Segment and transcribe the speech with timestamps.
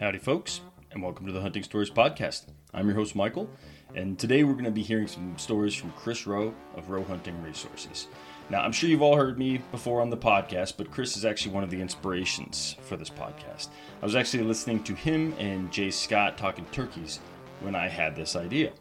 [0.00, 2.46] Howdy, folks, and welcome to the Hunting Stories Podcast.
[2.72, 3.50] I'm your host, Michael,
[3.94, 7.42] and today we're going to be hearing some stories from Chris Roe of Roe Hunting
[7.42, 8.08] Resources.
[8.48, 11.52] Now, I'm sure you've all heard me before on the podcast, but Chris is actually
[11.52, 13.68] one of the inspirations for this podcast.
[14.00, 17.20] I was actually listening to him and Jay Scott talking turkeys
[17.60, 18.72] when I had this idea.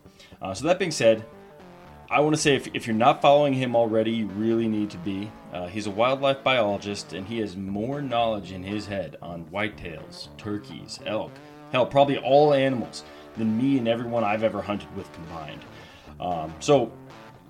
[0.41, 1.25] Uh, so, that being said,
[2.11, 4.97] I want to say if, if you're not following him already, you really need to
[4.97, 5.31] be.
[5.53, 10.35] Uh, he's a wildlife biologist and he has more knowledge in his head on whitetails,
[10.37, 11.31] turkeys, elk,
[11.71, 13.03] hell, probably all animals
[13.37, 15.61] than me and everyone I've ever hunted with combined.
[16.19, 16.91] Um, so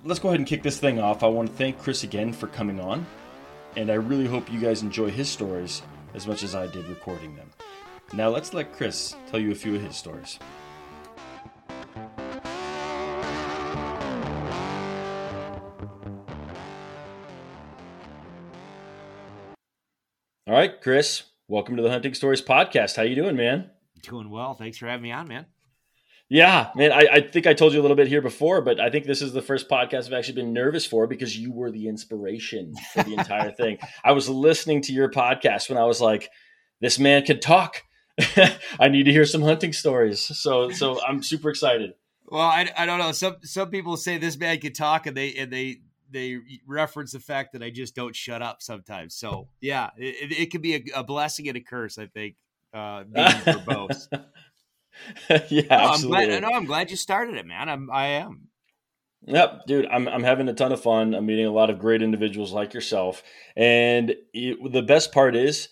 [0.04, 1.22] let's go ahead and kick this thing off.
[1.22, 3.06] I want to thank Chris again for coming on,
[3.76, 5.80] and I really hope you guys enjoy his stories
[6.12, 7.48] as much as I did recording them.
[8.12, 10.38] Now let's let Chris tell you a few of his stories.
[20.50, 22.96] All right, Chris, welcome to the Hunting Stories podcast.
[22.96, 23.70] How you doing, man?
[24.02, 24.54] Doing well.
[24.54, 25.46] Thanks for having me on, man.
[26.28, 26.90] Yeah, man.
[26.90, 29.22] I, I, think I told you a little bit here before, but I think this
[29.22, 33.04] is the first podcast I've actually been nervous for because you were the inspiration for
[33.04, 33.78] the entire thing.
[34.04, 36.28] I was listening to your podcast when I was like,
[36.80, 37.84] "This man can talk.
[38.80, 41.92] I need to hear some hunting stories." So, so I'm super excited.
[42.26, 43.12] Well, I, I don't know.
[43.12, 47.20] Some some people say this man can talk, and they and they they reference the
[47.20, 49.14] fact that I just don't shut up sometimes.
[49.14, 51.98] So yeah, it, it could be a, a, blessing and a curse.
[51.98, 52.36] I think
[52.72, 53.04] uh,
[53.44, 54.08] for both.
[55.50, 56.30] yeah, no, I'm glad.
[56.30, 56.50] I know.
[56.54, 57.68] I'm glad you started it, man.
[57.68, 57.90] I'm.
[57.90, 58.48] I am.
[59.26, 61.14] Yep, dude, I'm I'm having a ton of fun.
[61.14, 63.22] I'm meeting a lot of great individuals like yourself,
[63.56, 65.68] and it, the best part is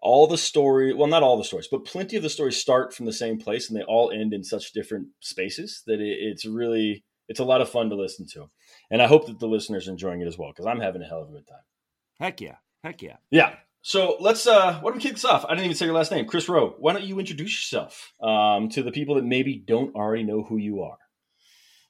[0.00, 0.94] all the story.
[0.94, 3.68] Well, not all the stories, but plenty of the stories start from the same place,
[3.68, 7.60] and they all end in such different spaces that it, it's really it's a lot
[7.60, 8.50] of fun to listen to
[8.92, 11.06] and I hope that the listeners are enjoying it as well because I'm having a
[11.06, 11.64] hell of a good time.
[12.20, 13.54] Heck yeah, heck yeah, yeah.
[13.80, 15.44] So let's uh, why don't we kick this off?
[15.46, 16.76] I didn't even say your last name, Chris Roe.
[16.78, 20.58] Why don't you introduce yourself um, to the people that maybe don't already know who
[20.58, 20.98] you are?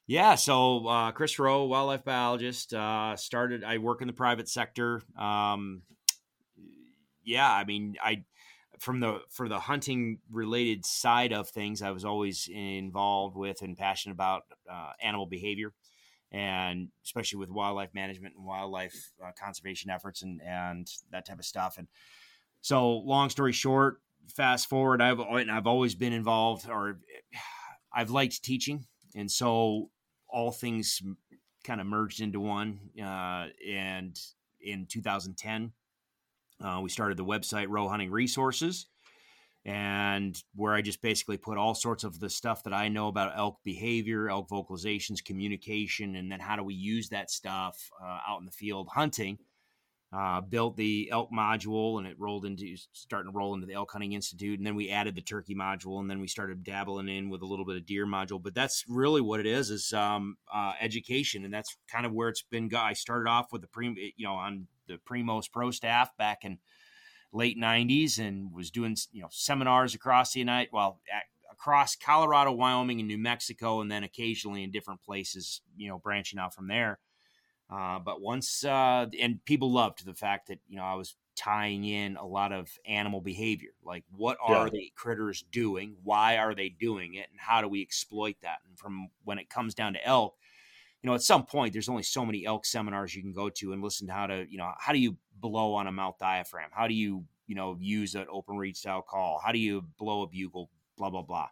[0.07, 2.73] Yeah, so uh, Chris Roe, wildlife biologist.
[2.73, 3.63] Uh, started.
[3.63, 5.01] I work in the private sector.
[5.19, 5.81] Um,
[7.23, 8.23] yeah, I mean, I
[8.79, 13.77] from the for the hunting related side of things, I was always involved with and
[13.77, 15.73] passionate about uh, animal behavior
[16.33, 21.45] and especially with wildlife management and wildlife uh, conservation efforts and and that type of
[21.45, 21.77] stuff.
[21.77, 21.87] And
[22.61, 24.01] so, long story short,
[24.35, 26.99] fast forward, I've I've always been involved, or
[27.95, 28.85] I've liked teaching,
[29.15, 29.89] and so
[30.27, 31.01] all things
[31.63, 32.79] kind of merged into one.
[32.99, 34.19] Uh, and
[34.59, 35.71] in 2010,
[36.63, 38.87] uh, we started the website Roe Hunting Resources
[39.65, 43.37] and where I just basically put all sorts of the stuff that I know about
[43.37, 48.39] elk behavior, elk vocalizations, communication, and then how do we use that stuff uh, out
[48.39, 49.37] in the field hunting.
[50.15, 53.91] Uh, built the elk module and it rolled into starting to roll into the elk
[53.91, 57.31] hunting institute and then we added the turkey module and then we started dabbling in
[57.31, 60.37] with a little bit of deer module but that's really what it is is um,
[60.53, 64.13] uh, education and that's kind of where it's been i started off with the pre
[64.15, 66.59] you know on the primos pro staff back in
[67.33, 71.01] late 90s and was doing you know seminars across the United well
[71.63, 76.39] across Colorado, Wyoming, and New Mexico, and then occasionally in different places, you know, branching
[76.39, 76.99] out from there.
[77.71, 81.85] Uh, but once uh, and people loved the fact that you know I was tying
[81.85, 84.71] in a lot of animal behavior, like what are yeah.
[84.71, 88.57] the critters doing, why are they doing it, and how do we exploit that?
[88.67, 90.35] And from when it comes down to elk,
[91.03, 93.73] you know, at some point, there's only so many elk seminars you can go to
[93.73, 96.69] and listen to how to, you know, how do you blow on a mouth diaphragm?
[96.71, 99.39] How do you, you know, use an open reed style call?
[99.43, 100.69] How do you blow a bugle?
[100.97, 101.47] Blah blah blah.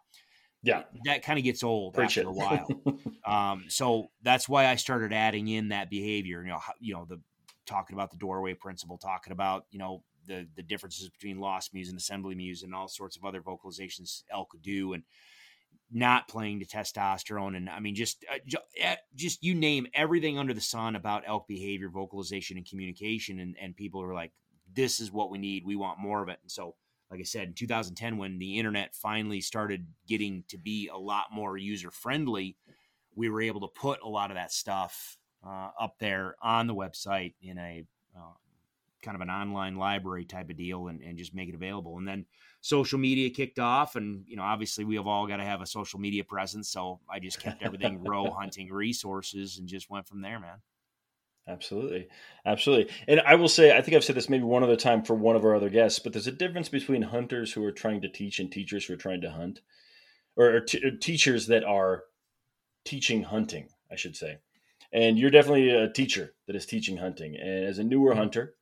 [0.62, 2.26] Yeah, that kind of gets old Preach after it.
[2.26, 2.68] a while.
[3.26, 6.42] um, so that's why I started adding in that behavior.
[6.42, 7.20] You know, how, you know, the
[7.66, 11.88] talking about the doorway principle, talking about you know the the differences between lost mews
[11.88, 15.02] and assembly mews and all sorts of other vocalizations elk do, and
[15.92, 18.38] not playing to testosterone and I mean just uh,
[18.78, 23.56] eh, just you name everything under the sun about elk behavior, vocalization, and communication, and
[23.60, 24.32] and people are like,
[24.74, 25.64] this is what we need.
[25.64, 26.38] We want more of it.
[26.42, 26.74] And so,
[27.10, 31.26] like I said, in 2010, when the internet finally started getting to be a lot
[31.32, 32.56] more user friendly,
[33.14, 36.74] we were able to put a lot of that stuff uh, up there on the
[36.74, 37.84] website in a
[38.16, 38.32] uh,
[39.02, 41.98] kind of an online library type of deal and, and just make it available.
[41.98, 42.24] And then
[42.62, 45.66] social media kicked off and you know obviously we have all got to have a
[45.66, 50.22] social media presence so i just kept everything roe hunting resources and just went from
[50.22, 50.56] there man.
[51.48, 52.06] Absolutely.
[52.46, 52.94] Absolutely.
[53.08, 55.34] And i will say i think i've said this maybe one other time for one
[55.34, 58.38] of our other guests but there's a difference between hunters who are trying to teach
[58.38, 59.60] and teachers who are trying to hunt
[60.36, 62.04] or, or, t- or teachers that are
[62.84, 64.38] teaching hunting i should say.
[64.94, 67.34] And you're definitely a teacher that is teaching hunting.
[67.34, 68.20] And as a newer mm-hmm.
[68.20, 68.54] hunter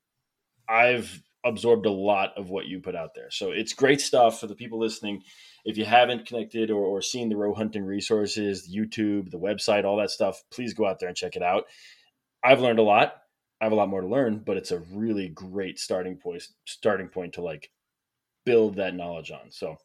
[0.67, 3.31] i've absorbed a lot of what you put out there.
[3.31, 5.23] So it's great stuff for the people listening.
[5.65, 9.97] If you haven't connected or, or seen the roe hunting resources, YouTube, the website, all
[9.99, 11.65] that stuff, please go out there and check it out.
[12.43, 13.15] I've learned a lot.
[13.61, 17.09] I have a lot more to learn, but it's a really great starting point starting
[17.09, 17.71] point to like
[18.47, 19.51] build that knowledge on.
[19.51, 19.77] So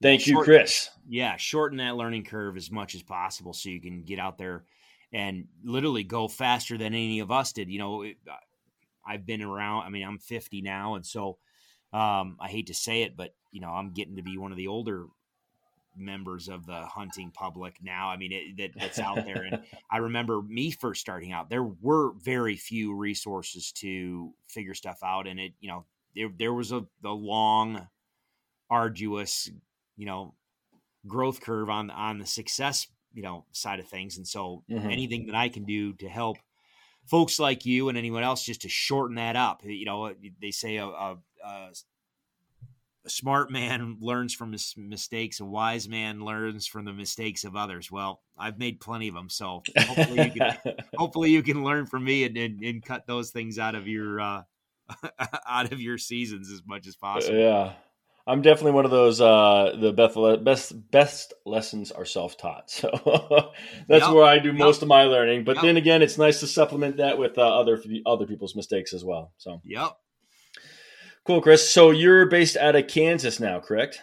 [0.00, 0.90] thank you, Chris.
[1.08, 4.64] Yeah, shorten that learning curve as much as possible so you can get out there
[5.12, 7.68] and literally go faster than any of us did.
[7.68, 8.36] You know, uh,
[9.10, 9.84] I've been around.
[9.84, 11.38] I mean, I'm 50 now, and so
[11.92, 14.56] um, I hate to say it, but you know, I'm getting to be one of
[14.56, 15.06] the older
[15.96, 18.08] members of the hunting public now.
[18.08, 19.42] I mean, it, that, that's out there.
[19.42, 21.50] And I remember me first starting out.
[21.50, 25.84] There were very few resources to figure stuff out, and it, you know,
[26.14, 27.88] there there was a the long,
[28.70, 29.50] arduous,
[29.96, 30.34] you know,
[31.08, 34.16] growth curve on on the success, you know, side of things.
[34.16, 34.88] And so, mm-hmm.
[34.88, 36.38] anything that I can do to help
[37.06, 39.62] folks like you and anyone else just to shorten that up.
[39.64, 41.68] You know, they say a, a, a,
[43.06, 47.90] smart man learns from his mistakes, a wise man learns from the mistakes of others.
[47.90, 50.58] Well, I've made plenty of them, so hopefully you can,
[50.96, 54.20] hopefully you can learn from me and, and, and cut those things out of your
[54.20, 54.42] uh,
[55.48, 57.38] out of your seasons as much as possible.
[57.38, 57.72] Yeah.
[58.30, 59.20] I'm definitely one of those.
[59.20, 62.90] Uh, the best best best lessons are self taught, so
[63.88, 64.14] that's yep.
[64.14, 64.82] where I do most yep.
[64.82, 65.44] of my learning.
[65.44, 65.64] But yep.
[65.64, 69.32] then again, it's nice to supplement that with uh, other other people's mistakes as well.
[69.38, 69.96] So, yep,
[71.26, 71.68] cool, Chris.
[71.68, 74.00] So you're based out of Kansas now, correct?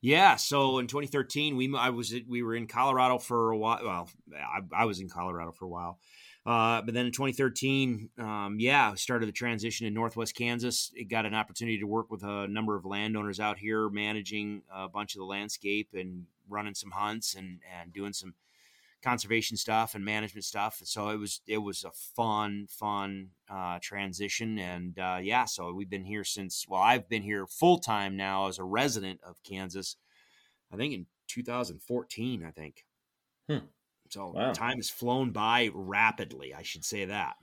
[0.00, 0.34] Yeah.
[0.34, 3.80] So in 2013, we I was we were in Colorado for a while.
[3.84, 6.00] Well, I, I was in Colorado for a while.
[6.44, 10.90] Uh, but then in 2013, um, yeah, started the transition in Northwest Kansas.
[10.94, 14.88] It got an opportunity to work with a number of landowners out here, managing a
[14.88, 18.34] bunch of the landscape and running some hunts and and doing some
[19.02, 20.80] conservation stuff and management stuff.
[20.84, 25.90] So it was it was a fun fun uh, transition, and uh, yeah, so we've
[25.90, 26.66] been here since.
[26.68, 29.96] Well, I've been here full time now as a resident of Kansas.
[30.72, 32.44] I think in 2014.
[32.44, 32.84] I think.
[33.48, 33.66] Hmm.
[34.12, 34.52] So wow.
[34.52, 36.52] time has flown by rapidly.
[36.52, 37.36] I should say that.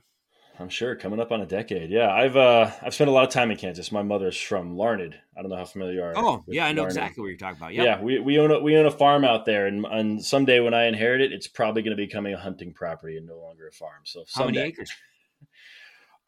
[0.60, 1.90] I'm sure coming up on a decade.
[1.90, 3.90] Yeah, I've uh, I've spent a lot of time in Kansas.
[3.90, 5.18] My mother's from Larned.
[5.36, 6.12] I don't know how familiar you are.
[6.14, 6.92] Oh, yeah, I know Larned.
[6.92, 7.74] exactly what you're talking about.
[7.74, 7.84] Yep.
[7.84, 10.74] Yeah, we, we own a, we own a farm out there, and, and someday when
[10.74, 13.72] I inherit it, it's probably going to become a hunting property and no longer a
[13.72, 14.02] farm.
[14.04, 14.90] So someday, how many acres?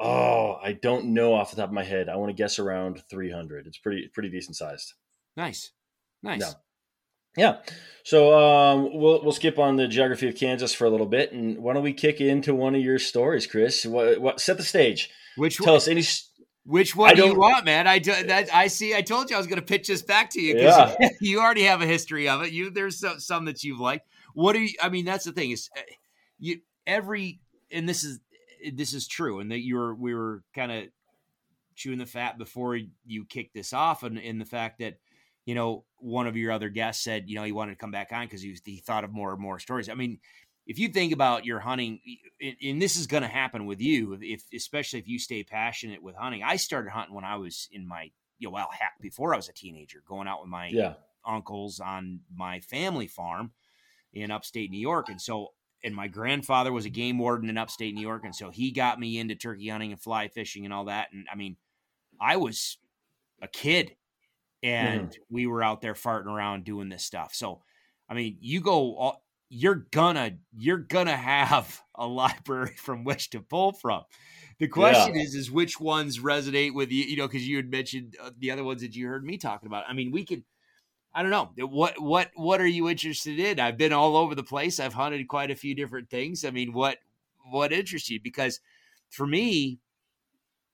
[0.00, 2.09] Oh, I don't know off the top of my head.
[2.09, 3.69] I want to guess around 300.
[3.69, 4.94] It's pretty pretty decent sized.
[5.37, 5.71] Nice,
[6.25, 6.41] nice.
[6.41, 6.53] Yeah.
[7.37, 7.58] Yeah.
[8.05, 11.58] So um, we'll we'll skip on the geography of Kansas for a little bit, and
[11.58, 13.87] why don't we kick into one of your stories, Chris?
[13.87, 15.08] What, what set the stage?
[15.37, 16.02] Which tell one, us any?
[16.64, 17.87] Which one do you want, man?
[17.87, 18.94] I do, that I see.
[18.94, 21.08] I told you I was going to pitch this back to you because yeah.
[21.20, 22.52] you already have a history of it.
[22.52, 24.06] You there's some, some that you've liked.
[24.34, 24.75] What do you?
[24.82, 25.81] I mean, that's the thing is, uh,
[26.38, 27.40] you every
[27.70, 28.19] and this is
[28.75, 30.84] this is true, and that you were we were kind of
[31.76, 32.76] chewing the fat before
[33.06, 34.99] you kicked this off, and in the fact that
[35.44, 38.10] you know, one of your other guests said, you know, he wanted to come back
[38.12, 39.88] on because he, he thought of more and more stories.
[39.88, 40.19] I mean,
[40.66, 42.00] if you think about your hunting,
[42.62, 46.16] and this is going to happen with you, if especially if you stay passionate with
[46.16, 46.43] hunting.
[46.43, 49.49] I started hunting when I was in my, you know, well, heck, before I was
[49.49, 50.94] a teenager, going out with my yeah.
[51.26, 53.52] uncles on my family farm
[54.12, 55.52] in upstate New York, and so,
[55.84, 59.00] and my grandfather was a game warden in upstate New York, and so he got
[59.00, 61.08] me into turkey hunting and fly fishing and all that.
[61.12, 61.56] And I mean,
[62.20, 62.78] I was
[63.40, 63.96] a kid
[64.62, 65.16] and mm.
[65.31, 67.34] we were out there farting around doing this stuff.
[67.34, 67.62] So,
[68.08, 69.16] I mean, you go,
[69.48, 74.02] you're gonna you're gonna have a library from which to pull from.
[74.58, 75.22] The question yeah.
[75.22, 77.04] is, is which ones resonate with you?
[77.04, 79.66] You know, because you had mentioned uh, the other ones that you heard me talking
[79.66, 79.84] about.
[79.88, 80.44] I mean, we could.
[81.14, 83.60] I don't know what what what are you interested in?
[83.60, 84.81] I've been all over the place.
[84.81, 86.44] I've hunted quite a few different things.
[86.44, 86.98] I mean, what
[87.50, 88.20] what interests you?
[88.22, 88.60] Because
[89.10, 89.81] for me,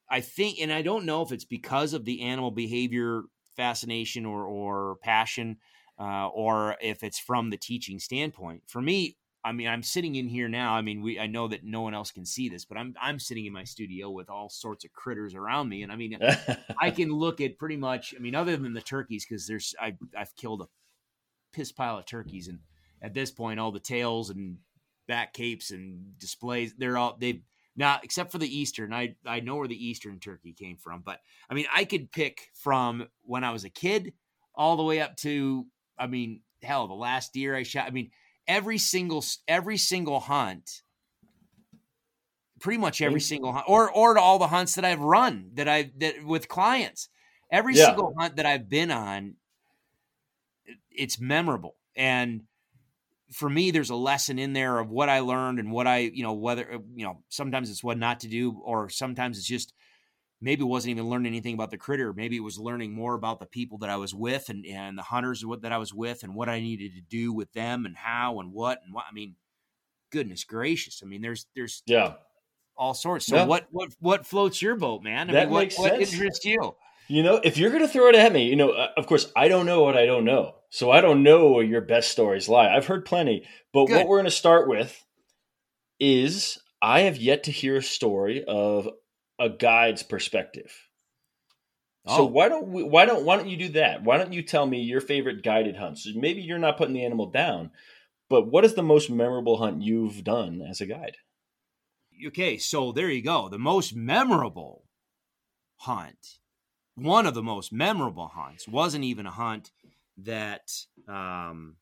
[0.08, 3.24] I think, and I don't know if it's because of the animal behavior
[3.58, 5.58] fascination or or passion,
[5.98, 8.62] uh, or if it's from the teaching standpoint.
[8.66, 10.74] For me, I mean, I'm sitting in here now.
[10.74, 13.18] I mean, we I know that no one else can see this, but I'm I'm
[13.18, 16.18] sitting in my studio with all sorts of critters around me, and I mean,
[16.80, 18.14] I can look at pretty much.
[18.16, 20.68] I mean, other than the turkeys, because there's I I've killed a
[21.52, 22.60] piss pile of turkeys, and
[23.02, 24.58] at this point, all the tails and
[25.08, 27.42] back capes and displays, they're all they've
[27.78, 31.20] now, except for the Eastern, I I know where the Eastern turkey came from, but
[31.48, 34.14] I mean, I could pick from when I was a kid
[34.52, 35.64] all the way up to,
[35.96, 37.86] I mean, hell, the last deer I shot.
[37.86, 38.10] I mean,
[38.48, 40.82] every single every single hunt,
[42.60, 45.68] pretty much every single hunt, or or to all the hunts that I've run that
[45.68, 47.08] I that with clients,
[47.52, 47.86] every yeah.
[47.86, 49.36] single hunt that I've been on,
[50.90, 52.42] it's memorable and
[53.32, 56.22] for me, there's a lesson in there of what I learned and what I, you
[56.22, 59.74] know, whether, uh, you know, sometimes it's what not to do, or sometimes it's just
[60.40, 62.12] maybe wasn't even learning anything about the critter.
[62.12, 65.02] Maybe it was learning more about the people that I was with and, and the
[65.02, 68.40] hunters that I was with and what I needed to do with them and how
[68.40, 69.04] and what and what.
[69.10, 69.34] I mean,
[70.10, 71.02] goodness gracious.
[71.02, 72.14] I mean, there's, there's, yeah,
[72.76, 73.26] all sorts.
[73.26, 73.44] So yeah.
[73.44, 75.28] what, what, what floats your boat, man?
[75.28, 76.76] I that mean, what, what interests you?
[77.08, 79.32] You know, if you're going to throw it at me, you know, uh, of course,
[79.34, 80.54] I don't know what I don't know.
[80.70, 82.68] So I don't know where your best stories lie.
[82.68, 83.44] I've heard plenty.
[83.72, 83.96] But Good.
[83.96, 85.02] what we're going to start with
[85.98, 88.88] is I have yet to hear a story of
[89.38, 90.72] a guide's perspective.
[92.06, 92.18] Oh.
[92.18, 94.02] So why don't we, why don't why don't you do that?
[94.02, 96.08] Why don't you tell me your favorite guided hunts?
[96.14, 97.70] Maybe you're not putting the animal down,
[98.28, 101.16] but what is the most memorable hunt you've done as a guide?
[102.26, 103.48] Okay, so there you go.
[103.48, 104.84] The most memorable
[105.76, 106.38] hunt,
[106.98, 109.70] one of the most memorable hunts, wasn't even a hunt
[110.18, 110.70] that
[111.06, 111.76] um,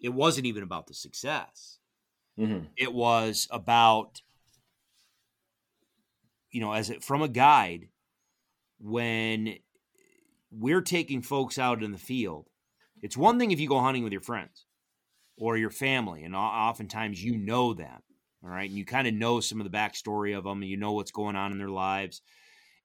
[0.00, 1.78] it wasn't even about the success.
[2.38, 2.64] Mm-hmm.
[2.76, 4.22] It was about
[6.50, 7.88] you know, as it from a guide,
[8.80, 9.56] when
[10.50, 12.48] we're taking folks out in the field,
[13.02, 14.66] it's one thing if you go hunting with your friends
[15.36, 18.02] or your family, and oftentimes you know them,
[18.42, 20.76] all right, and you kind of know some of the backstory of them, and you
[20.76, 22.20] know what's going on in their lives,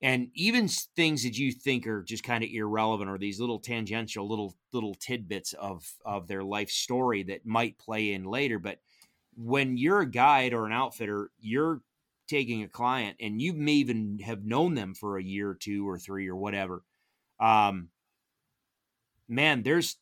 [0.01, 4.27] and even things that you think are just kind of irrelevant or these little tangential
[4.27, 8.79] little little tidbits of of their life story that might play in later, but
[9.35, 11.81] when you're a guide or an outfitter, you're
[12.27, 15.87] taking a client and you may even have known them for a year or two
[15.87, 16.83] or three or whatever
[17.39, 17.89] um
[19.27, 19.97] man there's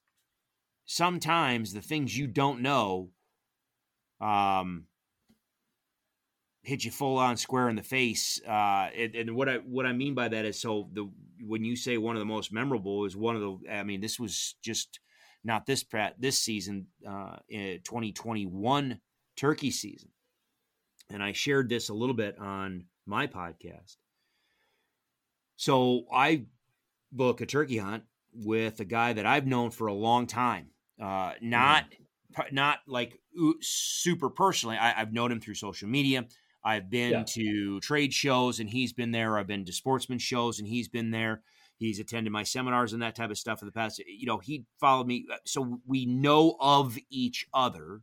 [0.85, 3.09] sometimes the things you don't know
[4.21, 4.85] um
[6.63, 9.91] hit you full on square in the face uh and, and, what i what i
[9.91, 11.09] mean by that is so the
[11.45, 14.19] when you say one of the most memorable is one of the i mean this
[14.19, 14.99] was just
[15.43, 15.83] not this
[16.17, 18.99] this season uh 2021
[19.35, 20.09] turkey season
[21.09, 23.97] and I shared this a little bit on my podcast.
[25.55, 26.45] So I
[27.11, 28.03] book a turkey hunt
[28.33, 30.71] with a guy that I've known for a long time.
[31.01, 32.55] Uh, not mm-hmm.
[32.55, 33.19] not like
[33.61, 34.77] super personally.
[34.77, 36.25] I, have known him through social media.
[36.65, 37.23] I've been yeah.
[37.27, 39.37] to trade shows and he's been there.
[39.37, 41.41] I've been to sportsman shows and he's been there.
[41.77, 44.01] He's attended my seminars and that type of stuff in the past.
[44.07, 45.25] You know, he followed me.
[45.31, 48.01] Uh, so we know of each other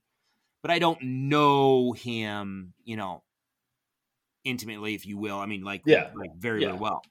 [0.62, 3.22] but I don't know him, you know,
[4.44, 5.38] intimately, if you will.
[5.38, 6.10] I mean, like, yeah.
[6.14, 6.68] like very, yeah.
[6.68, 7.02] very well.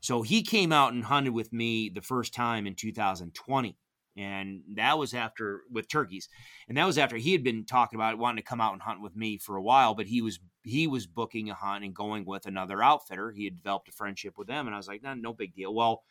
[0.00, 3.76] So he came out and hunted with me the first time in 2020.
[4.16, 6.28] And that was after with turkeys.
[6.68, 9.02] And that was after he had been talking about wanting to come out and hunt
[9.02, 12.24] with me for a while, but he was he was booking a hunt and going
[12.24, 13.32] with another outfitter.
[13.32, 14.66] He had developed a friendship with them.
[14.66, 15.74] And I was like, nah, no big deal.
[15.74, 16.04] Well,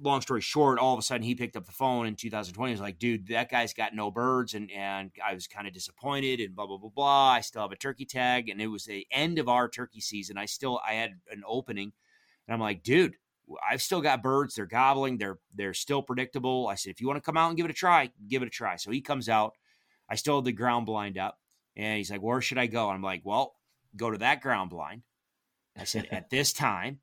[0.00, 2.70] long story short, all of a sudden he picked up the phone in 2020.
[2.70, 4.54] He was like, dude, that guy's got no birds.
[4.54, 7.30] And, and I was kind of disappointed and blah, blah, blah, blah.
[7.30, 8.48] I still have a turkey tag.
[8.48, 10.36] And it was the end of our turkey season.
[10.36, 11.92] I still, I had an opening
[12.46, 13.16] and I'm like, dude,
[13.68, 14.54] I've still got birds.
[14.54, 15.18] They're gobbling.
[15.18, 16.66] They're, they're still predictable.
[16.66, 18.48] I said, if you want to come out and give it a try, give it
[18.48, 18.76] a try.
[18.76, 19.54] So he comes out.
[20.08, 21.38] I still have the ground blind up
[21.76, 22.88] and he's like, where should I go?
[22.88, 23.54] I'm like, well,
[23.96, 25.02] go to that ground blind.
[25.76, 26.98] I said, at this time,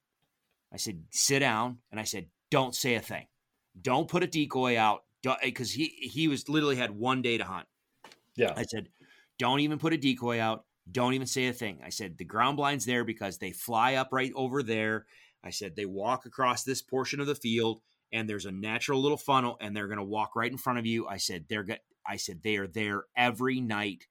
[0.73, 1.77] I said, sit down.
[1.91, 3.27] And I said, don't say a thing.
[3.81, 5.03] Don't put a decoy out
[5.43, 7.67] because he he was literally had one day to hunt.
[8.35, 8.53] Yeah.
[8.55, 8.89] I said,
[9.39, 10.65] don't even put a decoy out.
[10.89, 11.79] Don't even say a thing.
[11.83, 15.05] I said the ground blind's there because they fly up right over there.
[15.45, 19.17] I said they walk across this portion of the field and there's a natural little
[19.17, 21.07] funnel and they're going to walk right in front of you.
[21.07, 24.07] I said they're get I said they are there every night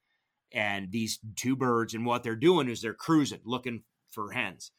[0.52, 4.70] and these two birds and what they're doing is they're cruising looking for hens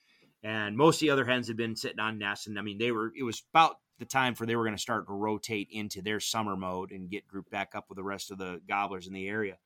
[0.46, 2.46] and most of the other hens had been sitting on nests.
[2.46, 3.12] And I mean, they were.
[3.18, 6.20] It was about the time for they were going to start to rotate into their
[6.20, 9.28] summer mode and get grouped back up with the rest of the gobblers in the
[9.28, 9.58] area.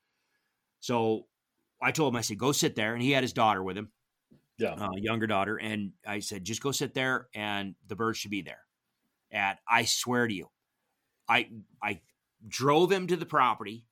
[0.80, 1.26] So
[1.82, 3.92] I told him, I said, go sit there, and he had his daughter with him,
[4.60, 8.32] yeah, uh, younger daughter, and I said, just go sit there, and the birds should
[8.32, 8.62] be there.
[9.32, 10.50] And I swear to you,
[11.28, 11.50] I
[11.82, 12.02] I
[12.48, 13.86] drove him to the property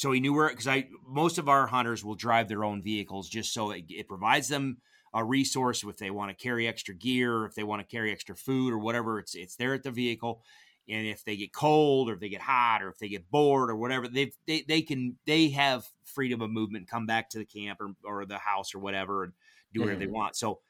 [0.00, 3.28] so he knew where because I most of our hunters will drive their own vehicles
[3.28, 4.78] just so it, it provides them
[5.12, 8.34] a resource if they want to carry extra gear if they want to carry extra
[8.34, 10.42] food or whatever it's it's there at the vehicle
[10.88, 13.68] and if they get cold or if they get hot or if they get bored
[13.68, 17.44] or whatever they they, they can they have freedom of movement come back to the
[17.44, 19.34] camp or, or the house or whatever and
[19.72, 20.06] do whatever mm-hmm.
[20.06, 20.60] they want so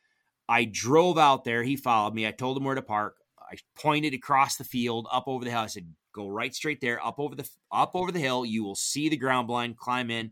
[0.49, 4.15] i drove out there he followed me i told him where to park i pointed
[4.15, 7.35] across the field up over the hill i said go right straight there up over
[7.35, 10.31] the up over the hill you will see the ground blind climb in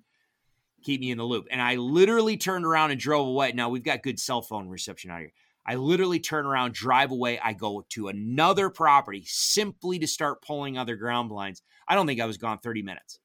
[0.83, 1.47] keep me in the loop.
[1.51, 3.53] And I literally turned around and drove away.
[3.53, 5.33] Now we've got good cell phone reception out here.
[5.67, 7.39] I literally turn around, drive away.
[7.39, 11.63] I go to another property simply to start pulling other ground blinds.
[11.87, 13.19] I don't think I was gone 30 minutes.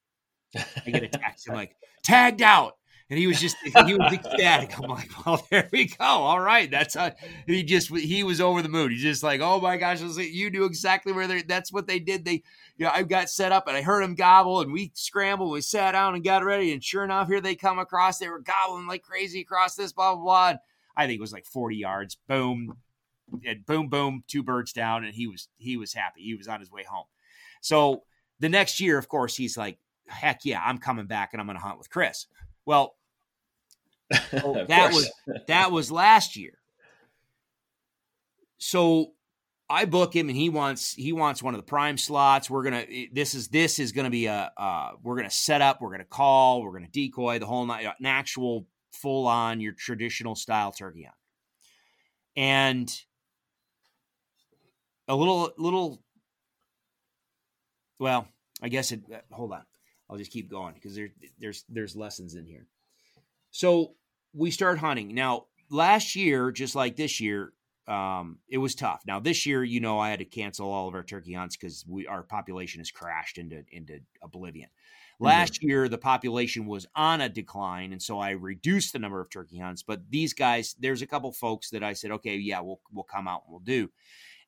[0.55, 1.47] I get a text.
[1.49, 2.73] I'm like, tagged out.
[3.09, 4.77] And he was just he was ecstatic.
[4.77, 6.03] I'm like, well, there we go.
[6.05, 7.11] All right, that's how
[7.45, 8.91] he just he was over the moon.
[8.91, 11.43] He's just like, oh my gosh, you knew exactly where they.
[11.43, 12.25] That's what they did.
[12.25, 12.43] They,
[12.77, 15.51] you know, I got set up and I heard him gobble, and we scrambled.
[15.51, 18.17] We sat down and got ready, and sure enough, here they come across.
[18.17, 20.49] They were gobbling like crazy across this blah blah blah.
[20.49, 20.59] And
[20.95, 22.17] I think it was like 40 yards.
[22.27, 22.77] Boom,
[23.45, 26.21] and boom, boom, two birds down, and he was he was happy.
[26.21, 27.05] He was on his way home.
[27.61, 28.03] So
[28.39, 31.57] the next year, of course, he's like, heck yeah, I'm coming back and I'm going
[31.57, 32.27] to hunt with Chris.
[32.65, 32.95] Well,
[34.09, 35.11] that was
[35.47, 36.57] that was last year.
[38.57, 39.11] So
[39.69, 42.49] I book him and he wants he wants one of the prime slots.
[42.49, 45.81] We're gonna this is this is gonna be a uh, we're gonna set up.
[45.81, 46.63] We're gonna call.
[46.63, 47.87] We're gonna decoy the whole night.
[47.99, 51.13] An actual full on your traditional style turkey on,
[52.35, 53.03] And
[55.07, 56.01] a little little
[57.99, 58.27] well,
[58.61, 59.01] I guess it.
[59.11, 59.63] Uh, hold on,
[60.13, 62.67] I'll just keep going because there, there's there's lessons in here.
[63.49, 63.95] So
[64.31, 65.45] we start hunting now.
[65.71, 67.51] Last year, just like this year,
[67.87, 69.01] um, it was tough.
[69.07, 71.83] Now this year, you know, I had to cancel all of our turkey hunts because
[71.87, 74.69] we our population has crashed into into oblivion.
[74.69, 75.25] Mm-hmm.
[75.25, 75.67] Last mm-hmm.
[75.67, 79.57] year, the population was on a decline, and so I reduced the number of turkey
[79.57, 79.81] hunts.
[79.81, 83.27] But these guys, there's a couple folks that I said, okay, yeah, we'll we'll come
[83.27, 83.89] out and we'll do,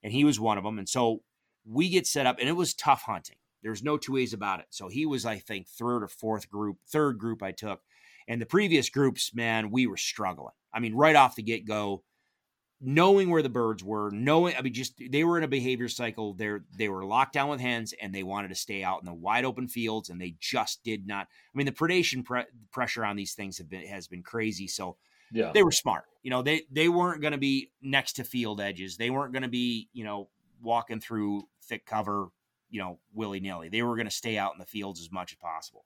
[0.03, 0.77] and he was one of them.
[0.77, 1.23] And so
[1.67, 3.37] we get set up, and it was tough hunting.
[3.65, 4.67] There's no two ways about it.
[4.69, 7.81] So he was, I think, third or fourth group, third group I took.
[8.27, 10.53] And the previous groups, man, we were struggling.
[10.71, 12.03] I mean, right off the get go,
[12.79, 16.35] knowing where the birds were, knowing, I mean, just they were in a behavior cycle.
[16.35, 19.13] They're they were locked down with hens, and they wanted to stay out in the
[19.15, 21.25] wide open fields, and they just did not.
[21.25, 24.67] I mean, the predation pre- pressure on these things have been has been crazy.
[24.67, 24.97] So
[25.31, 25.51] yeah.
[25.55, 26.03] they were smart.
[26.21, 28.97] You know, they they weren't going to be next to field edges.
[28.97, 30.29] They weren't going to be, you know,
[30.61, 32.29] walking through thick cover
[32.75, 33.69] you know, willy nilly.
[33.69, 35.85] They were going to stay out in the fields as much as possible.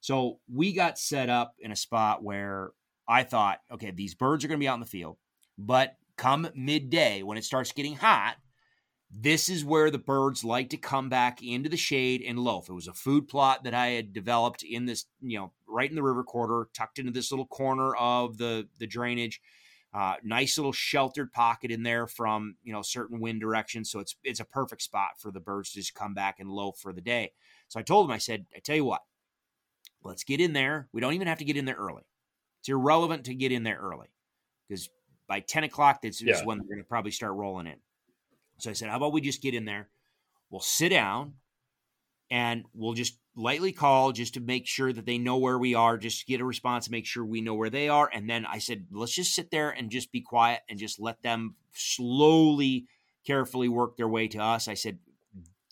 [0.00, 2.70] So we got set up in a spot where
[3.08, 5.16] I thought, okay, these birds are going to be out in the field,
[5.58, 8.36] but come midday when it starts getting hot,
[9.10, 12.68] this is where the birds like to come back into the shade and loaf.
[12.68, 15.96] It was a food plot that I had developed in this, you know, right in
[15.96, 19.40] the river quarter, tucked into this little corner of the the drainage.
[19.94, 24.16] Uh, nice little sheltered pocket in there from you know certain wind directions, so it's
[24.22, 27.00] it's a perfect spot for the birds to just come back and loaf for the
[27.00, 27.32] day.
[27.68, 29.02] So I told him, I said, I tell you what,
[30.04, 30.88] let's get in there.
[30.92, 32.02] We don't even have to get in there early.
[32.60, 34.08] It's irrelevant to get in there early
[34.68, 34.90] because
[35.26, 36.44] by ten o'clock that's yeah.
[36.44, 37.76] when they're going to probably start rolling in.
[38.58, 39.88] So I said, how about we just get in there?
[40.50, 41.34] We'll sit down
[42.30, 45.96] and we'll just lightly call just to make sure that they know where we are,
[45.96, 48.10] just get a response, make sure we know where they are.
[48.12, 51.22] And then I said, let's just sit there and just be quiet and just let
[51.22, 52.86] them slowly,
[53.26, 54.68] carefully work their way to us.
[54.68, 54.98] I said,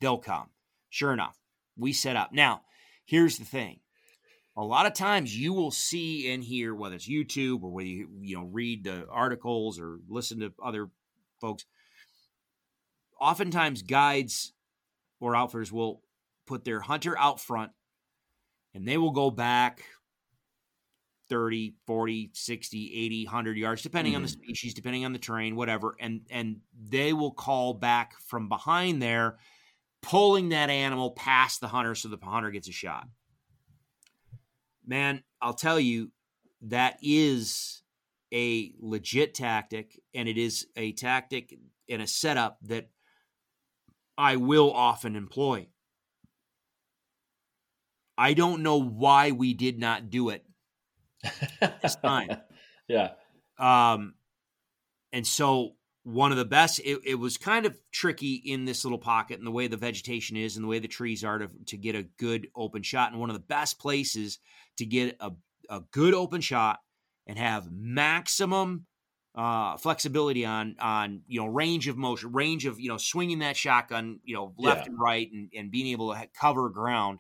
[0.01, 0.49] they'll come.
[0.89, 1.39] Sure enough,
[1.77, 2.33] we set up.
[2.33, 2.63] Now,
[3.05, 3.81] here's the thing.
[4.57, 8.09] A lot of times you will see and hear, whether it's YouTube or whether you,
[8.23, 10.89] you know, read the articles or listen to other
[11.41, 11.67] folks,
[13.21, 14.55] oftentimes guides
[15.21, 16.01] or outfitters will
[16.47, 17.73] put their hunter out front
[18.75, 19.85] and they will go back
[21.29, 24.17] 30 40 60 80 100 yards depending mm-hmm.
[24.19, 24.43] on the mm-hmm.
[24.43, 29.39] species depending on the terrain whatever and and they will call back from behind there
[30.03, 33.09] pulling that animal past the hunter so the hunter gets a shot
[34.87, 36.11] man i'll tell you
[36.63, 37.83] that is
[38.33, 42.89] a legit tactic and it is a tactic and a setup that
[44.17, 45.67] i will often employ
[48.19, 50.45] I don't know why we did not do it
[51.83, 52.31] this time.
[52.89, 53.11] yeah.
[53.59, 54.15] Um,
[55.13, 55.73] and so
[56.05, 59.47] one of the best, it, it, was kind of tricky in this little pocket and
[59.47, 62.05] the way the vegetation is and the way the trees are to, to get a
[62.19, 63.11] good open shot.
[63.11, 64.39] And one of the best places
[64.77, 65.33] to get a,
[65.69, 66.79] a good open shot
[67.27, 68.87] and have maximum
[69.35, 73.57] uh, flexibility on on you know range of motion, range of you know swinging that
[73.57, 74.87] shotgun you know left yeah.
[74.87, 77.19] and right, and, and being able to cover ground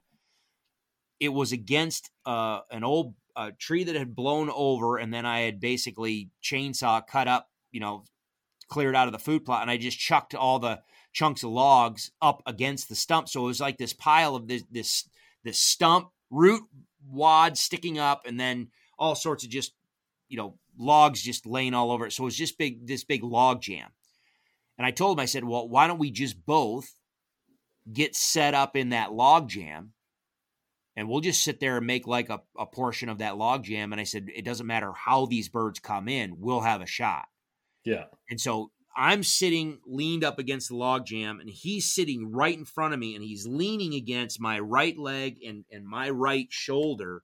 [1.21, 5.41] it was against uh, an old uh, tree that had blown over, and then I
[5.41, 8.05] had basically chainsaw cut up, you know,
[8.69, 10.81] cleared out of the food plot, and I just chucked all the
[11.13, 13.29] chunks of logs up against the stump.
[13.29, 15.09] So it was like this pile of this this
[15.45, 16.63] this stump root
[17.09, 19.73] wad sticking up, and then all sorts of just
[20.29, 22.13] you know logs just laying all over it.
[22.13, 23.91] So it was just big this big log jam.
[24.79, 26.93] And I told him, I said, well, why don't we just both
[27.91, 29.93] get set up in that log jam
[30.97, 33.93] and we'll just sit there and make like a, a portion of that log jam.
[33.93, 37.27] And I said, it doesn't matter how these birds come in, we'll have a shot.
[37.85, 38.05] Yeah.
[38.31, 42.65] And so I'm sitting leaned up against the log jam, and he's sitting right in
[42.65, 47.23] front of me, and he's leaning against my right leg and, and my right shoulder.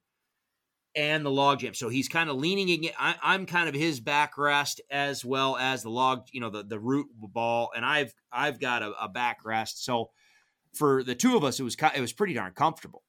[0.95, 1.73] and the log jam.
[1.73, 2.93] So he's kind of leaning again.
[2.99, 6.79] I, am kind of his backrest as well as the log, you know, the the
[6.79, 9.79] root ball, and I've I've got a, a backrest.
[9.79, 10.11] So
[10.75, 13.03] for the two of us, it was it was pretty darn comfortable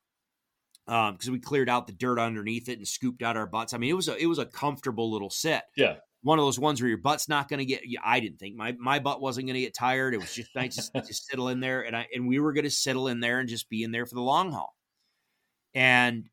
[0.85, 3.73] because um, we cleared out the dirt underneath it and scooped out our butts.
[3.73, 5.63] I mean, it was a it was a comfortable little sit.
[5.77, 7.83] Yeah, one of those ones where your butt's not going to get.
[8.03, 10.13] I didn't think my my butt wasn't going to get tired.
[10.13, 12.63] It was just nice to just settle in there, and I and we were going
[12.63, 14.75] to settle in there and just be in there for the long haul.
[15.73, 16.29] And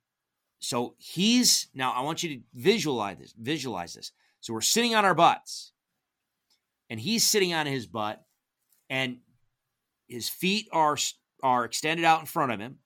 [0.61, 1.93] so he's now.
[1.93, 3.35] I want you to visualize this.
[3.39, 4.13] Visualize this.
[4.41, 5.73] So we're sitting on our butts,
[6.89, 8.23] and he's sitting on his butt,
[8.89, 9.19] and
[10.09, 10.97] his feet are
[11.43, 12.79] are extended out in front of him,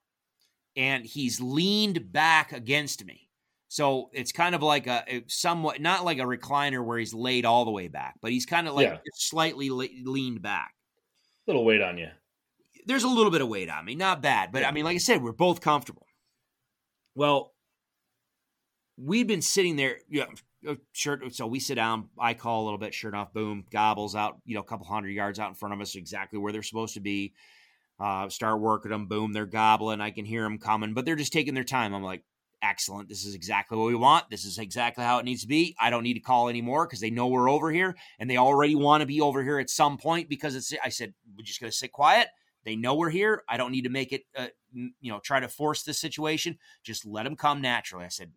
[0.77, 3.29] and he's leaned back against me.
[3.69, 7.65] So it's kind of like a, somewhat not like a recliner where he's laid all
[7.65, 8.99] the way back, but he's kind of like yeah.
[9.15, 10.73] slightly le- leaned back.
[11.47, 12.09] A little weight on you.
[12.87, 14.69] There's a little bit of weight on me, not bad, but yeah.
[14.69, 16.07] I mean, like I said, we're both comfortable.
[17.15, 17.53] Well,
[18.97, 20.27] we've been sitting there, yeah,
[20.69, 21.35] uh, shirt.
[21.35, 22.11] So we sit down.
[22.19, 25.11] I call a little bit, shirt off, boom, gobbles out, you know, a couple hundred
[25.11, 27.35] yards out in front of us, exactly where they're supposed to be.
[28.01, 30.01] Uh, start working them, boom, they're gobbling.
[30.01, 31.95] I can hear them coming, but they're just taking their time.
[31.95, 32.25] I'm like,
[32.61, 33.09] excellent.
[33.09, 34.31] This is exactly what we want.
[34.31, 35.77] This is exactly how it needs to be.
[35.79, 38.75] I don't need to call anymore because they know we're over here and they already
[38.75, 41.71] want to be over here at some point because it's, I said, we're just going
[41.71, 42.29] to sit quiet.
[42.65, 43.43] They know we're here.
[43.49, 46.59] I don't need to make it, uh, you know, try to force this situation.
[46.83, 48.07] Just let them come naturally.
[48.07, 48.33] I said,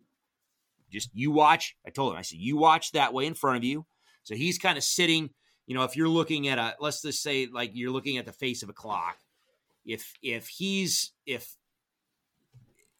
[0.92, 1.74] just you watch.
[1.86, 3.86] I told him, I said, you watch that way in front of you.
[4.22, 5.30] So he's kind of sitting,
[5.66, 8.32] you know, if you're looking at a, let's just say like you're looking at the
[8.32, 9.16] face of a clock.
[9.88, 11.56] If, if he's, if,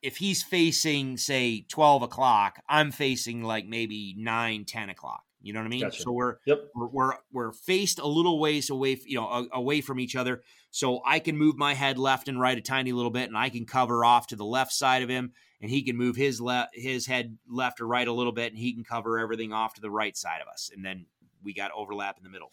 [0.03, 5.22] if he's facing say 12 o'clock, I'm facing like maybe 9, 10 o'clock.
[5.40, 5.83] You know what I mean?
[5.83, 6.03] Gotcha.
[6.03, 6.64] So we're, yep.
[6.74, 10.42] we're, we're we're faced a little ways away, you know, away from each other.
[10.70, 13.48] So I can move my head left and right a tiny little bit, and I
[13.48, 16.70] can cover off to the left side of him, and he can move his left
[16.74, 19.81] his head left or right a little bit, and he can cover everything off to
[19.81, 21.07] the right side of us, and then
[21.42, 22.53] we got overlap in the middle.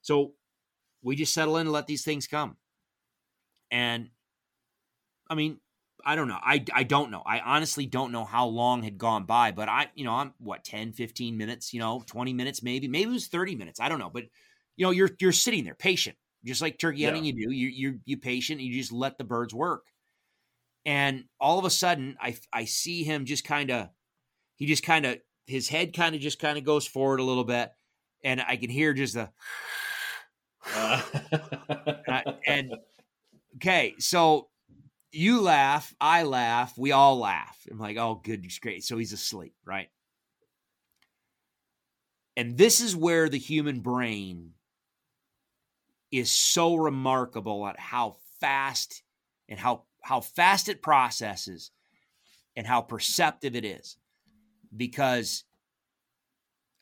[0.00, 0.32] So
[1.02, 2.56] we just settle in and let these things come.
[3.70, 4.10] And
[5.28, 5.58] I mean,
[6.04, 6.38] I don't know.
[6.40, 7.22] I, I don't know.
[7.26, 10.62] I honestly don't know how long had gone by, but I, you know, I'm what
[10.62, 12.86] 10, 15 minutes, you know, 20 minutes maybe.
[12.86, 13.80] Maybe it was 30 minutes.
[13.80, 14.10] I don't know.
[14.10, 14.24] But
[14.76, 16.16] you know, you're you're sitting there patient.
[16.44, 17.32] Just like turkey hunting yeah.
[17.34, 17.52] you do.
[17.52, 19.84] You you you patient, you just let the birds work.
[20.84, 23.88] And all of a sudden I I see him just kind of
[24.54, 27.44] he just kind of his head kind of just kind of goes forward a little
[27.44, 27.70] bit
[28.22, 29.30] and I can hear just the
[30.74, 31.02] uh.
[31.32, 32.72] and, I, and
[33.56, 34.48] okay, so
[35.12, 37.58] you laugh, I laugh, we all laugh.
[37.70, 38.84] I'm like, oh, goodness great.
[38.84, 39.88] So he's asleep, right?
[42.36, 44.52] And this is where the human brain
[46.12, 49.02] is so remarkable at how fast
[49.48, 51.70] and how how fast it processes
[52.54, 53.96] and how perceptive it is.
[54.76, 55.44] Because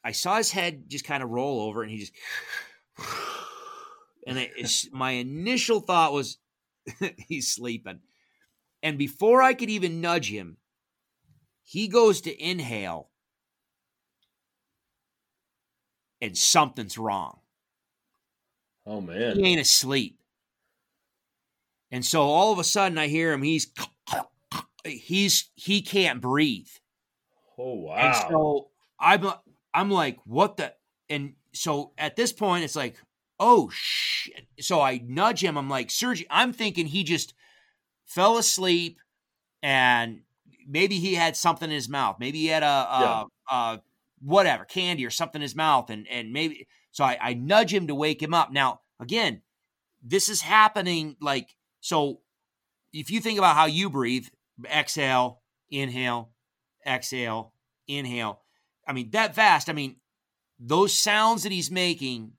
[0.02, 2.12] I saw his head just kind of roll over and he just
[4.26, 6.38] and it, my initial thought was
[7.18, 8.00] he's sleeping.
[8.82, 10.58] And before I could even nudge him,
[11.62, 13.10] he goes to inhale
[16.20, 17.40] and something's wrong.
[18.86, 19.36] Oh man.
[19.36, 20.18] He ain't asleep.
[21.90, 23.68] And so all of a sudden I hear him he's
[24.84, 26.68] he's he can't breathe.
[27.58, 27.94] Oh wow.
[27.94, 28.68] And so
[29.00, 29.26] I'm
[29.72, 30.74] I'm like what the
[31.08, 32.96] and so at this point it's like
[33.38, 34.46] oh shit.
[34.60, 37.34] So I nudge him I'm like Sergi I'm thinking he just
[38.06, 38.98] fell asleep
[39.62, 40.20] and
[40.66, 42.16] maybe he had something in his mouth.
[42.18, 43.24] Maybe he had a, a, yeah.
[43.50, 43.80] a
[44.20, 47.86] whatever candy or something in his mouth, and and maybe so I, I nudge him
[47.88, 48.52] to wake him up.
[48.52, 49.42] Now again,
[50.02, 52.20] this is happening like so.
[52.92, 54.28] If you think about how you breathe,
[54.72, 56.30] exhale, inhale,
[56.86, 57.52] exhale,
[57.88, 58.40] inhale.
[58.86, 59.68] I mean that fast.
[59.68, 59.96] I mean
[60.58, 62.32] those sounds that he's making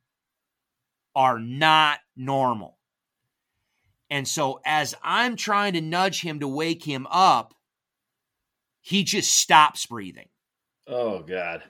[1.15, 2.77] are not normal.
[4.09, 7.53] And so as I'm trying to nudge him to wake him up,
[8.81, 10.29] he just stops breathing.
[10.87, 11.63] Oh God.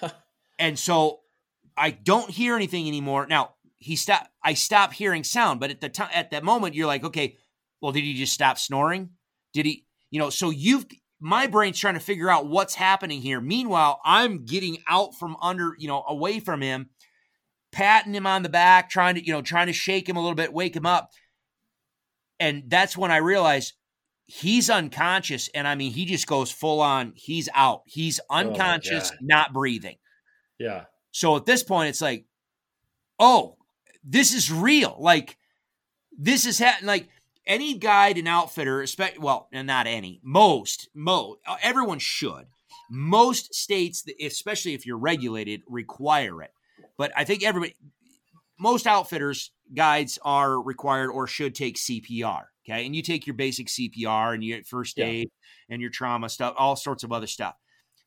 [0.58, 1.20] and so
[1.76, 3.26] I don't hear anything anymore.
[3.26, 6.86] Now, he stop I stop hearing sound, but at the time at that moment you're
[6.86, 7.36] like, okay,
[7.80, 9.10] well, did he just stop snoring?
[9.52, 10.86] Did he, you know, so you've
[11.18, 13.40] my brain's trying to figure out what's happening here.
[13.40, 16.90] Meanwhile, I'm getting out from under, you know, away from him,
[17.72, 20.36] patting him on the back, trying to, you know, trying to shake him a little
[20.36, 21.10] bit, wake him up
[22.42, 23.74] and that's when I realized
[24.26, 25.48] he's unconscious.
[25.54, 27.82] And I mean, he just goes full on, he's out.
[27.86, 29.98] He's oh unconscious, oh not breathing.
[30.58, 30.86] Yeah.
[31.12, 32.24] So at this point, it's like,
[33.20, 33.58] oh,
[34.02, 34.96] this is real.
[34.98, 35.38] Like,
[36.18, 36.88] this is happening.
[36.88, 37.08] Like,
[37.46, 42.46] any guide and outfitter, especially, well, and not any, most, most, everyone should.
[42.90, 46.50] Most states, especially if you're regulated, require it.
[46.98, 47.76] But I think everybody,
[48.58, 52.44] most outfitters guides are required or should take CPR.
[52.64, 55.28] Okay, and you take your basic CPR and your first aid
[55.68, 55.74] yeah.
[55.74, 57.54] and your trauma stuff, all sorts of other stuff.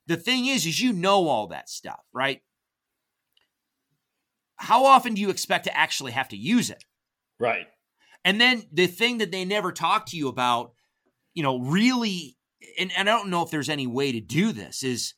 [0.07, 2.41] The thing is, is you know all that stuff, right?
[4.55, 6.85] How often do you expect to actually have to use it?
[7.37, 7.67] Right.
[8.23, 10.71] And then the thing that they never talk to you about,
[11.33, 12.37] you know, really,
[12.79, 15.15] and, and I don't know if there's any way to do this, is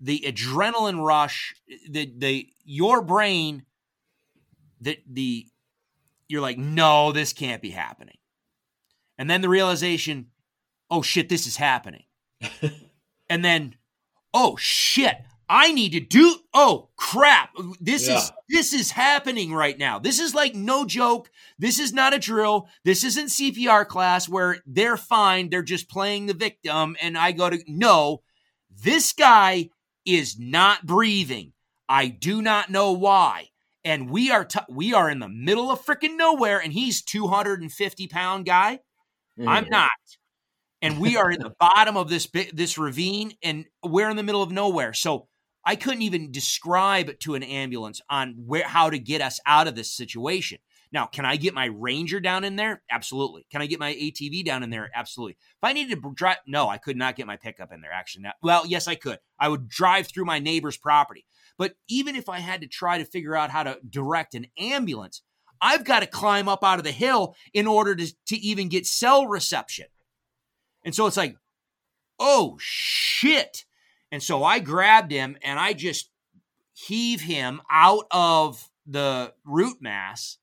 [0.00, 1.54] the adrenaline rush,
[1.88, 3.64] the the your brain,
[4.80, 5.46] that the
[6.28, 8.18] you're like, no, this can't be happening.
[9.16, 10.26] And then the realization,
[10.90, 12.04] oh shit, this is happening.
[13.30, 13.74] and then,
[14.32, 15.16] oh shit,
[15.48, 17.50] I need to do oh crap.
[17.80, 18.18] This yeah.
[18.18, 19.98] is this is happening right now.
[19.98, 21.30] This is like no joke.
[21.58, 22.68] This is not a drill.
[22.84, 27.48] This isn't CPR class where they're fine, they're just playing the victim and I go
[27.50, 28.22] to no.
[28.70, 29.70] This guy
[30.08, 31.52] is not breathing.
[31.88, 33.48] I do not know why.
[33.84, 38.08] And we are t- we are in the middle of freaking nowhere, and he's 250
[38.08, 38.80] pound guy.
[39.38, 39.48] Mm.
[39.48, 39.90] I'm not.
[40.82, 44.42] And we are in the bottom of this this ravine, and we're in the middle
[44.42, 44.92] of nowhere.
[44.92, 45.28] So
[45.64, 49.74] I couldn't even describe to an ambulance on where how to get us out of
[49.74, 50.58] this situation.
[50.90, 52.82] Now, can I get my Ranger down in there?
[52.90, 53.46] Absolutely.
[53.50, 54.90] Can I get my ATV down in there?
[54.94, 55.32] Absolutely.
[55.32, 57.92] If I needed to drive, no, I could not get my pickup in there.
[57.92, 58.36] Actually, not.
[58.42, 59.18] well, yes, I could.
[59.38, 61.26] I would drive through my neighbor's property.
[61.58, 65.22] But even if I had to try to figure out how to direct an ambulance,
[65.60, 68.86] I've got to climb up out of the hill in order to, to even get
[68.86, 69.86] cell reception.
[70.84, 71.36] And so it's like,
[72.18, 73.64] oh shit.
[74.10, 76.10] And so I grabbed him and I just
[76.72, 80.38] heave him out of the root mass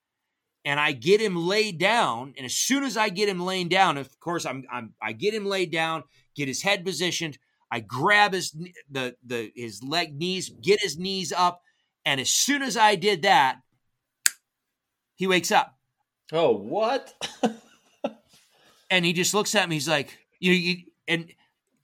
[0.66, 2.34] and I get him laid down.
[2.36, 5.34] And as soon as I get him laying down, of course, I'm, I'm I get
[5.34, 6.04] him laid down,
[6.36, 7.38] get his head positioned.
[7.72, 8.52] I grab his
[8.90, 11.62] the the his leg knees, get his knees up,
[12.04, 13.58] and as soon as I did that,
[15.16, 15.76] he wakes up.
[16.34, 17.14] Oh, what?
[18.90, 19.76] and he just looks at me.
[19.76, 21.32] He's like, you, you and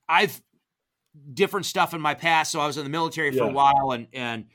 [0.10, 0.41] I've
[1.34, 2.52] different stuff in my past.
[2.52, 3.50] So I was in the military for yeah.
[3.50, 4.46] a while, and and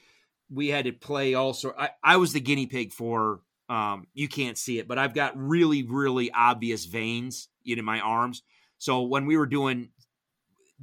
[0.50, 1.72] we had to play also.
[1.78, 5.36] I, I was the guinea pig for um, you can't see it, but I've got
[5.36, 8.42] really, really obvious veins in my arms.
[8.78, 9.90] So when we were doing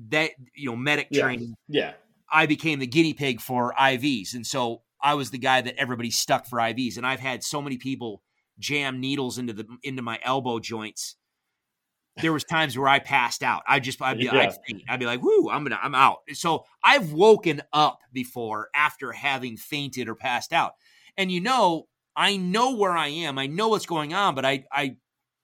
[0.09, 1.21] that, you know, medic yeah.
[1.21, 1.93] training, yeah,
[2.31, 6.09] I became the guinea pig for IVs, and so I was the guy that everybody
[6.09, 6.97] stuck for IVs.
[6.97, 8.21] And I've had so many people
[8.57, 11.15] jam needles into the into my elbow joints.
[12.21, 13.63] There was times where I passed out.
[13.67, 14.37] I just I'd be yeah.
[14.37, 14.83] I'd, faint.
[14.87, 19.57] I'd be like, "Whoo, I'm gonna I'm out." So I've woken up before after having
[19.57, 20.73] fainted or passed out.
[21.17, 23.37] And you know, I know where I am.
[23.37, 24.97] I know what's going on, but I I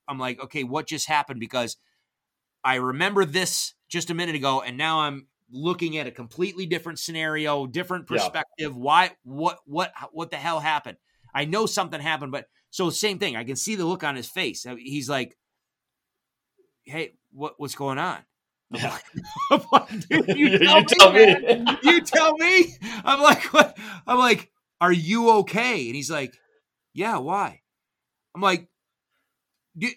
[0.07, 1.39] I'm like, okay, what just happened?
[1.39, 1.77] Because
[2.63, 6.99] I remember this just a minute ago, and now I'm looking at a completely different
[6.99, 8.71] scenario, different perspective.
[8.73, 8.77] Yeah.
[8.77, 9.11] Why?
[9.23, 9.59] What?
[9.65, 9.91] What?
[10.11, 10.97] What the hell happened?
[11.33, 13.35] I know something happened, but so same thing.
[13.35, 14.65] I can see the look on his face.
[14.65, 15.37] Uh, he's like,
[16.83, 17.53] "Hey, what?
[17.57, 18.19] What's going on?"
[18.71, 18.97] Yeah.
[20.09, 21.77] Dude, you, tell, you me, tell me.
[21.83, 22.75] you tell me.
[23.03, 23.77] I'm like, what?
[24.05, 25.87] I'm like, are you okay?
[25.87, 26.35] And he's like,
[26.93, 27.61] yeah, why?
[28.35, 28.67] I'm like,
[29.77, 29.93] dude,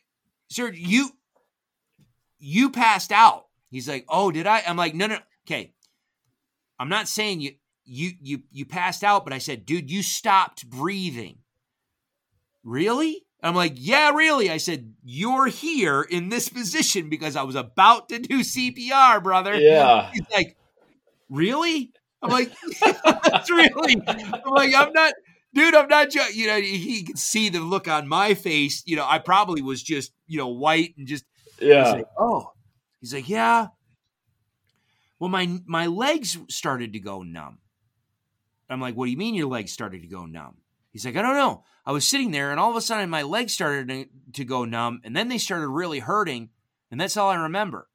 [0.48, 1.11] sir, you
[2.38, 3.46] you passed out.
[3.70, 4.62] He's like, oh, did I?
[4.66, 5.72] I'm like, no, no, okay.
[6.78, 7.52] I'm not saying you
[7.85, 11.38] you you you passed out, but I said, dude, you stopped breathing.
[12.64, 13.24] Really?
[13.42, 14.50] I'm like, yeah, really.
[14.50, 19.55] I said, you're here in this position because I was about to do CPR, brother.
[19.55, 20.11] Yeah.
[20.12, 20.57] He's like,
[21.28, 21.92] really?
[22.22, 24.00] I'm like, that's really.
[24.07, 25.12] I'm like, I'm not
[25.55, 28.83] dude, I'm not just, you know, he could see the look on my face.
[28.87, 31.25] You know, I probably was just, you know, white and just,
[31.61, 31.93] yeah.
[31.93, 32.53] Like, oh,
[33.01, 33.69] he's like, yeah.
[35.19, 37.59] Well, my, my legs started to go numb.
[38.69, 40.57] I'm like, what do you mean your legs started to go numb?
[40.91, 41.65] He's like, I don't know.
[41.85, 44.65] I was sitting there and all of a sudden my legs started to, to go
[44.65, 46.51] numb and then they started really hurting.
[46.91, 47.88] And that's all I remember.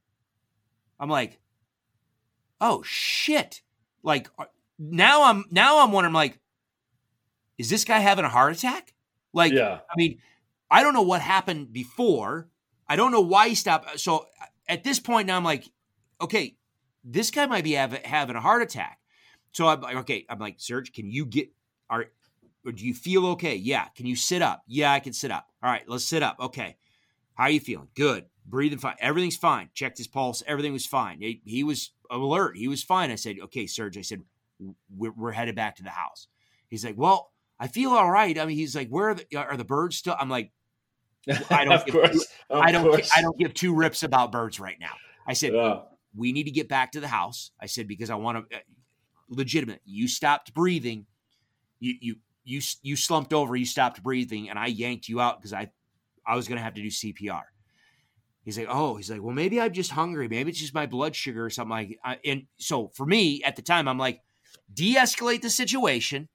[1.00, 1.40] I'm like,
[2.62, 3.62] oh shit.
[4.04, 4.46] Like uh,
[4.80, 6.40] now I'm, now I'm wondering like,
[7.58, 8.94] is this guy having a heart attack?
[9.34, 9.80] Like, yeah.
[9.90, 10.20] I mean,
[10.70, 12.50] I don't know what happened before.
[12.88, 14.00] I don't know why he stopped.
[14.00, 14.26] So
[14.68, 15.66] at this point now, I'm like,
[16.22, 16.56] okay,
[17.04, 19.00] this guy might be having, having a heart attack.
[19.52, 21.50] So I'm like, okay, I'm like, Serge, can you get,
[21.90, 22.06] are,
[22.66, 23.56] or do you feel okay?
[23.56, 23.86] Yeah.
[23.96, 24.64] Can you sit up?
[24.68, 25.48] Yeah, I can sit up.
[25.64, 26.38] All right, let's sit up.
[26.40, 26.78] Okay.
[27.36, 27.88] How are you feeling?
[27.96, 28.26] Good.
[28.46, 28.96] Breathing fine.
[29.00, 29.70] Everything's fine.
[29.74, 30.44] Checked his pulse.
[30.48, 31.22] Everything was fine.
[31.22, 32.58] He, he was alert.
[32.58, 33.12] He was fine.
[33.12, 34.22] I said, okay, Serge, I said,
[34.96, 36.28] we're, we're headed back to the house.
[36.70, 38.38] He's like, well, I feel all right.
[38.38, 40.16] I mean, he's like, where are the, are the birds still?
[40.20, 40.52] I'm like,
[41.50, 41.86] I don't.
[41.86, 43.18] give two, I don't.
[43.18, 44.94] I don't give two rips about birds right now.
[45.28, 45.82] I said yeah.
[46.16, 47.52] we need to get back to the house.
[47.60, 48.58] I said because I want to.
[48.58, 48.60] Uh,
[49.30, 49.82] legitimate.
[49.86, 51.06] You stopped breathing.
[51.80, 53.56] You you you you slumped over.
[53.56, 55.70] You stopped breathing, and I yanked you out because I
[56.26, 57.44] I was going to have to do CPR.
[58.44, 60.30] He's like, oh, he's like, well, maybe I'm just hungry.
[60.30, 62.00] Maybe it's just my blood sugar or something like.
[62.04, 64.22] I, and so for me at the time, I'm like,
[64.74, 66.30] de-escalate the situation.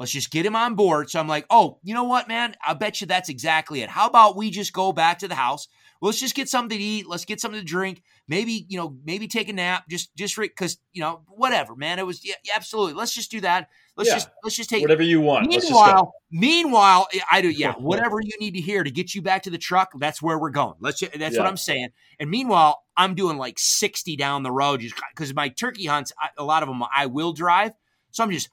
[0.00, 1.10] Let's just get him on board.
[1.10, 2.56] So I'm like, oh, you know what, man?
[2.66, 3.88] I bet you that's exactly it.
[3.88, 5.68] How about we just go back to the house?
[6.00, 7.06] let's just get something to eat.
[7.06, 8.02] Let's get something to drink.
[8.26, 9.84] Maybe, you know, maybe take a nap.
[9.88, 11.98] Just, just because, you know, whatever, man.
[11.98, 12.94] It was, yeah, absolutely.
[12.94, 13.68] Let's just do that.
[13.96, 14.16] Let's yeah.
[14.16, 15.46] just, let's just take whatever you want.
[15.48, 19.50] Meanwhile, meanwhile, I do, yeah, whatever you need to hear to get you back to
[19.50, 19.90] the truck.
[19.98, 20.74] That's where we're going.
[20.80, 21.42] Let's, just, that's yeah.
[21.42, 21.88] what I'm saying.
[22.18, 26.28] And meanwhile, I'm doing like 60 down the road just because my turkey hunts, I,
[26.38, 27.72] a lot of them I will drive.
[28.12, 28.48] So I'm just,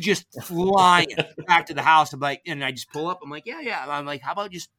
[0.00, 1.08] just flying
[1.46, 2.12] back to the house.
[2.12, 3.20] I'm like, and I just pull up.
[3.22, 3.84] I'm like, yeah, yeah.
[3.88, 4.70] I'm like, how about just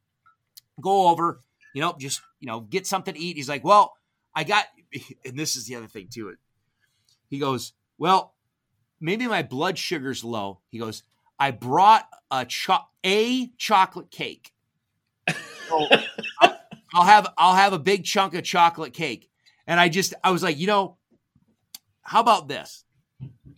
[0.81, 1.39] go over,
[1.73, 3.37] you know, just, you know, get something to eat.
[3.37, 3.93] He's like, well,
[4.33, 4.65] I got,
[5.25, 6.35] and this is the other thing too.
[7.29, 8.35] He goes, well,
[8.99, 10.59] maybe my blood sugar's low.
[10.69, 11.03] He goes,
[11.39, 14.51] I brought a cho- a chocolate cake.
[15.69, 15.87] So
[16.41, 16.59] I'll,
[16.93, 19.29] I'll have I'll have a big chunk of chocolate cake.
[19.67, 20.97] And I just I was like, you know,
[22.01, 22.85] how about this?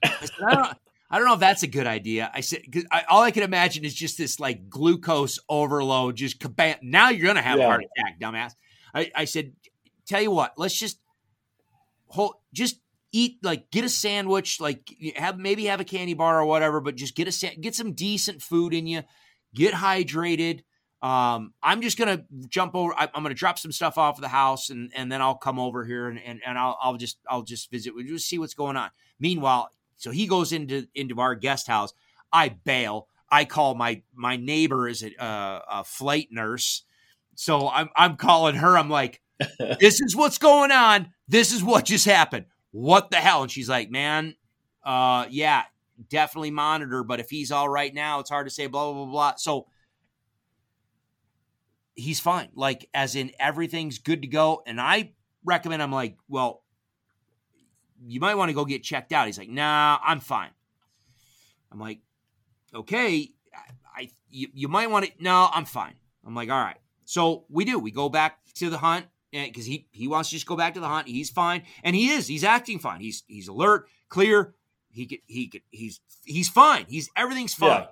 [0.04, 0.78] I, said, I, don't,
[1.10, 2.30] I don't know if that's a good idea.
[2.34, 6.39] I said, cause I, all I can imagine is just this like glucose overload, just
[6.39, 6.78] kabam.
[6.82, 7.65] Now you're going to have yeah.
[7.65, 8.54] a heart attack, dumbass.
[8.93, 9.54] I, I said,
[10.06, 11.00] tell you what, let's just
[12.08, 12.80] hold, just
[13.13, 16.96] eat, like get a sandwich, like have, maybe have a candy bar or whatever, but
[16.96, 19.04] just get a, get some decent food in you,
[19.56, 20.63] get hydrated.
[21.02, 22.91] Um, I'm just gonna jump over.
[22.98, 25.60] I, am gonna drop some stuff off of the house, and and then I'll come
[25.60, 27.93] over here and and, and I'll I'll just I'll just visit.
[27.93, 28.89] We'll just see what's going on.
[29.20, 31.94] Meanwhile, so he goes into into our guest house.
[32.32, 33.08] I bail.
[33.30, 36.84] I call my my neighbor is a, uh, a flight nurse.
[37.36, 38.78] So I'm I'm calling her.
[38.78, 39.22] I'm like,
[39.80, 41.12] this is what's going on.
[41.28, 42.46] This is what just happened.
[42.72, 43.42] What the hell?
[43.42, 44.36] And she's like, man,
[44.84, 45.64] uh, yeah,
[46.10, 47.04] definitely monitor.
[47.04, 48.68] But if he's all right now, it's hard to say.
[48.68, 49.34] Blah blah blah blah.
[49.38, 49.68] So
[51.96, 52.50] he's fine.
[52.54, 54.62] Like as in everything's good to go.
[54.66, 55.82] And I recommend.
[55.82, 56.64] I'm like, well,
[58.06, 59.28] you might want to go get checked out.
[59.28, 60.50] He's like, nah, I'm fine.
[61.72, 62.00] I'm like,
[62.74, 65.12] okay, I, I you, you might want to.
[65.20, 65.96] No, I'm fine.
[66.26, 66.78] I'm like, all right.
[67.06, 67.80] So we do.
[67.80, 70.74] We go back to the hunt eh, because he he wants to just go back
[70.76, 71.08] to the hunt.
[71.08, 72.28] He's fine, and he is.
[72.28, 73.00] He's acting fine.
[73.00, 74.54] He's he's alert, clear.
[74.90, 76.86] He could he could he's he's fine.
[76.88, 77.70] He's everything's fine.
[77.70, 77.88] Yeah.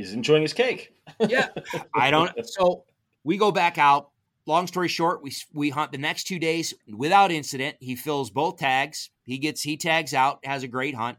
[0.00, 0.94] He's enjoying his cake.
[1.20, 1.48] yeah,
[1.94, 2.32] I don't.
[2.46, 2.84] So
[3.24, 4.10] we go back out
[4.46, 7.76] long story short, we we hunt the next two days without incident.
[7.80, 9.10] He fills both tags.
[9.24, 11.18] He gets he tags out, has a great hunt.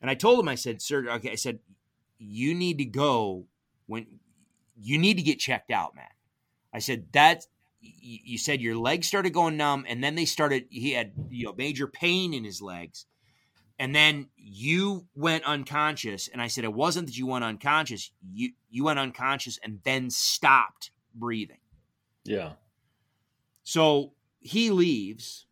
[0.00, 1.58] And I told him, I said, sir, okay, I said,
[2.18, 3.46] you need to go
[3.86, 4.06] when
[4.76, 6.04] you need to get checked out, man.
[6.72, 7.44] I said that
[7.80, 10.66] you said your legs started going numb, and then they started.
[10.70, 13.06] He had you know major pain in his legs,
[13.78, 16.28] and then you went unconscious.
[16.28, 18.10] And I said it wasn't that you went unconscious.
[18.32, 21.58] You you went unconscious and then stopped breathing.
[22.28, 22.52] Yeah.
[23.62, 25.46] So he leaves,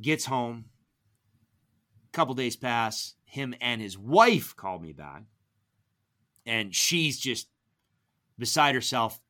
[0.00, 0.64] gets home.
[2.08, 3.14] A couple days pass.
[3.24, 5.22] Him and his wife call me back.
[6.44, 7.48] And she's just
[8.38, 9.20] beside herself,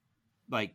[0.51, 0.75] like,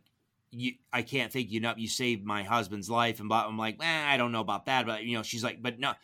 [0.50, 1.78] you, I can't thank you enough.
[1.78, 3.20] You saved my husband's life.
[3.20, 4.86] And I'm like, eh, I don't know about that.
[4.86, 5.94] But, you know, she's like, but no,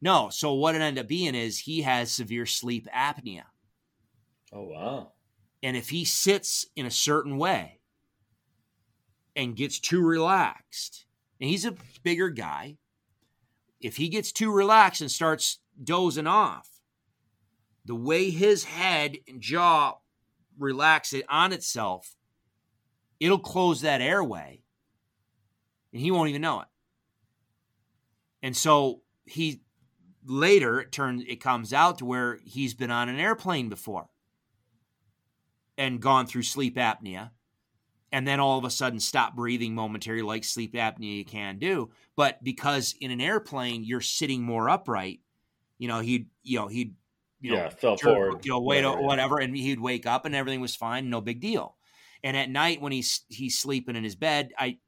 [0.00, 0.30] no.
[0.30, 3.42] So what it ended up being is he has severe sleep apnea.
[4.52, 5.12] Oh, wow.
[5.62, 7.79] And if he sits in a certain way,
[9.36, 11.06] and gets too relaxed,
[11.40, 12.76] and he's a bigger guy,
[13.80, 16.68] if he gets too relaxed and starts dozing off,
[17.84, 19.94] the way his head and jaw
[20.58, 22.14] relax it on itself,
[23.18, 24.62] it'll close that airway
[25.92, 26.68] and he won't even know it.
[28.42, 29.62] And so he
[30.24, 34.08] later it turns it comes out to where he's been on an airplane before
[35.78, 37.30] and gone through sleep apnea
[38.12, 41.90] and then all of a sudden stop breathing momentarily like sleep apnea you can do.
[42.16, 45.20] But because in an airplane you're sitting more upright
[45.78, 46.94] you know he'd you know he'd
[47.40, 48.44] you yeah, know fell forward.
[48.44, 51.40] you know wait whatever, whatever and he'd wake up and everything was fine no big
[51.40, 51.76] deal.
[52.22, 54.78] And at night when he's he's sleeping in his bed i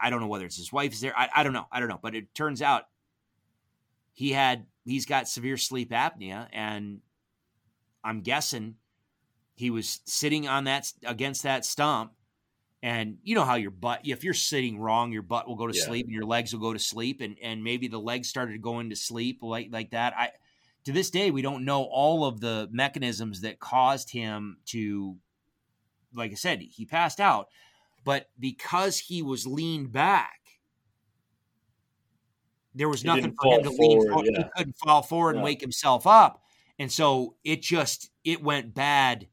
[0.00, 2.00] i don't know whether it's his wife's there I, I don't know i don't know.
[2.02, 2.84] But it turns out
[4.14, 7.00] he had he's got severe sleep apnea and
[8.02, 8.76] i'm guessing
[9.62, 12.12] he was sitting on that against that stump,
[12.82, 15.76] and you know how your butt, if you're sitting wrong, your butt will go to
[15.76, 15.84] yeah.
[15.84, 18.90] sleep and your legs will go to sleep, and and maybe the legs started going
[18.90, 20.14] to sleep like like that.
[20.16, 20.30] I
[20.84, 25.16] to this day we don't know all of the mechanisms that caused him to
[26.12, 27.46] like I said, he passed out.
[28.04, 30.40] But because he was leaned back,
[32.74, 34.28] there was He nothing for him to fall lean forward, forward.
[34.32, 34.42] yeah.
[34.42, 36.42] He couldn't fall forward and wake himself up.
[36.80, 39.28] And so it just it went bad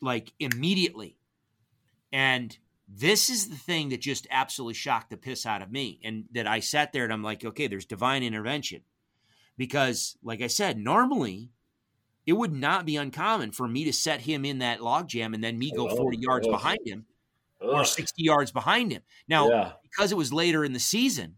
[0.00, 1.16] like immediately.
[2.12, 2.56] And
[2.88, 6.00] this is the thing that just absolutely shocked the piss out of me.
[6.02, 8.82] And that I sat there and I'm like, okay, there's divine intervention.
[9.56, 11.50] Because, like I said, normally
[12.26, 15.58] it would not be uncommon for me to set him in that logjam and then
[15.58, 16.50] me go Oh, 40 yards oh.
[16.50, 17.06] behind him
[17.60, 19.02] or 60 yards behind him.
[19.28, 19.72] Now, yeah.
[19.82, 21.36] because it was later in the season,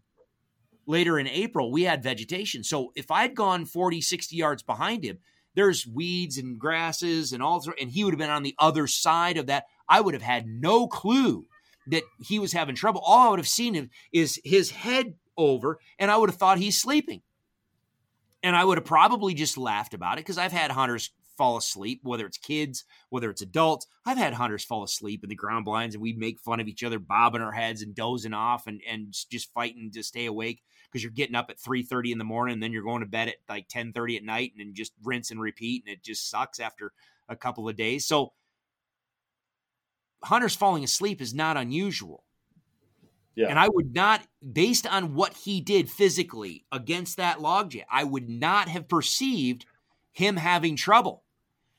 [0.85, 2.63] later in April, we had vegetation.
[2.63, 5.19] So if I'd gone 40, 60 yards behind him,
[5.55, 8.87] there's weeds and grasses and all, sor- and he would have been on the other
[8.87, 9.65] side of that.
[9.87, 11.45] I would have had no clue
[11.87, 13.01] that he was having trouble.
[13.05, 16.79] All I would have seen is his head over, and I would have thought he's
[16.79, 17.21] sleeping.
[18.41, 22.01] And I would have probably just laughed about it because I've had hunters fall asleep,
[22.03, 23.87] whether it's kids, whether it's adults.
[24.05, 26.83] I've had hunters fall asleep in the ground blinds and we make fun of each
[26.83, 30.61] other, bobbing our heads and dozing off and, and just fighting to stay awake
[30.93, 33.27] because you're getting up at 3.30 in the morning and then you're going to bed
[33.27, 36.59] at like 10.30 at night and then just rinse and repeat and it just sucks
[36.59, 36.93] after
[37.27, 38.05] a couple of days.
[38.05, 38.33] So
[40.23, 42.23] hunters falling asleep is not unusual.
[43.35, 43.47] Yeah.
[43.47, 44.21] And I would not,
[44.51, 49.65] based on what he did physically against that logjam, I would not have perceived
[50.11, 51.23] him having trouble.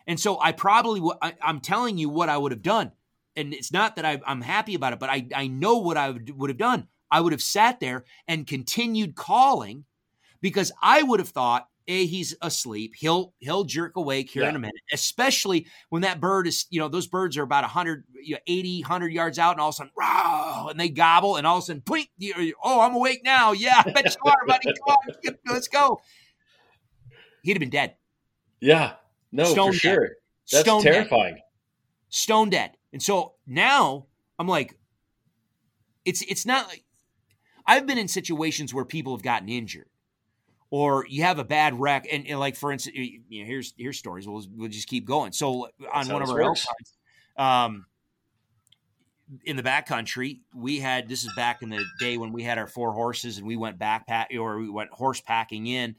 [0.09, 2.91] And so I probably, w- I, am telling you what I would have done.
[3.37, 6.11] And it's not that I, I'm happy about it, but I, I know what I
[6.11, 6.89] would, would have done.
[7.15, 9.85] I would have sat there and continued calling
[10.41, 12.95] because I would have thought, a he's asleep.
[12.97, 16.89] He'll he'll jerk awake here in a minute, especially when that bird is, you know,
[16.89, 19.77] those birds are about 100, you know, 80, 100 yards out, and all of a
[19.77, 22.09] sudden, row, and they gobble, and all of a sudden, point,
[22.65, 23.53] oh, I'm awake now.
[23.53, 24.65] Yeah, I bet you are, buddy.
[24.65, 26.01] Come on, let's go.
[27.43, 27.95] He'd have been dead.
[28.61, 28.95] Yeah.
[29.31, 29.81] No, Stone for dead.
[29.81, 30.09] sure.
[30.51, 30.93] That's Stone dead.
[30.93, 31.39] terrifying.
[32.09, 32.77] stone dead.
[32.93, 34.07] And so now
[34.39, 34.79] I'm like,
[36.05, 36.84] it's it's not like
[37.67, 39.89] I've been in situations where people have gotten injured,
[40.71, 43.99] or you have a bad wreck, and, and like for instance, you know, here's here's
[43.99, 44.27] stories.
[44.27, 45.33] We'll we'll just keep going.
[45.33, 46.55] So on one of our
[47.37, 47.87] um,
[49.45, 52.59] in the back country, we had this is back in the day when we had
[52.59, 55.97] our four horses and we went backpack or we went horse packing in.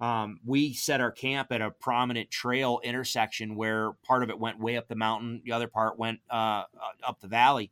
[0.00, 4.58] Um, we set our camp at a prominent trail intersection where part of it went
[4.58, 6.64] way up the mountain, the other part went uh,
[7.06, 7.70] up the valley,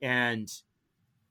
[0.00, 0.50] and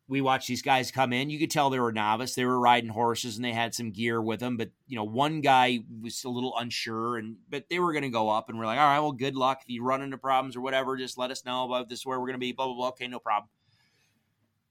[0.09, 1.29] we watched these guys come in.
[1.29, 2.33] You could tell they were novice.
[2.33, 5.41] They were riding horses and they had some gear with them, but you know, one
[5.41, 8.65] guy was a little unsure, and but they were going to go up, and we're
[8.65, 10.95] like, all right, well, good luck if you run into problems or whatever.
[10.95, 12.53] Just let us know about this is where we're going to be.
[12.53, 12.87] Blah blah blah.
[12.89, 13.49] Okay, no problem.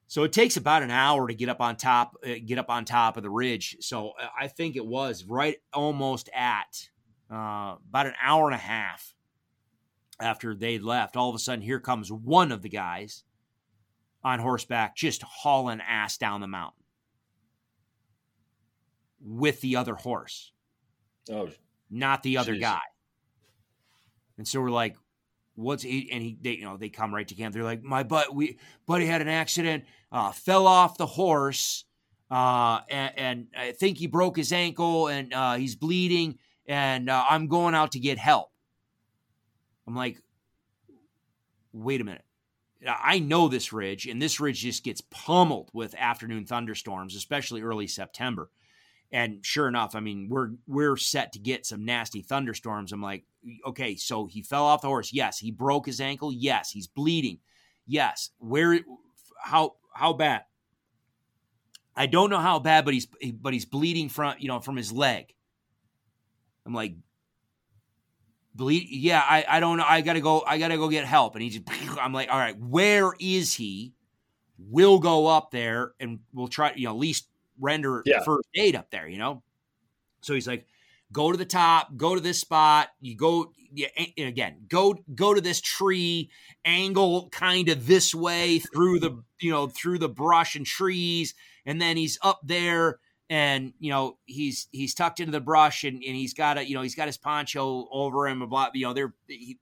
[0.08, 2.84] So it takes about an hour to get up on top, uh, get up on
[2.84, 3.76] top of the ridge.
[3.80, 6.88] So uh, I think it was right almost at
[7.30, 9.14] uh, about an hour and a half
[10.20, 11.16] after they left.
[11.16, 13.24] All of a sudden, here comes one of the guys
[14.26, 16.82] on horseback, just hauling ass down the mountain
[19.20, 20.50] with the other horse,
[21.30, 21.48] Oh,
[21.88, 22.60] not the other Jeez.
[22.60, 22.80] guy.
[24.36, 24.96] And so we're like,
[25.54, 28.02] what's he and he they you know they come right to camp they're like my
[28.02, 31.86] butt we buddy had an accident uh fell off the horse
[32.30, 37.24] uh and, and i think he broke his ankle and uh he's bleeding and uh,
[37.30, 38.50] i'm going out to get help
[39.86, 40.20] i'm like
[41.72, 42.25] wait a minute
[42.86, 47.86] i know this ridge and this ridge just gets pummeled with afternoon thunderstorms especially early
[47.86, 48.50] september
[49.12, 52.92] and sure enough, I mean, we're we're set to get some nasty thunderstorms.
[52.92, 53.24] I'm like,
[53.64, 55.12] okay, so he fell off the horse.
[55.12, 56.32] Yes, he broke his ankle.
[56.32, 57.38] Yes, he's bleeding.
[57.86, 58.80] Yes, where
[59.40, 60.42] how how bad?
[61.94, 64.92] I don't know how bad, but he's but he's bleeding from you know from his
[64.92, 65.32] leg.
[66.66, 66.96] I'm like,
[68.56, 68.88] bleed.
[68.90, 69.84] Yeah, I I don't know.
[69.86, 70.42] I gotta go.
[70.46, 71.34] I gotta go get help.
[71.34, 71.64] And he just,
[72.00, 73.92] I'm like, all right, where is he?
[74.58, 76.72] We'll go up there and we'll try.
[76.74, 77.28] You know, at least
[77.60, 78.22] render Yeah.
[78.24, 79.08] first aid up there.
[79.08, 79.42] You know.
[80.22, 80.66] So he's like,
[81.12, 82.88] go to the top, go to this spot.
[83.00, 83.88] You go yeah,
[84.18, 86.30] again, go go to this tree,
[86.64, 91.34] angle kind of this way through the you know through the brush and trees,
[91.66, 92.98] and then he's up there
[93.28, 96.74] and you know he's he's tucked into the brush and, and he's got a you
[96.74, 99.58] know he's got his poncho over him blah you know they're he,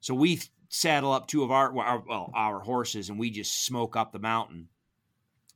[0.00, 3.96] so we saddle up two of our, our well our horses and we just smoke
[3.96, 4.68] up the mountain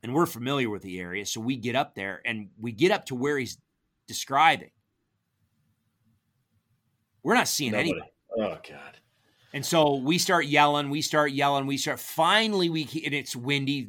[0.03, 3.07] and we're familiar with the area so we get up there and we get up
[3.07, 3.59] to where he's
[4.07, 4.70] describing
[7.22, 7.91] we're not seeing nobody.
[7.91, 8.99] anybody Oh God.
[9.55, 12.01] And so we start yelling, we start yelling, we start.
[12.01, 13.87] Finally, we and it's windy.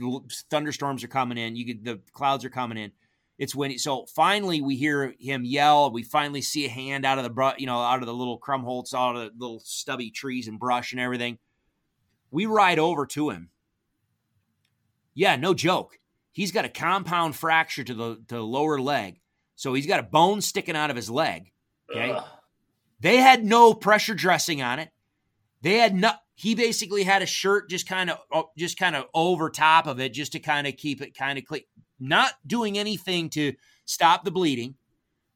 [0.49, 1.55] Thunderstorms are coming in.
[1.55, 2.91] You get the clouds are coming in.
[3.39, 3.78] It's windy.
[3.78, 5.91] so finally we hear him yell.
[5.91, 8.39] We finally see a hand out of the bru- you know out of the little
[8.39, 11.39] krummholz, out of the little stubby trees and brush and everything.
[12.30, 13.49] We ride over to him.
[15.14, 15.97] Yeah, no joke.
[16.32, 19.22] He's got a compound fracture to the to the lower leg,
[19.55, 21.51] so he's got a bone sticking out of his leg.
[21.89, 22.24] Okay, Ugh.
[22.99, 24.89] they had no pressure dressing on it.
[25.64, 26.11] They had no.
[26.36, 28.20] He basically had a shirt just kind of
[28.57, 31.45] just kind of over top of it, just to kind of keep it kind of
[31.45, 31.64] clean.
[31.99, 33.53] Not doing anything to
[33.86, 34.76] stop the bleeding.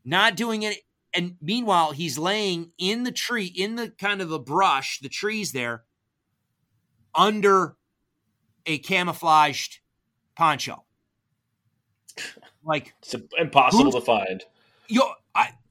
[0.05, 0.77] Not doing it.
[1.13, 5.51] And meanwhile, he's laying in the tree, in the kind of the brush, the trees
[5.53, 5.83] there,
[7.15, 7.77] under
[8.65, 9.79] a camouflaged
[10.35, 10.83] poncho.
[12.63, 14.43] Like It's impossible Who's- to find.
[14.87, 15.13] yo,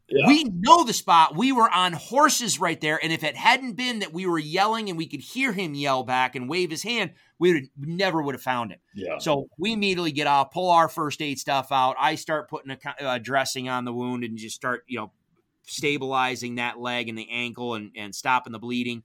[0.08, 0.26] Yeah.
[0.28, 1.36] we know the spot.
[1.36, 4.88] We were on horses right there, and if it hadn't been that we were yelling
[4.88, 8.34] and we could hear him yell back and wave his hand, we would never would
[8.34, 8.78] have found him.
[8.94, 9.18] yeah.
[9.18, 11.96] So we immediately get off, pull our first aid stuff out.
[11.98, 15.10] I start putting a uh, dressing on the wound and just start, you know,
[15.64, 19.02] stabilizing that leg and the ankle and, and stopping the bleeding.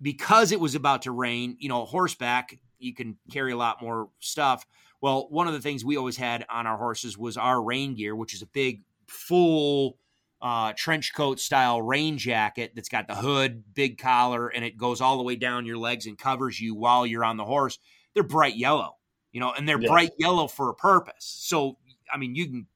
[0.00, 4.08] Because it was about to rain, you know, horseback, you can carry a lot more
[4.18, 4.66] stuff.
[5.00, 8.14] Well, one of the things we always had on our horses was our rain gear,
[8.16, 8.82] which is a big,
[9.12, 9.98] full
[10.40, 15.00] uh, trench coat style rain jacket that's got the hood, big collar, and it goes
[15.00, 17.78] all the way down your legs and covers you while you're on the horse
[18.14, 18.96] they're bright yellow,
[19.32, 19.88] you know, and they're Yeah.
[19.88, 21.24] bright yellow for a purpose.
[21.24, 21.78] So,
[22.12, 22.66] I mean, you can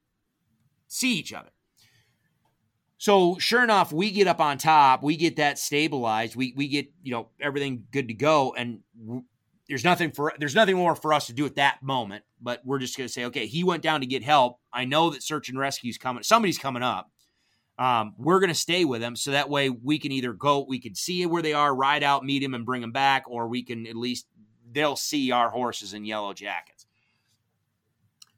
[0.88, 1.50] see each other.
[2.98, 6.90] So, sure enough, we get up on top, we get that stabilized, we we get
[7.02, 8.80] you know everything good to go, and
[9.68, 12.24] there's nothing for there's nothing more for us to do at that moment.
[12.40, 14.60] But we're just going to say, okay, he went down to get help.
[14.72, 16.22] I know that search and rescue's coming.
[16.22, 17.10] Somebody's coming up.
[17.78, 20.78] Um, we're going to stay with them so that way we can either go, we
[20.78, 23.62] can see where they are, ride out, meet them, and bring them back, or we
[23.62, 24.26] can at least
[24.72, 26.86] they'll see our horses in yellow jackets.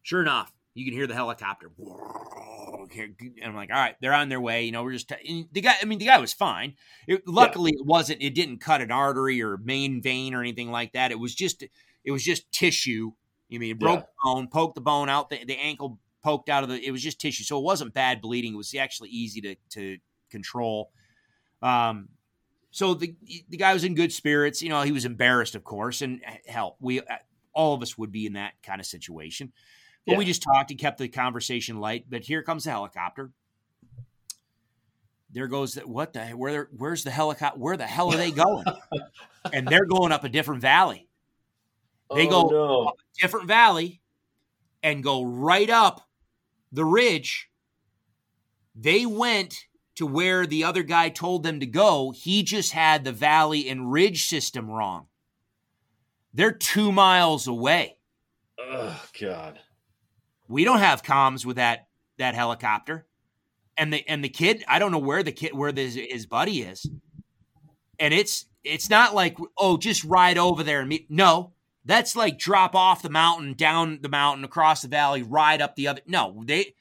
[0.03, 1.71] Sure enough, you can hear the helicopter.
[1.77, 4.65] And I'm like, all right, they're on their way.
[4.65, 5.75] You know, we're just and the guy.
[5.81, 6.75] I mean, the guy was fine.
[7.07, 8.23] It, luckily, it wasn't.
[8.23, 11.11] It didn't cut an artery or main vein or anything like that.
[11.11, 11.65] It was just.
[12.05, 13.13] It was just tissue.
[13.49, 14.03] You mean it broke Yeah.
[14.03, 16.85] the bone, poked the bone out, the, the ankle poked out of the.
[16.85, 18.55] It was just tissue, so it wasn't bad bleeding.
[18.55, 19.99] It was actually easy to to
[20.31, 20.93] control.
[21.61, 22.09] Um,
[22.71, 23.15] so the
[23.49, 24.63] the guy was in good spirits.
[24.63, 27.01] You know, he was embarrassed, of course, and hell, we
[27.53, 29.53] all of us would be in that kind of situation.
[30.07, 32.07] But we just talked and kept the conversation light.
[32.09, 33.31] But here comes the helicopter.
[35.31, 37.59] There goes the, what the where where's the helicopter?
[37.59, 38.65] Where the hell are they going?
[39.53, 41.07] and they're going up a different valley,
[42.15, 42.93] They oh, go- No.
[43.21, 44.01] different valley,
[44.83, 46.09] and go right up
[46.73, 47.51] the ridge.
[48.75, 52.13] They went to where the other guy told them to go.
[52.13, 55.09] He just had the valley and ridge system wrong.
[56.33, 57.97] They're two miles away.
[58.59, 59.59] Oh God.
[60.49, 61.89] We don't have comms with that
[62.19, 63.07] that helicopter.
[63.77, 66.89] And the and the kid, I don't know where the kid where his buddy is.
[67.99, 71.11] And it's it's not like oh just ride over there and meet.
[71.11, 71.53] No,
[71.85, 75.89] that's like drop off the mountain, down the mountain, across the valley, ride up the
[75.89, 76.03] other.
[76.07, 76.75] No, they.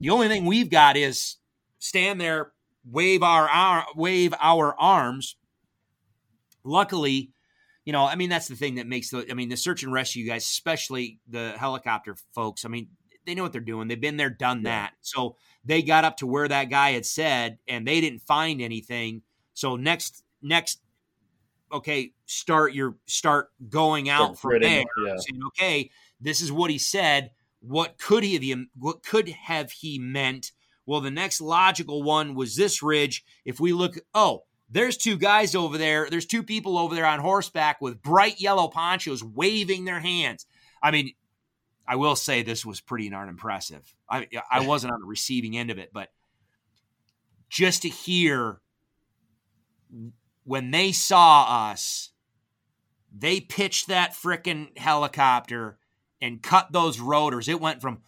[0.00, 1.36] The only thing we've got is
[1.78, 2.52] stand there,
[2.84, 5.36] wave our, our wave our arms.
[6.62, 7.30] Luckily,
[7.84, 9.26] you know, I mean that's the thing that makes the.
[9.30, 12.64] I mean the search and rescue guys, especially the helicopter folks.
[12.64, 12.88] I mean
[13.26, 13.88] they know what they're doing.
[13.88, 14.70] They've been there, done Yeah.
[14.70, 14.94] that.
[15.00, 19.22] So they got up to where that guy had said, and they didn't find anything.
[19.54, 20.80] So next, next,
[21.72, 25.16] okay, start your start going out Start from there, yeah.
[25.16, 27.30] saying, okay, this is what he said.
[27.60, 28.66] What could he have?
[28.78, 30.52] What could have he meant?
[30.86, 33.24] Well, the next logical one was this ridge.
[33.44, 36.08] If we look, oh, there's two guys over there.
[36.10, 40.46] There's two people over there on horseback with bright yellow ponchos waving their hands.
[40.82, 41.12] I mean,
[41.86, 43.94] I will say this was pretty darn impressive.
[44.08, 46.08] I I wasn't on the receiving end of it, but
[47.48, 48.60] just to hear
[50.44, 52.10] when they saw us,
[53.16, 55.78] they pitched that frickin' helicopter
[56.20, 57.48] and cut those rotors.
[57.48, 58.02] It went from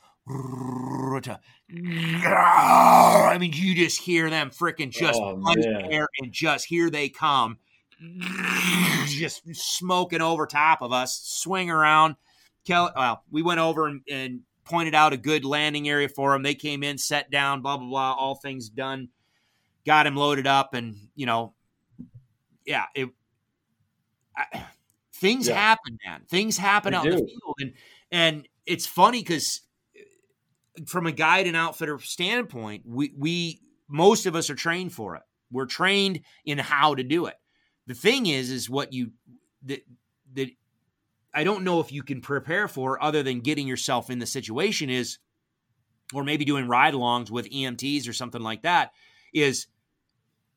[1.23, 6.91] to I mean, you just hear them frickin' just Oh, punch air and just here
[6.91, 7.59] they come,
[9.07, 12.17] just smoking over top of us, swing around.
[12.67, 16.43] Kelly, well, we went over and, and pointed out a good landing area for them.
[16.43, 19.09] They came in, set down, blah blah blah, all things done.
[19.87, 21.55] Got him loaded up, and you know,
[22.65, 23.09] yeah, it.
[24.37, 24.67] I,
[25.15, 25.55] things Yeah.
[25.55, 26.23] happen, man.
[26.29, 27.73] Things happen They out in the field, and
[28.11, 29.63] and it's funny because
[29.97, 35.17] uh, from a guide and outfitter standpoint, we we most of us are trained for
[35.17, 35.23] it.
[35.51, 37.37] We're trained in how to do it.
[37.87, 39.13] The thing is, is what you
[39.63, 39.87] that
[41.37, 44.89] I don't know if you can prepare for other than getting yourself in the situation
[44.91, 45.19] is
[46.15, 48.93] or maybe doing ride-alongs with EMTs or something like that,
[49.35, 49.67] is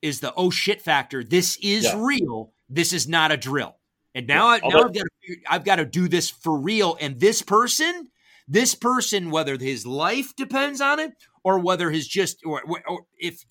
[0.01, 1.23] is the oh shit factor.
[1.23, 1.95] This is Yeah.
[1.97, 2.53] real.
[2.69, 3.75] This is not a drill.
[4.15, 6.97] And now, I, Although- now I've got to I've got to do this for real.
[7.01, 8.07] And this person,
[8.47, 11.11] this person, whether his life depends on it
[11.43, 13.43] or whether his just or, or if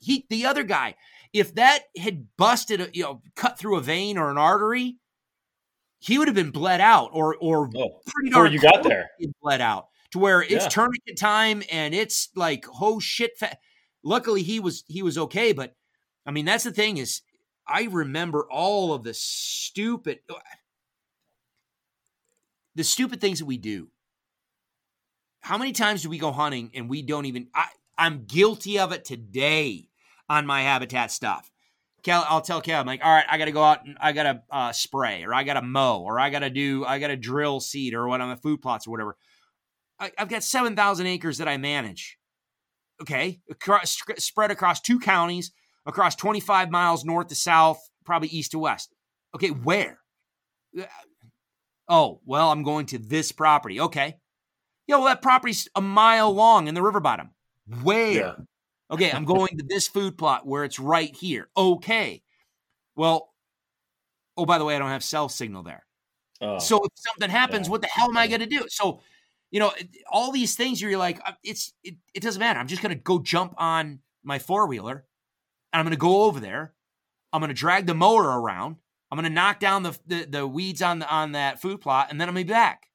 [0.00, 0.96] he the other guy,
[1.32, 4.96] if that had busted, a, you know, cut through a vein or an artery,
[6.04, 9.10] he would have been bled out or or Oh, pretty darn you got there.
[9.40, 10.68] bled out to where it's Yeah.
[10.68, 13.38] tourniquet time and it's like oh shit.
[13.38, 13.56] Fa-
[14.02, 15.74] Luckily he was he was okay, but
[16.26, 17.22] I mean that's the thing is
[17.66, 20.34] I remember all of the stupid uh,
[22.74, 23.88] the stupid things that we do.
[25.40, 28.92] How many times do we go hunting and we don't even I I'm guilty of
[28.92, 29.88] it today
[30.28, 31.50] on my habitat stuff.
[32.08, 34.22] I'll tell Cal, I'm like, all right, I got to go out and I got
[34.24, 37.08] to uh, spray or I got to mow or I got to do, I got
[37.08, 39.16] to drill seed or what on the food plots or whatever.
[39.98, 42.18] I, I've got 7,000 acres that I manage.
[43.00, 43.40] Okay.
[43.50, 45.52] Across, spread across two counties,
[45.86, 48.94] across 25 miles north to south, probably east to west.
[49.34, 49.48] Okay.
[49.48, 49.98] Where?
[51.88, 53.80] Oh, well, I'm going to this property.
[53.80, 54.16] Okay.
[54.86, 57.30] Yo, well, that property's a mile long in the river bottom.
[57.82, 58.12] Where?
[58.12, 58.34] Yeah.
[58.90, 61.48] Okay, I'm going to this food plot where it's right here.
[61.56, 62.22] Okay.
[62.96, 63.32] Well,
[64.36, 65.84] oh, by the way, I don't have cell signal there.
[66.40, 67.70] Oh, So if something happens, yeah.
[67.72, 68.66] what the hell am I going to do?
[68.68, 69.00] So,
[69.50, 69.72] you know,
[70.10, 72.60] all these things you're like, uh, it's it, it doesn't matter.
[72.60, 75.04] I'm just going to go jump on my four wheeler,
[75.72, 76.74] and I'm going to go over there.
[77.32, 78.76] I'm going to drag the mower around.
[79.10, 82.08] I'm going to knock down the, the the weeds on the, on that food plot,
[82.10, 82.88] and then I'm going to be back.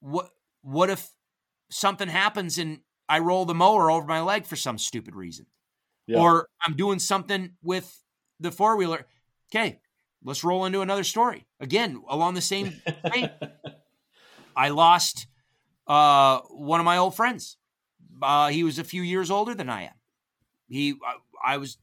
[0.00, 0.30] What
[0.62, 1.10] what if
[1.70, 5.46] something happens and I roll the mower over my leg for some stupid reason?
[6.06, 6.18] yeah.
[6.18, 8.00] or I'm doing something with
[8.40, 9.06] the four wheeler.
[9.52, 9.78] Okay,
[10.22, 11.46] let's roll into another story.
[11.60, 12.80] Again, along the same
[13.12, 13.30] vein,
[14.56, 15.26] I lost
[15.86, 17.56] uh, one of my old friends.
[18.22, 19.94] Uh, he was a few years older than I am.
[20.68, 21.78] He, I, I was,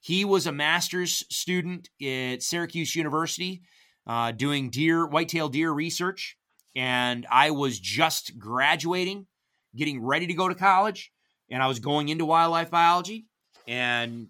[0.00, 3.62] he was a master's student at Syracuse University,
[4.06, 6.36] uh, doing deer, whitetail deer research,
[6.74, 9.26] and I was just graduating,
[9.74, 11.12] getting ready to go to college,
[11.50, 13.26] and I was going into wildlife biology,
[13.66, 14.28] and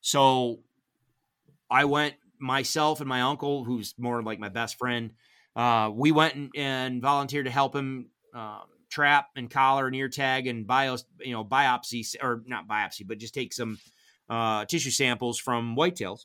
[0.00, 0.60] so
[1.70, 5.12] I went myself and my uncle, who's more like my best friend.
[5.54, 10.08] Uh, we went and, and volunteered to help him um, trap and collar and ear
[10.08, 13.78] tag and bio, you know, biopsy or not biopsy, but just take some
[14.28, 16.20] uh, tissue samples from whitetails,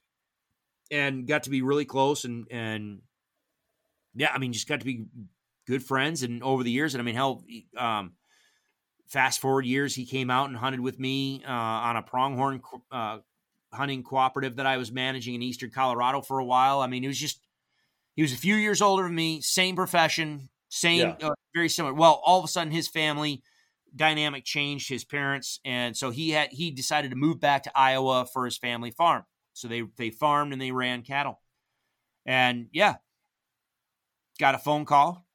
[0.91, 3.01] and got to be really close and and
[4.15, 5.05] yeah, I mean, just got to be
[5.67, 6.23] good friends.
[6.23, 7.43] And over the years, and I mean, hell,
[7.77, 8.13] um,
[9.07, 13.19] fast forward years, he came out and hunted with me uh, on a pronghorn uh,
[13.73, 16.81] hunting cooperative that I was managing in eastern Colorado for a while.
[16.81, 17.41] I mean, it was just
[18.15, 21.93] he was a few years older than me, same profession, same uh, very similar.
[21.93, 23.43] Well, all of a sudden, his family
[23.95, 24.89] dynamic changed.
[24.89, 28.57] His parents, and so he had he decided to move back to Iowa for his
[28.57, 29.23] family farm.
[29.53, 31.41] So they they farmed and they ran cattle,
[32.25, 32.95] and yeah,
[34.39, 35.25] got a phone call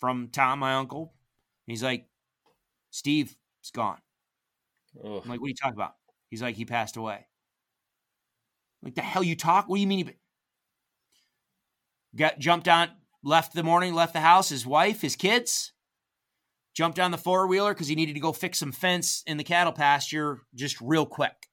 [0.00, 1.14] from Tom, my uncle.
[1.66, 2.06] He's like,
[2.92, 3.34] Steve
[3.64, 3.98] is gone.
[5.02, 5.22] Ugh.
[5.24, 5.94] I'm like, what are you talking about?
[6.30, 7.26] He's like, he passed away.
[8.82, 9.68] Like the hell you talk?
[9.68, 10.06] What do you mean?
[10.06, 10.14] He...
[12.14, 12.90] Got jumped on,
[13.24, 15.72] left the morning, left the house, his wife, his kids,
[16.74, 19.44] jumped on the four wheeler because he needed to go fix some fence in the
[19.44, 21.48] cattle pasture just real quick.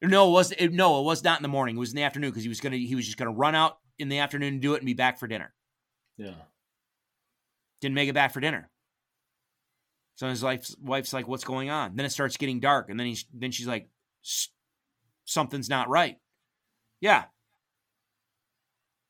[0.00, 1.76] No, it was it, no, it was not in the morning.
[1.76, 3.78] It was in the afternoon because he was gonna he was just gonna run out
[3.98, 5.52] in the afternoon and do it and be back for dinner.
[6.16, 6.34] Yeah.
[7.80, 8.70] Didn't make it back for dinner.
[10.18, 13.06] So his wife's, wife's like, "What's going on?" Then it starts getting dark, and then
[13.06, 13.88] he's then she's like,
[15.24, 16.16] "Something's not right."
[17.00, 17.26] Yeah.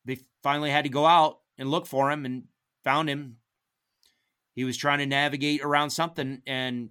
[0.05, 2.45] They finally had to go out and look for him and
[2.85, 3.39] found him.
[4.55, 6.91] He was trying to navigate around something and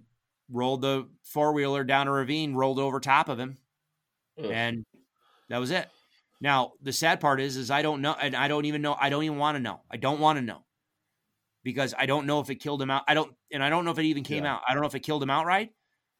[0.50, 3.56] rolled the four wheeler down a ravine, rolled over top of him,
[4.36, 4.50] Ugh.
[4.52, 4.84] and
[5.48, 5.88] that was it.
[6.40, 8.96] Now the sad part is, is I don't know, and I don't even know.
[9.00, 9.82] I don't even want to know.
[9.88, 10.64] I don't want to know
[11.72, 13.02] because I don't know if it killed him out.
[13.06, 14.54] I don't, and I don't know if it even came Yeah.
[14.54, 14.62] out.
[14.68, 15.72] I don't know if it killed him outright,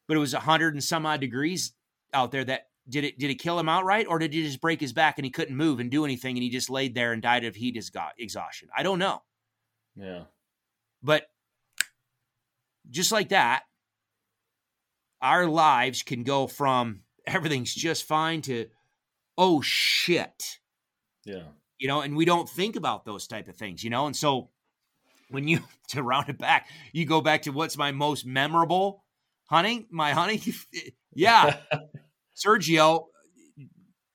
[0.07, 1.73] but it was a hundred and some odd degrees
[2.13, 2.43] out there.
[2.45, 3.17] That did it?
[3.19, 5.55] Did it kill him outright, or did he just break his back and he couldn't
[5.57, 8.69] move and do anything, and he just laid there and died of heat exha- exhaustion?
[8.75, 9.21] I don't know,
[9.95, 10.23] yeah.
[11.03, 11.29] but
[12.89, 13.63] just like that,
[15.21, 18.67] our lives can go from everything's just fine to
[19.37, 20.59] oh shit
[21.25, 21.43] Yeah.
[21.77, 24.49] you know and we don't think about those type of things you know and so
[25.29, 29.03] when you to round it back you go back to what's my most memorable
[29.45, 30.41] hunting my hunting
[31.13, 31.57] yeah
[32.35, 33.05] sergio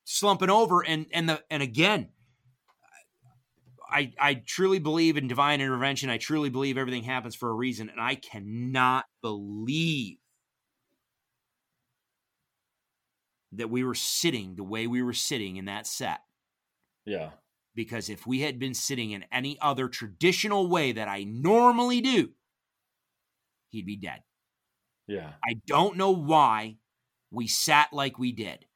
[0.05, 2.09] slumping over and and the and again
[3.95, 6.11] I I truly believe in divine intervention.
[6.11, 10.17] I truly believe everything happens for a reason, and I cannot believe
[13.53, 16.21] that we were sitting the way we were sitting in that set.
[17.05, 17.31] Yeah.
[17.75, 22.31] Because if we had been sitting in any other traditional way that I normally do,
[23.71, 24.21] he'd be dead.
[25.09, 25.33] Yeah.
[25.45, 26.77] I don't know why
[27.31, 28.67] we sat like we did.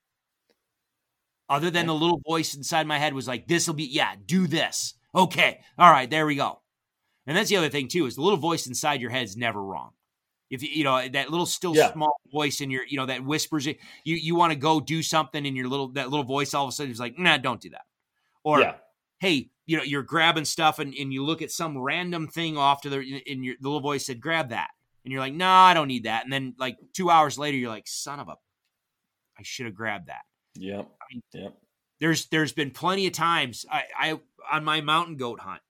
[1.48, 4.46] Other than the little voice inside my head was like, this will be, yeah, do
[4.46, 4.94] this.
[5.14, 5.60] Okay.
[5.78, 6.10] All right.
[6.10, 6.60] There we go.
[7.26, 9.62] And that's the other thing, too, is the little voice inside your head is never
[9.62, 9.92] wrong.
[10.50, 11.92] If you, you know, that little still Yeah.
[11.92, 15.02] small voice in your, you know, that whispers it, you, you want to go do
[15.02, 17.60] something and your little, that little voice all of a sudden is like, nah, don't
[17.60, 17.84] do that.
[18.42, 18.74] Or, yeah.
[19.20, 22.82] Hey, you know, you're grabbing stuff and, and you look at some random thing off
[22.82, 24.70] to the, and your the little voice said, grab that.
[25.04, 26.24] And you're like, no, I don't need that.
[26.24, 28.36] And then like two hours later, you're like, son of a,
[29.38, 30.22] I should have grabbed that.
[30.56, 30.88] Yep.
[31.12, 31.56] mean- Yep.
[32.00, 34.20] There's there's been plenty of times I, I
[34.52, 35.60] on my mountain goat hunt.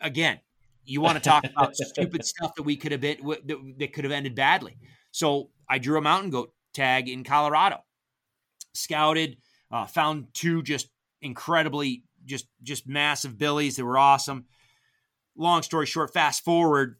[0.00, 0.38] Again,
[0.84, 4.04] you want to talk about stupid stuff that we could have been that, that could
[4.04, 4.78] have ended badly.
[5.10, 7.78] So I drew a mountain goat tag in Colorado,
[8.74, 9.38] scouted,
[9.72, 10.88] uh, found two just
[11.22, 14.46] incredibly just just massive billies that were awesome.
[15.36, 16.96] Long story short, fast forward,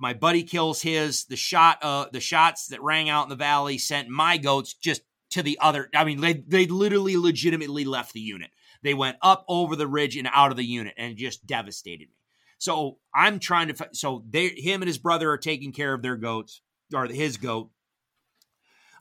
[0.00, 1.26] my buddy kills his.
[1.26, 5.02] The shot, uh, the shots that rang out in the valley sent my goats just
[5.32, 5.90] to the other.
[5.94, 8.50] I mean, they they literally, legitimately left the unit.
[8.82, 12.14] They went up over the ridge and out of the unit, and just devastated me.
[12.58, 13.88] So I'm trying to.
[13.92, 16.62] So they, him and his brother are taking care of their goats
[16.94, 17.70] or his goat.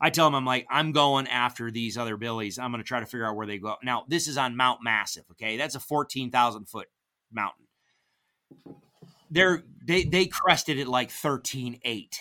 [0.02, 2.58] I tell him, I'm like, I'm going after these other billies.
[2.58, 3.76] I'm going to try to figure out where they go.
[3.84, 5.26] Now, this is on Mount Massive.
[5.32, 6.88] Okay, that's a 14,000 foot
[7.32, 7.66] mountain.
[9.32, 12.16] They're they they crested it like 13.8.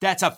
[0.00, 0.36] That's a.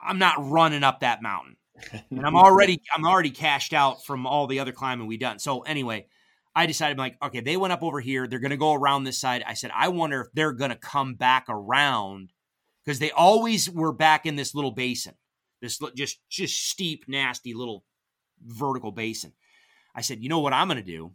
[0.00, 1.56] I'm not running up that mountain
[2.10, 5.38] and I'm already I'm already cashed out from all the other climbing we done.
[5.38, 6.06] So anyway,
[6.54, 8.26] I decided I'm like, okay, they went up over here.
[8.26, 9.42] They're gonna go around this side.
[9.46, 12.30] I said, I wonder if they're gonna come back around
[12.84, 15.14] because they always were back in this little basin,
[15.60, 17.84] this just just steep, nasty little
[18.44, 19.32] vertical basin.
[19.94, 21.12] I said, you know what I'm gonna do?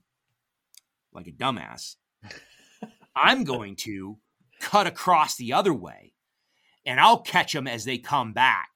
[1.13, 1.95] Like a dumbass,
[3.15, 4.17] I'm going to
[4.59, 6.13] cut across the other way,
[6.85, 8.69] and I'll catch them as they come back.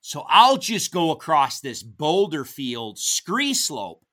[0.00, 4.04] So I'll just go across this boulder field scree slope.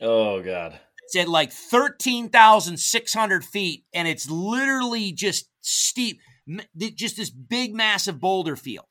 [0.00, 0.80] Oh God.
[1.04, 6.18] It's at like 13,600 feet, and it's literally just steep,
[6.76, 8.86] just this big, massive boulder field.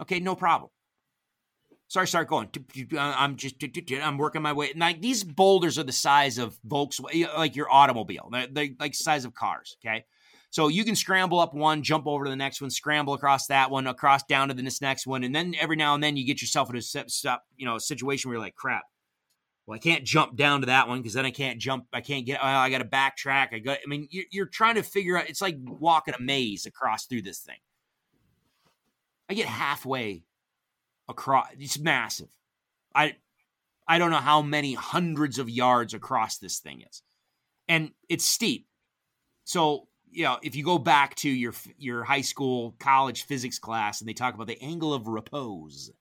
[0.00, 0.70] Okay, no problem.
[1.88, 2.48] Sorry, start going.
[2.92, 3.56] uh, I'm just,
[4.00, 4.72] I'm working my way.
[4.76, 8.30] Like these boulders are the size of Volkswagen, like your automobile.
[8.52, 9.76] They're, like size of cars.
[9.84, 10.04] Okay.
[10.50, 13.70] So you can scramble up one, jump over to the next one, scramble across that
[13.70, 16.40] one, across down to this next one, and then every now and then you get
[16.40, 18.82] yourself in a stop, you know, a situation where you're like, crap.
[19.70, 21.86] Well, I can't jump down to that one because then I can't jump.
[21.92, 22.40] I can't get.
[22.42, 23.54] Oh, I got to backtrack.
[23.54, 23.78] I got.
[23.78, 25.30] I mean, you're, you're trying to figure out.
[25.30, 27.58] It's like walking a maze across through this thing.
[29.28, 30.24] I get halfway
[31.08, 31.50] across.
[31.56, 32.26] It's massive.
[32.96, 33.14] I
[33.86, 37.02] I don't know how many hundreds of yards across this thing is,
[37.68, 38.66] and it's steep.
[39.44, 44.00] So you know, if you go back to your your high school, college physics class,
[44.00, 45.92] and they talk about the angle of repose,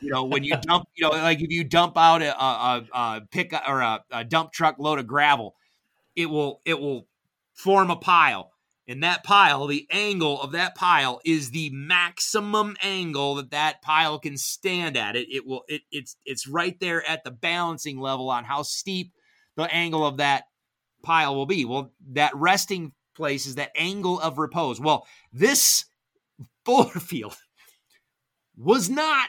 [0.00, 3.20] you know, when you dump, you know, like if you dump out a, a, a,
[3.30, 5.54] pick or a, a dump truck load of gravel,
[6.14, 7.06] it will it will
[7.54, 8.52] form a pile.
[8.88, 14.20] And that pile, the angle of that pile is the maximum angle that that pile
[14.20, 15.16] can stand at.
[15.16, 19.12] It it will it it's it's right there at the balancing level on how steep
[19.56, 20.44] the angle of that
[21.02, 21.64] pile will be.
[21.64, 24.78] Well, that resting place is that angle of repose.
[24.78, 25.86] Well, this
[26.64, 27.36] boulder field
[28.56, 29.28] was not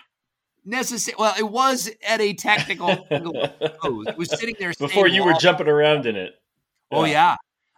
[0.68, 1.16] necessary.
[1.18, 4.08] Well, it was at a technical angle of repose.
[4.08, 6.34] It was sitting there Before you were all- jumping around in it.
[6.92, 7.36] Oh yeah.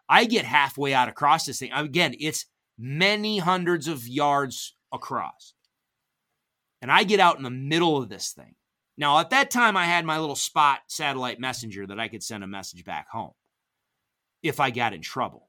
[0.07, 1.71] I get halfway out across this thing.
[1.71, 2.45] Again, it's
[2.77, 5.53] many hundreds of yards across.
[6.81, 8.55] And I get out in the middle of this thing.
[8.97, 12.43] Now, at that time I had my little spot satellite messenger that I could send
[12.43, 13.31] a message back home
[14.43, 15.47] if I got in trouble.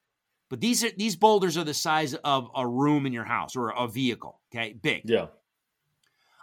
[0.50, 3.70] But these are these boulders are the size of a room in your house or
[3.70, 4.72] a vehicle, okay?
[4.72, 5.02] Big.
[5.04, 5.26] Yeah.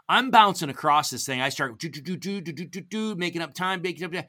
[0.10, 1.42] I'm bouncing across this thing.
[1.42, 4.12] I start do, do, do, do, do, do, do, do, making up time, making up
[4.14, 4.26] time.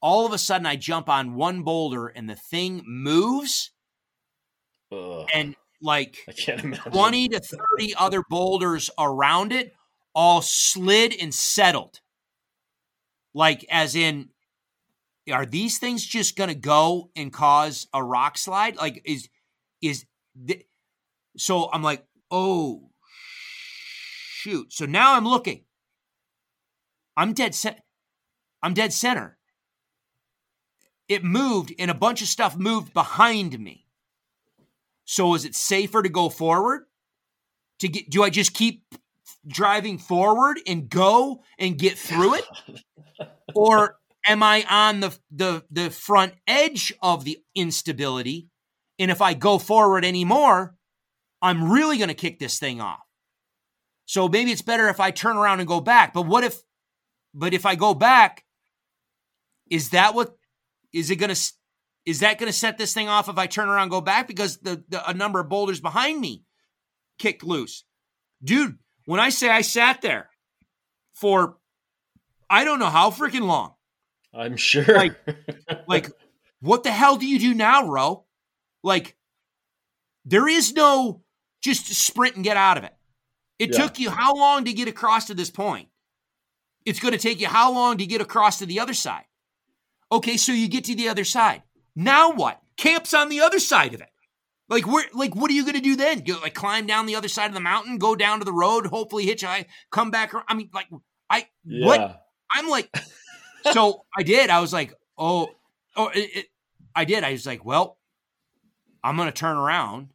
[0.00, 3.72] All of a sudden, I jump on one boulder and the thing moves,
[4.92, 6.92] Ugh, and like I can't imagine.
[6.92, 9.72] 20 to 30 other boulders around it
[10.14, 12.00] all slid and settled.
[13.34, 14.28] Like, as in,
[15.30, 18.76] are these things just going to go and cause a rock slide?
[18.76, 19.28] Like, is,
[19.82, 20.06] is,
[20.46, 20.66] th-
[21.36, 22.90] so I'm like, oh,
[24.44, 24.72] shoot.
[24.72, 25.64] So now I'm looking.
[27.16, 27.82] I'm dead set.
[28.62, 29.38] I'm dead center.
[31.08, 33.86] it moved and a bunch of stuff moved behind me.
[35.04, 36.84] So is it safer to go forward?
[37.80, 38.82] To get do I just keep
[39.46, 42.44] driving forward and go and get through it?
[43.54, 48.48] or am I on the the the front edge of the instability?
[48.98, 50.74] And if I go forward anymore,
[51.42, 53.03] I'm really going to kick this thing off.
[54.06, 56.12] So maybe it's better if I turn around and go back.
[56.12, 56.60] But what if
[57.32, 58.44] but if I go back,
[59.70, 60.36] is that what
[60.92, 61.52] is it going to
[62.06, 64.28] is that going to set this thing off if I turn around and go back
[64.28, 66.44] because the, the a number of boulders behind me
[67.18, 67.84] kicked loose?
[68.42, 70.28] Dude, when I say I sat there
[71.14, 71.56] for
[72.48, 73.74] I don't know how freaking long.
[74.34, 74.84] I'm sure.
[74.84, 75.16] Like,
[75.88, 76.10] like
[76.60, 78.24] what the hell do you do now, Roe?
[78.82, 79.16] Like,
[80.24, 81.22] there is no
[81.62, 82.93] just sprint and get out of it.
[83.58, 83.82] It Yeah.
[83.82, 85.88] took you how long to get across to this point?
[86.84, 89.24] It's going to take you how long to get across to the other side?
[90.12, 91.62] Okay, so you get to the other side.
[91.96, 92.60] Now what?
[92.76, 94.10] Camp's on the other side of it.
[94.68, 95.04] Like where?
[95.12, 96.20] Like what are you going to do then?
[96.20, 98.86] Go, like climb down the other side of the mountain, go down to the road,
[98.86, 100.32] hopefully hitchhike, come back.
[100.48, 100.88] I mean, like
[101.30, 101.86] I yeah.
[101.86, 102.26] what?
[102.52, 102.94] I'm like,
[103.72, 104.50] so I did.
[104.50, 105.50] I was like, oh,
[105.96, 106.46] oh, it, it,
[106.94, 107.24] I did.
[107.24, 107.98] I was like, well,
[109.02, 110.08] I'm gonna turn around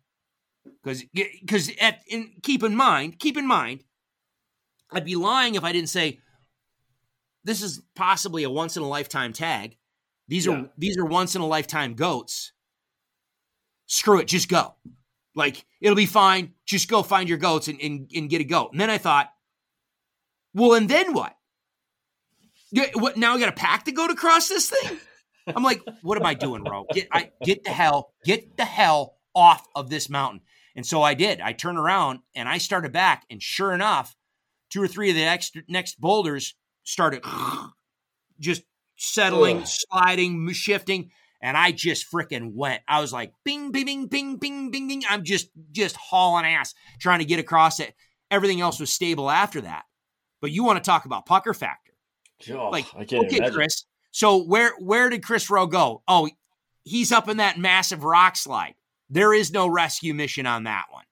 [0.83, 3.83] because because at in, keep in mind, keep in mind,
[4.91, 6.19] I'd be lying if I didn't say
[7.43, 9.77] this is possibly a once in a lifetime tag.
[10.27, 10.53] These Yeah.
[10.53, 12.51] are these are once in a lifetime goats.
[13.87, 14.75] Screw it, just go.
[15.35, 16.53] Like it'll be fine.
[16.65, 18.71] Just go find your goats and, and, and get a goat.
[18.71, 19.31] And then I thought,
[20.53, 21.35] well, and then what?
[22.93, 23.33] What now?
[23.35, 24.99] I got a pack to go to cross this thing.
[25.47, 26.85] I'm like, what am I doing, bro?
[26.93, 30.41] Get I get the hell, get the hell off of this mountain.
[30.75, 31.41] And so I did.
[31.41, 34.15] I turned around and I started back, and sure enough,
[34.69, 37.23] two or three of the next next boulders started
[38.39, 38.63] just
[38.97, 39.67] settling, Ugh.
[39.67, 41.11] sliding, shifting,
[41.41, 42.81] and I just freaking went.
[42.87, 45.03] I was like, bing, bing, bing, bing, bing, bing, bing.
[45.09, 47.93] I'm just just hauling ass, trying to get across it.
[48.31, 49.85] Everything else was stable after that.
[50.41, 51.93] But you want to talk about pucker factor?
[52.51, 53.55] Oh, like, I can't okay, imagine.
[53.55, 53.85] Chris.
[54.11, 56.03] So where where did Chris Roe go?
[56.07, 56.29] Oh,
[56.83, 58.75] he's up in that massive rock slide.
[59.09, 61.05] There is no rescue mission on that one.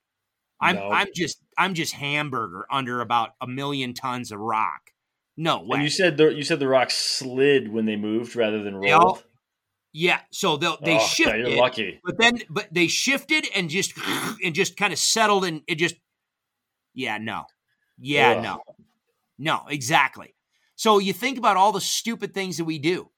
[0.59, 0.89] I'm No.
[0.91, 4.91] I'm just I'm just hamburger under about a million tons of rock.
[5.35, 5.75] No way.
[5.75, 9.23] And you said the you said the rock slid when they moved rather than rolled.
[9.93, 10.21] yeah.
[10.31, 11.99] So they they oh, shifted, You're lucky.
[12.03, 13.93] but then but they shifted and just
[14.43, 15.95] and just kind of settled and it just
[16.95, 17.43] yeah no
[17.99, 18.43] yeah Ugh.
[18.43, 18.61] no
[19.37, 20.33] no exactly.
[20.75, 23.09] So you think about all the stupid things that we do.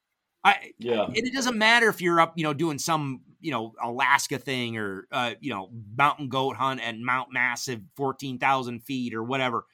[0.44, 1.04] I Yeah.
[1.06, 4.78] and it doesn't matter if you're up, you know, doing some, you know, Alaska thing
[4.78, 9.66] or, uh, you know, mountain goat hunt at Mount Massive, 14,000 feet or whatever.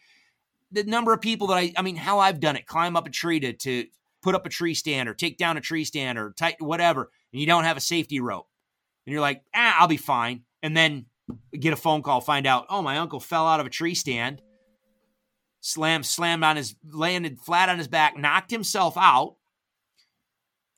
[0.72, 3.12] The number of people that I, I mean, how I've done it, climb up a
[3.12, 3.86] tree to, to
[4.22, 7.40] put up a tree stand or take down a tree stand or tight, whatever, and
[7.40, 8.48] you don't have a safety rope.
[9.06, 10.44] And you're like, ah, I'll be fine.
[10.64, 11.06] And then
[11.58, 14.42] get a phone call, find out, oh, my uncle fell out of a tree stand,
[15.62, 19.36] slammed, slammed on his, landed flat on his back, knocked himself out.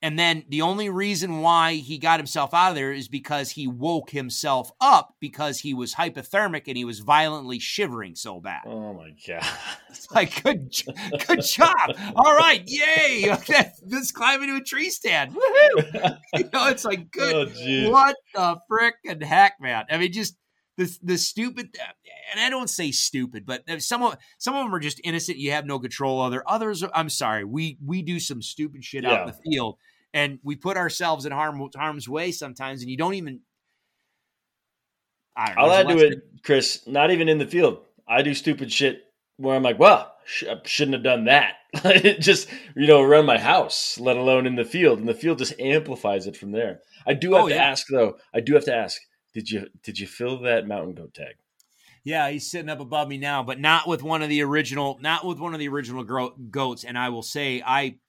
[0.02, 3.68] And then the only reason why he got himself out of there is because he
[3.68, 8.62] woke himself up because he was hypothermic and he was violently shivering so bad.
[8.66, 9.44] Oh my god.
[9.90, 10.72] It's like, good,
[11.26, 11.96] good job.
[12.16, 13.32] All right, yay!
[13.38, 15.34] Okay, let's climb into a tree stand.
[15.34, 16.18] Woohoo!
[16.36, 17.52] You know, it's like, good.
[17.58, 19.86] Oh what the frickin' heck, man?
[19.90, 20.36] I mean, just
[20.78, 21.92] the the stupid, uh,
[22.32, 25.38] and I don't say stupid, but some of some of them are just innocent.
[25.38, 26.44] You have no control over.
[26.46, 29.78] Others, are, I'm sorry, we we do some stupid shit out in the field,
[30.14, 33.42] and we put ourselves in harm harm's way sometimes, and you don't even.
[35.36, 35.62] I don't know.
[35.64, 36.88] I'll there's add to it, Chris.
[36.88, 37.80] Not even in the field.
[38.08, 39.04] I do stupid shit
[39.38, 41.56] where I'm like, well, sh- I shouldn't have done that.
[42.20, 45.60] just, you know, around my house, let alone in the field, and the field just
[45.60, 46.80] amplifies it from there.
[47.06, 47.64] I do oh, have Oh, to yeah.
[47.64, 48.18] ask though.
[48.34, 49.00] I do have to ask.
[49.38, 51.36] Did you did you fill that mountain goat tag?
[52.04, 55.24] Yeah, he's sitting up above me now, but not with one of the original, not
[55.28, 56.04] with one of the original
[56.50, 56.84] goats.
[56.84, 58.00] And I will say, I,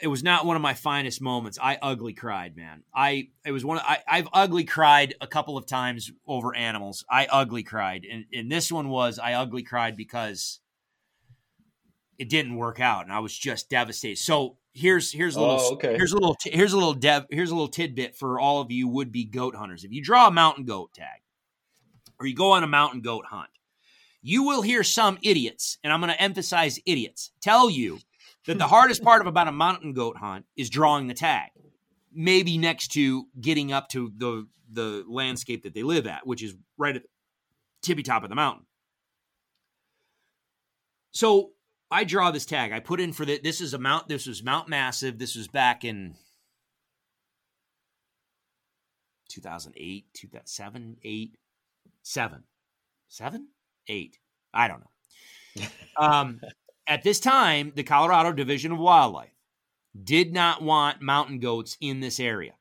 [0.00, 1.58] it was not one of my finest moments.
[1.60, 2.84] I ugly cried, man.
[2.94, 3.76] I, it was one.
[3.76, 7.04] Of, I, I've ugly cried a couple of times over animals.
[7.10, 10.60] I ugly cried, and and this one was I ugly cried because
[12.18, 14.16] it didn't work out, and I was just devastated.
[14.16, 15.94] So here's here's a little Oh, okay.
[15.96, 18.88] here's a little here's a little dev here's a little tidbit for all of you
[18.88, 19.84] would be goat hunters.
[19.84, 21.20] If you draw a mountain goat tag
[22.20, 23.50] or you go on a mountain goat hunt,
[24.22, 27.98] you will hear some idiots, and I'm going to emphasize idiots, tell you
[28.46, 31.50] that the hardest part of about a mountain goat hunt is drawing the tag.
[32.12, 36.54] Maybe next to getting up to the the landscape that they live at, which is
[36.76, 37.08] right at the
[37.82, 38.66] tippy top of the mountain.
[41.12, 41.50] So
[41.90, 42.72] I draw this tag.
[42.72, 43.40] I put in for the.
[43.42, 44.08] This is a mount.
[44.08, 45.18] This was Mount Massive.
[45.18, 46.14] This was back in
[49.30, 51.36] 2008, 2007, 8,
[52.02, 52.44] 7,
[53.08, 53.48] 7,
[53.88, 54.18] 8.
[54.52, 55.66] I don't know.
[55.96, 56.40] um,
[56.86, 59.34] at this time, the Colorado Division of Wildlife
[60.04, 62.52] did not want mountain goats in this area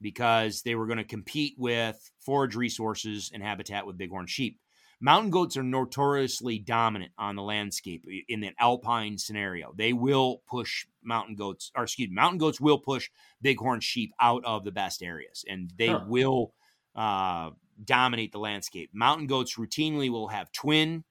[0.00, 4.58] because they were going to compete with forage resources and habitat with bighorn sheep.
[5.00, 9.74] Mountain goats are notoriously dominant on the landscape in an alpine scenario.
[9.76, 13.10] They will push mountain goats, or excuse me, mountain goats will push
[13.42, 16.04] bighorn sheep out of the best areas, and they huh.
[16.06, 16.52] will
[16.94, 17.50] uh,
[17.84, 18.90] dominate the landscape.
[18.94, 21.04] Mountain goats routinely will have twin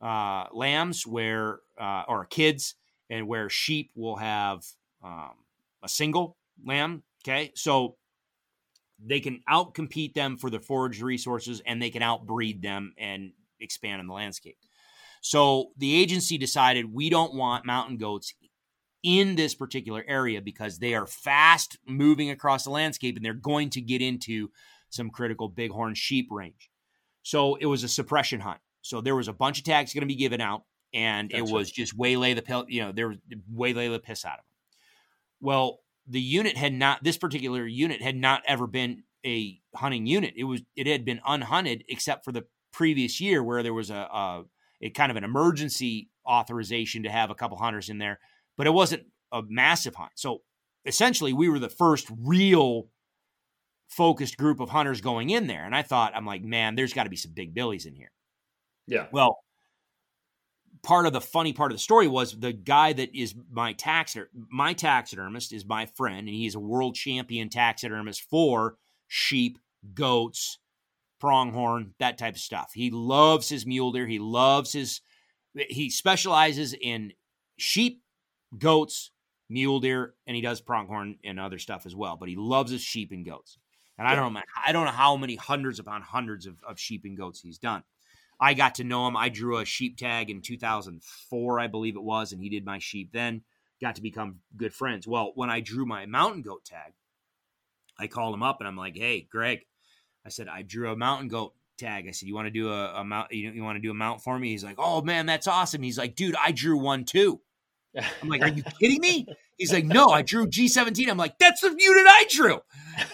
[0.00, 2.74] uh, lambs, where uh, or kids,
[3.08, 4.64] and where sheep will have
[5.02, 5.34] um,
[5.82, 7.04] a single lamb.
[7.24, 7.96] Okay, so
[9.04, 14.00] they can outcompete them for the forage resources and they can outbreed them and expand
[14.00, 14.56] in the landscape.
[15.20, 18.34] So the agency decided we don't want mountain goats
[19.02, 23.70] in this particular area because they are fast moving across the landscape and they're going
[23.70, 24.50] to get into
[24.90, 26.70] some critical bighorn sheep range.
[27.22, 28.60] So it was a suppression hunt.
[28.82, 31.70] So there was a bunch of tags going to be given out and it was
[31.70, 33.18] just waylay the you know, there was
[33.50, 34.44] waylay the piss out of them.
[35.40, 40.34] Well, the unit had not this particular unit had not ever been a hunting unit.
[40.36, 43.94] It was it had been unhunted except for the previous year where there was a,
[43.94, 44.44] a,
[44.80, 48.18] a kind of an emergency authorization to have a couple hunters in there,
[48.56, 50.12] but it wasn't a massive hunt.
[50.16, 50.42] So
[50.84, 52.88] essentially, we were the first real
[53.88, 57.04] focused group of hunters going in there, and I thought I'm like, man, there's got
[57.04, 58.10] to be some big billies in here.
[58.86, 59.06] Yeah.
[59.12, 59.38] Well,
[60.82, 64.28] part of the funny part of the story was the guy that is my taxider
[64.50, 68.76] my taxidermist is my friend and he's a world champion taxidermist for
[69.06, 69.58] sheep
[69.94, 70.58] goats
[71.22, 72.72] pronghorn that type of stuff.
[72.74, 74.08] He loves his mule deer.
[74.08, 75.00] He loves his
[75.54, 77.12] he specializes in
[77.58, 78.02] sheep
[78.58, 79.12] goats
[79.48, 82.82] mule deer and he does pronghorn and other stuff as well but he loves his
[82.82, 83.58] sheep and goats.
[83.98, 87.04] And i don't know i don't know how many hundreds upon hundreds of, of sheep
[87.04, 87.84] and goats he's done
[88.42, 89.16] I got to know him.
[89.16, 92.80] I drew a sheep tag in 2004, I believe it was, and he did my
[92.80, 93.42] sheep then.
[93.80, 95.06] Got to become good friends.
[95.06, 96.94] Well, when I drew my mountain goat tag,
[97.96, 99.60] I called him up and I'm like, "Hey, Greg,"
[100.26, 102.94] I said, "I drew a mountain goat tag." I said, "You want to do a,
[102.94, 103.30] a mount?
[103.30, 105.82] You, you want to do a mount for me?" He's like, "Oh man, that's awesome."
[105.82, 107.40] He's like, "Dude, I drew one too."
[108.22, 109.26] I'm like, "Are you kidding me?"
[109.56, 112.60] He's like, "No, I drew G17." I'm like, "That's the unit I drew."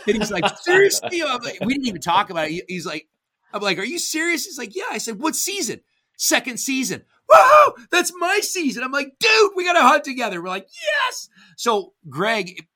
[0.07, 2.65] And he's like, "Seriously?" Like, we didn't even talk about it.
[2.67, 3.09] He's like,
[3.53, 4.45] I'm like, are you serious?
[4.45, 4.85] He's like, yeah.
[4.91, 5.81] I said, what season?
[6.17, 7.05] Second season.
[7.31, 8.83] Whoa, that's my season.
[8.83, 10.43] I'm like, dude, we got to hunt together.
[10.43, 10.69] We're like,
[11.07, 11.29] yes.
[11.57, 12.67] So Greg,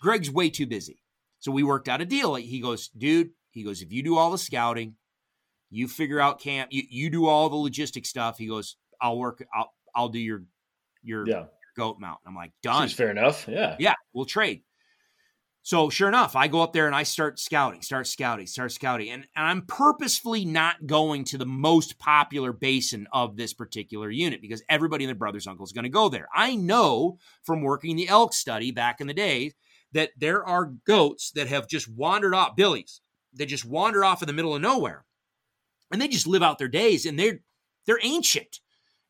[0.00, 1.02] Greg's way too busy.
[1.40, 2.34] So we worked out a deal.
[2.36, 4.94] He goes, dude, he goes, if you do all the scouting,
[5.70, 8.38] you figure out camp, you, you do all the logistic stuff.
[8.38, 10.44] He goes, I'll work, I'll, I'll do your,
[11.02, 11.44] your, yeah.
[11.76, 12.18] goat mount.
[12.26, 12.88] I'm like, done.
[12.88, 13.46] Seems fair enough.
[13.48, 13.76] Yeah.
[13.78, 13.94] Yeah.
[14.12, 14.62] We'll trade.
[15.64, 19.10] So sure enough, I go up there and I start scouting, start scouting, start scouting.
[19.10, 24.42] And, and, I'm purposefully not going to the most popular basin of this particular unit
[24.42, 26.26] because everybody and their brother's uncle is going to go there.
[26.34, 29.52] I know from working the elk study back in the day
[29.92, 33.00] that there are goats that have just wandered off, billies,
[33.34, 35.04] that just wander off in the middle of nowhere.
[35.92, 37.40] And they just live out their days and they're
[37.86, 38.60] they're ancient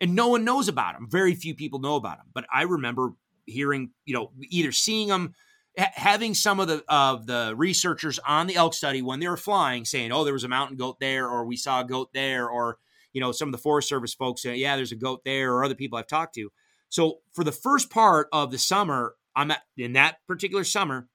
[0.00, 1.08] and no one knows about them.
[1.08, 2.26] Very few people know about them.
[2.34, 3.12] But I remember
[3.46, 5.34] hearing, you know, either seeing them
[5.76, 9.84] having some of the of the researchers on the elk study when they were flying
[9.84, 12.78] saying, "Oh, there was a mountain goat there," or "We saw a goat there," or
[13.12, 15.64] you know, some of the Forest Service folks say, "Yeah, there's a goat there," or
[15.64, 16.50] other people I've talked to.
[16.88, 21.08] So for the first part of the summer, I'm at, in that particular summer,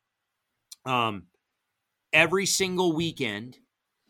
[0.86, 1.28] um,
[2.12, 3.58] every single weekend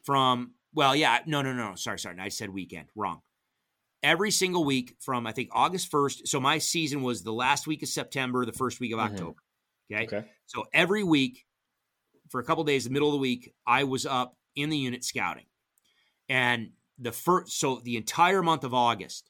[0.04, 3.22] from well, yeah, no, no, no, sorry, sorry, I said weekend, wrong.
[4.04, 6.28] Every single week from I think August 1st.
[6.28, 9.14] So my season was the last week of September, the first week of mm-hmm.
[9.14, 9.42] October.
[9.92, 10.06] Okay?
[10.06, 10.28] okay.
[10.48, 11.46] So every week,
[12.30, 15.04] for a couple days, the middle of the week, I was up in the unit
[15.04, 15.46] scouting.
[16.28, 19.30] And the first, so the entire month of August,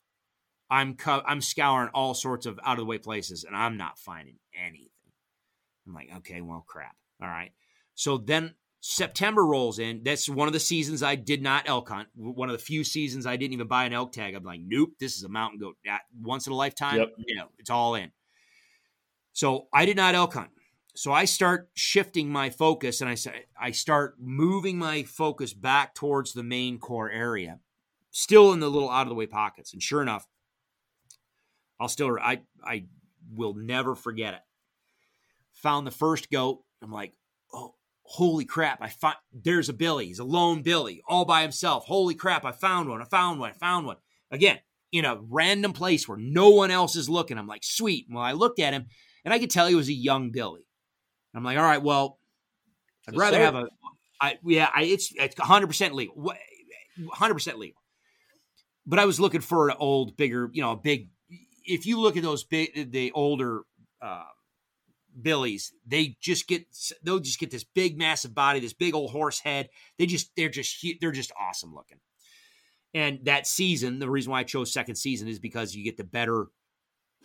[0.70, 3.99] I'm cu- I'm scouring all sorts of out of the way places, and I'm not
[3.99, 4.89] finding anything.
[5.86, 6.95] I'm like, okay, well, crap.
[7.22, 7.51] All right.
[7.95, 10.01] So then September rolls in.
[10.03, 12.09] That's one of the seasons I did not elk hunt.
[12.15, 14.36] One of the few seasons I didn't even buy an elk tag.
[14.36, 15.78] I'm like, nope, this is a mountain goat.
[16.22, 17.09] Once in a lifetime, yep.
[17.26, 18.11] you know, it's all in.
[19.34, 20.49] So I did not elk hunt.
[20.98, 23.16] So I start shifting my focus and I
[23.62, 27.60] I start moving my focus back towards the main core area,
[28.10, 29.74] still in the little out of the way pockets.
[29.74, 30.26] And sure enough,
[31.80, 32.86] I'll still I I
[33.32, 34.39] will never forget it.
[35.62, 36.64] Found the first goat.
[36.82, 37.14] I'm like,
[37.54, 38.82] oh, holy crap!
[38.82, 40.08] I find there's a Billy.
[40.08, 41.86] He's a lone Billy, all by himself.
[41.86, 42.43] Holy crap!
[42.43, 43.04] I found one.
[43.04, 43.52] I found one.
[43.52, 43.98] I found one.
[44.32, 44.58] Again,
[44.91, 47.38] in a random place where no one else is looking.
[47.38, 48.08] I'm like, sweet.
[48.10, 48.88] Well, I looked at him
[49.24, 50.66] and I could tell he was a young Billy.
[51.38, 52.20] I'm like, all right, well,
[53.08, 53.68] I'd So rather have a,
[54.20, 56.34] I, yeah, I, it's, it's 100% legal.
[57.00, 57.82] 100% legal.
[58.86, 61.10] But I was looking for an old, bigger, you know, a big,
[61.66, 63.62] if you look at those big, the older,
[64.02, 64.24] uh,
[65.20, 66.66] Billies, they just get
[67.02, 69.70] they'll just get this big massive body, this big old horse head.
[69.98, 71.98] They just they're just they're just awesome looking.
[72.94, 76.04] And that season, the reason why I chose second season is because you get the
[76.04, 76.48] better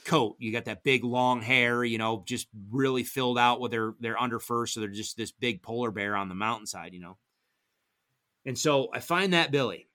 [0.04, 0.36] coat.
[0.38, 4.20] You got that big long hair, you know, just really filled out with their their
[4.20, 7.18] under fur, so they're just this big polar bear on the mountainside, you know.
[8.44, 9.88] And so I find that Billy.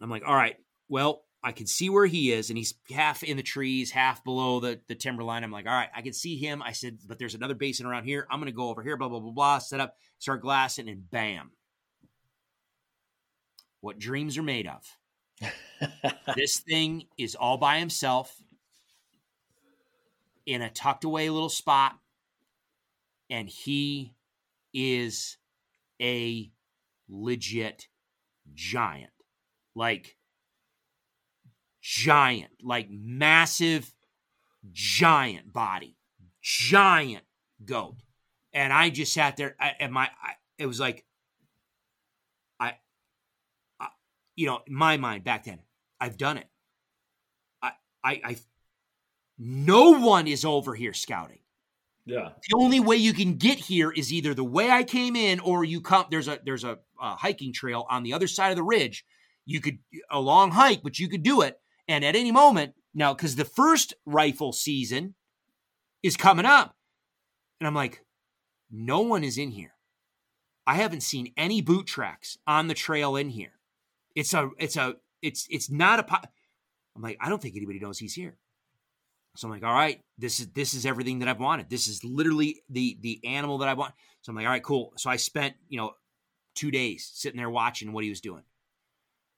[0.00, 0.56] I'm like, all right,
[0.88, 4.60] well, I can see where he is, and he's half in the trees, half below
[4.60, 5.44] the, the timber line.
[5.44, 6.62] I'm like, all right, I can see him.
[6.62, 8.26] I said, but there's another basin around here.
[8.30, 11.08] I'm going to go over here, blah, blah, blah, blah, set up, start glassing, and
[11.08, 11.52] bam.
[13.80, 14.84] What dreams are made of.
[16.36, 18.34] this thing is all by himself
[20.46, 21.98] in a tucked away little spot,
[23.28, 24.14] and he
[24.72, 25.36] is
[26.00, 26.50] a
[27.08, 27.88] legit
[28.54, 29.10] giant.
[29.74, 30.16] Like,
[31.82, 33.92] giant, like massive,
[34.72, 35.96] giant body,
[36.42, 37.24] giant
[37.64, 37.96] goat.
[38.52, 41.04] And I just sat there, I, and my, I, it was like,
[42.58, 42.74] I,
[43.78, 43.88] I,
[44.34, 45.60] you know, my mind back then,
[46.00, 46.48] I've done it.
[47.62, 47.72] I,
[48.02, 48.36] I, I,
[49.38, 51.40] no one is over here scouting.
[52.04, 52.30] yeah.
[52.48, 55.64] The only way you can get here is either the way I came in, or
[55.64, 56.06] you come.
[56.10, 59.04] There's a there's a, a hiking trail on the other side of the ridge.
[59.44, 59.78] You could
[60.10, 61.60] a long hike, but you could do it.
[61.88, 65.14] And at any moment now, because the first rifle season
[66.02, 66.74] is coming up,
[67.60, 68.04] and I'm like,
[68.70, 69.72] no one is in here.
[70.66, 73.52] I haven't seen any boot tracks on the trail in here.
[74.16, 76.02] It's a it's a it's it's not a.
[76.02, 76.28] Po-
[76.96, 78.36] I'm like, I don't think anybody knows he's here.
[79.36, 81.68] So I'm like, all right, this is this is everything that I've wanted.
[81.68, 83.94] This is literally the the animal that I want.
[84.22, 84.92] So I'm like, all right, cool.
[84.96, 85.92] So I spent you know
[86.54, 88.42] two days sitting there watching what he was doing.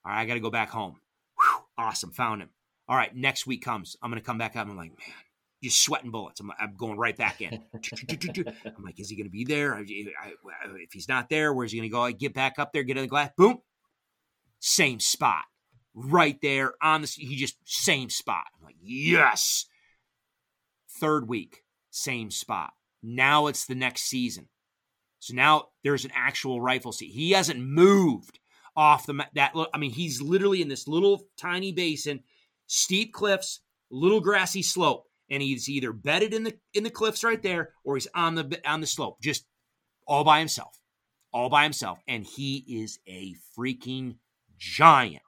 [0.05, 0.95] All right, I got to go back home.
[1.37, 2.49] Whew, awesome, found him.
[2.87, 3.95] All right, next week comes.
[4.01, 4.67] I'm gonna come back up.
[4.67, 5.15] I'm like, man,
[5.61, 6.39] you're sweating bullets.
[6.39, 7.53] I'm, I'm going right back in.
[7.73, 9.79] I'm like, is he gonna be there?
[9.79, 12.01] If he's not there, where's he gonna go?
[12.01, 13.31] I get back up there, get in the glass.
[13.37, 13.59] Boom,
[14.59, 15.43] same spot,
[15.93, 17.07] right there on the.
[17.07, 18.45] He just same spot.
[18.57, 19.65] I'm like, yes.
[20.99, 22.71] Third week, same spot.
[23.01, 24.49] Now it's the next season.
[25.19, 27.11] So now there's an actual rifle seat.
[27.11, 28.39] He hasn't moved
[28.75, 29.53] off the that.
[29.73, 32.21] I mean, he's literally in this little tiny basin,
[32.67, 37.41] steep cliffs, little grassy slope, and he's either bedded in the in the cliffs right
[37.41, 39.45] there, or he's on the on the slope, just
[40.07, 40.81] all by himself,
[41.33, 44.15] all by himself, and he is a freaking
[44.57, 45.23] giant.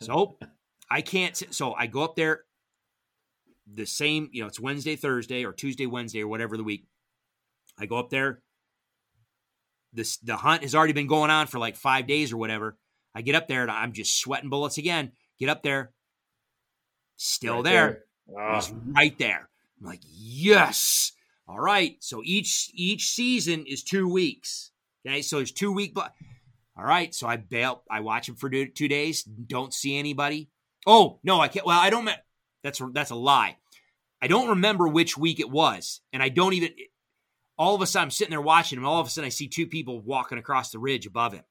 [0.00, 0.38] So
[0.90, 1.40] I can't.
[1.50, 2.44] So I go up there
[3.74, 6.86] the same, you know, it's Wednesday, Thursday, or Tuesday, Wednesday, or whatever the week.
[7.78, 8.42] I go up there.
[9.92, 12.78] This the hunt has already been going on for like five days or whatever.
[13.14, 15.12] I get up there and I'm just sweating bullets again.
[15.38, 15.92] Get up there,
[17.16, 18.04] still Right there.
[18.38, 19.48] Ah, He's right there.
[19.80, 21.12] I'm like, yes.
[21.48, 21.96] All right.
[22.00, 24.70] So each each season is two weeks.
[25.06, 25.22] Okay.
[25.22, 25.92] So there's two week.
[25.94, 26.14] But
[26.76, 27.14] all right.
[27.14, 27.82] So I bail.
[27.90, 29.22] I watch him for two two days.
[29.24, 30.48] Don't see anybody.
[30.86, 31.66] Oh no, I can't.
[31.66, 32.08] Well, I don't.
[32.62, 33.56] That's that's a lie.
[34.22, 36.70] I don't remember which week it was, and I don't even.
[37.58, 38.86] All of a sudden, I'm sitting there watching him.
[38.86, 41.44] All of a sudden, I see two people walking across the ridge above him.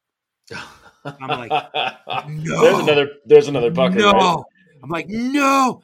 [1.05, 1.51] I'm like,
[2.29, 2.61] no.
[2.61, 3.09] There's another.
[3.25, 3.99] There's another bucket.
[3.99, 4.43] No, right?
[4.81, 5.81] I'm like, no.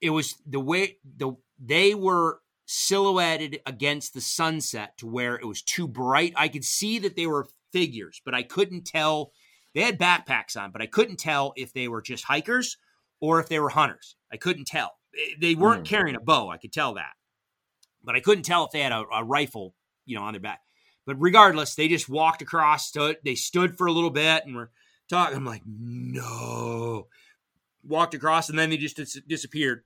[0.00, 1.32] It was the way the
[1.62, 6.32] they were silhouetted against the sunset to where it was too bright.
[6.36, 9.32] I could see that they were figures, but I couldn't tell.
[9.74, 12.78] They had backpacks on, but I couldn't tell if they were just hikers
[13.20, 14.16] or if they were hunters.
[14.32, 14.97] I couldn't tell.
[15.12, 15.90] They- They weren't Hmm.
[15.94, 16.48] carrying a bow.
[16.50, 17.12] I could tell that,
[18.02, 19.74] but I couldn't tell if they had a, a rifle,
[20.06, 20.60] you know, on their back.
[21.06, 22.86] But regardless, they just walked across.
[22.88, 23.16] Stood.
[23.24, 24.70] They stood for a little bit and were
[25.08, 25.36] talking.
[25.36, 27.08] I'm like, no.
[27.82, 29.84] Walked across and then they just dis- disappeared.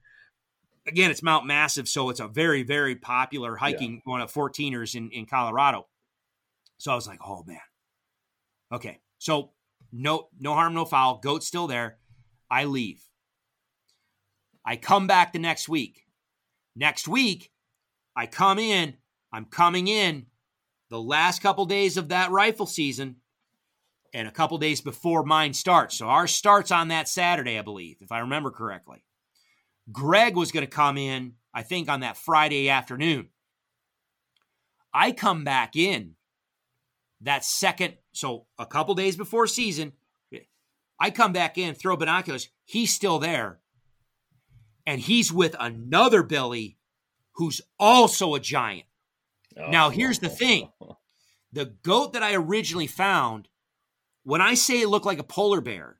[0.86, 5.11] Again, it's Mount Massive, so it's a very, very popular hiking one of 14ers in,
[5.12, 5.86] in Colorado.
[6.78, 7.61] So I was like, oh man.
[8.73, 8.99] Okay.
[9.19, 9.53] So
[9.93, 11.19] no, no harm, no foul.
[11.19, 11.99] Goat's still there.
[12.51, 13.05] I leave.
[14.64, 16.06] I come back the next week.
[16.76, 17.51] Next week,
[18.16, 18.94] I come in.
[19.32, 20.26] I'm coming in
[20.90, 23.16] the last couple days of that rifle season
[24.12, 25.97] and a couple days before mine starts.
[25.97, 29.02] So ours starts on that Saturday, I believe, if I remember correctly.
[29.90, 33.28] Greg was going to come in, I think, on that Friday afternoon.
[34.93, 36.16] I come back in
[37.22, 39.93] that second, so a couple days before season.
[41.01, 42.51] I come back in, throw binoculars.
[42.64, 43.59] He's still there.
[44.87, 46.79] And he's with another Billy
[47.35, 48.87] who's also a giant.
[49.57, 49.69] Oh.
[49.69, 50.71] Now, here's the thing
[51.53, 53.49] the goat that I originally found,
[54.25, 55.99] when I say it looked like a polar bear,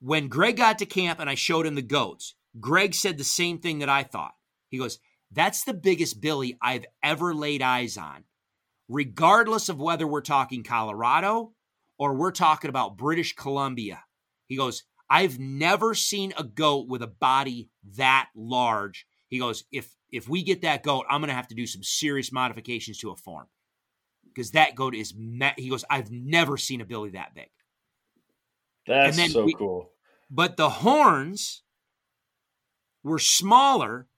[0.00, 3.58] when Greg got to camp and I showed him the goats, Greg said the same
[3.58, 4.34] thing that I thought.
[4.68, 4.98] He goes,
[5.30, 8.24] That's the biggest Billy I've ever laid eyes on,
[8.88, 11.52] regardless of whether we're talking Colorado
[11.98, 14.02] or we're talking about British Columbia.
[14.48, 14.82] He goes,
[15.12, 19.06] I've never seen a goat with a body that large.
[19.28, 21.82] He goes, if if we get that goat, I'm going to have to do some
[21.82, 23.46] serious modifications to a farm
[24.24, 25.14] because that goat is.
[25.14, 27.50] Me- he goes, I've never seen a billy that big.
[28.86, 29.90] That's so we, cool.
[30.30, 31.62] But the horns
[33.04, 34.08] were smaller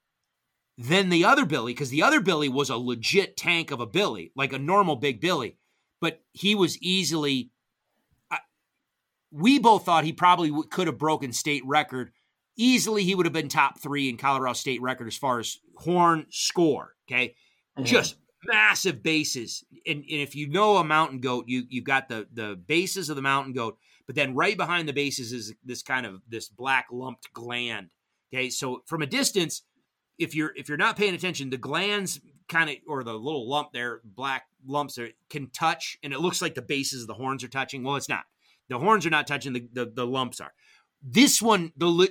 [0.77, 4.31] than the other billy because the other billy was a legit tank of a billy,
[4.33, 5.57] like a normal big billy.
[5.99, 7.51] But he was easily
[9.35, 12.11] we both thought he probably could have broken state record
[12.57, 13.03] easily.
[13.03, 16.93] He would have been top three in Colorado state record as far as horn score.
[17.07, 17.35] Okay,
[17.77, 17.83] mm-hmm.
[17.83, 19.65] just massive bases.
[19.85, 23.17] And, and, if you know a mountain goat, you you've got the the bases of
[23.17, 26.87] the mountain goat, but then right behind the bases is this kind of this black
[26.91, 27.89] lumped gland.
[28.33, 29.63] Okay, so from a distance,
[30.17, 33.73] if you're if you're not paying attention, the glands kind of or the little lump
[33.73, 37.43] there, black lumps are, can touch, and it looks like the bases of the horns
[37.43, 37.83] are touching.
[37.83, 38.23] Well, it's not.
[38.69, 39.53] The horns are not touching.
[39.53, 40.53] The, the, the lumps are.
[41.01, 42.07] This one, the le-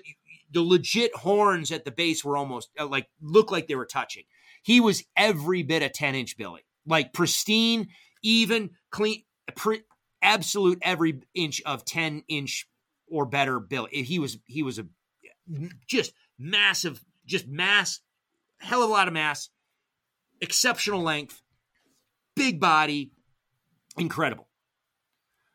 [0.51, 4.25] the legit horns at the base were almost uh, like look like they were touching.
[4.63, 7.89] He was every bit a ten inch Billy, like pristine,
[8.23, 9.25] even, clean,
[9.57, 9.83] pre-
[10.23, 12.69] absolute every inch of ten inch
[13.09, 14.03] or better Billy.
[14.03, 14.87] He was he was a
[15.87, 18.01] just massive, just mass,
[18.59, 19.51] hell of a lot of mass,
[20.41, 21.43] exceptional length,
[22.37, 23.13] big body,
[23.99, 24.49] incredible.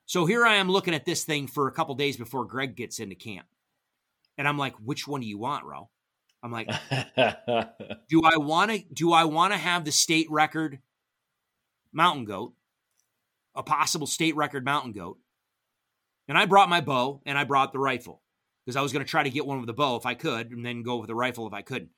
[0.09, 2.97] So here I am looking at this thing for a couple days before Greg gets
[2.97, 3.45] into camp.
[4.39, 5.91] And I'm like, which one do you want, Roe?
[6.41, 6.67] I'm like,
[8.09, 10.79] do I want to do I want to have the state record
[11.93, 12.55] mountain goat,
[13.53, 15.19] a possible state record mountain goat?
[16.27, 18.23] And I brought my bow and I brought the rifle
[18.65, 20.49] because I was going to try to get one with the bow if I could,
[20.49, 21.91] and then go with the rifle if I couldn't.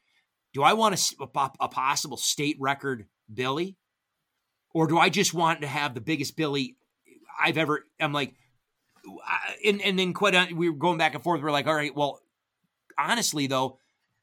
[0.54, 3.78] Do I want a, a, a possible state record Billy,
[4.74, 6.76] or do I just want to have the biggest Billy
[7.40, 7.86] I've ever.
[8.00, 8.34] I'm like,
[9.66, 11.42] and and then quite uh, we were going back and forth.
[11.42, 12.22] We're like, all right, well,
[12.98, 13.78] honestly though,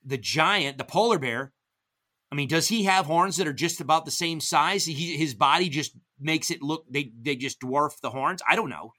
[0.05, 1.53] the giant, the polar bear.
[2.31, 4.85] I mean, does he have horns that are just about the same size?
[4.85, 8.43] He, his body just makes it look they they just dwarf the horns.
[8.49, 8.93] I don't know.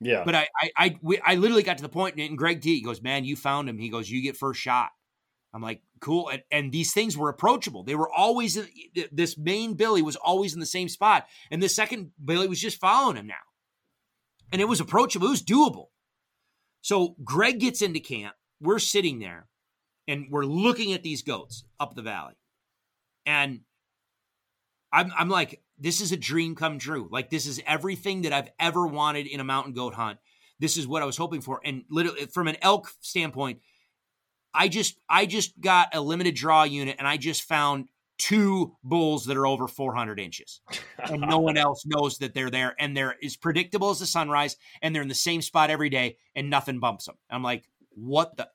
[0.00, 2.74] Yeah, but I I I, we, I literally got to the point, and Greg T
[2.74, 4.90] he goes, "Man, you found him." He goes, "You get first shot."
[5.56, 6.28] I'm like, cool.
[6.28, 7.82] And, and, these things were approachable.
[7.82, 8.68] They were always in,
[9.10, 12.78] this main Billy was always in the same spot, and the second Billy was just
[12.78, 13.34] following him now,
[14.52, 15.28] and it was approachable.
[15.28, 15.86] It was doable.
[16.82, 18.34] So Greg gets into camp.
[18.60, 19.48] We're sitting there,
[20.06, 22.34] and we're looking at these goats up the valley,
[23.24, 23.60] and
[24.92, 27.08] I'm I'm like, this is a dream come true.
[27.10, 30.18] Like this is everything that I've ever wanted in a mountain goat hunt.
[30.60, 33.60] This is what I was hoping for, and literally from an elk standpoint
[34.56, 37.88] I just I just got a limited draw unit and I just found
[38.18, 40.62] two bulls that are over 400 inches.
[40.98, 44.56] And no one else knows that they're there and they're as predictable as the sunrise
[44.80, 48.36] and they're in the same spot every day and nothing bumps them i'm like what
[48.38, 48.48] the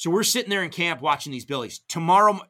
[0.00, 1.80] so we're sitting there in camp watching these billies.
[1.86, 2.40] Tomorrow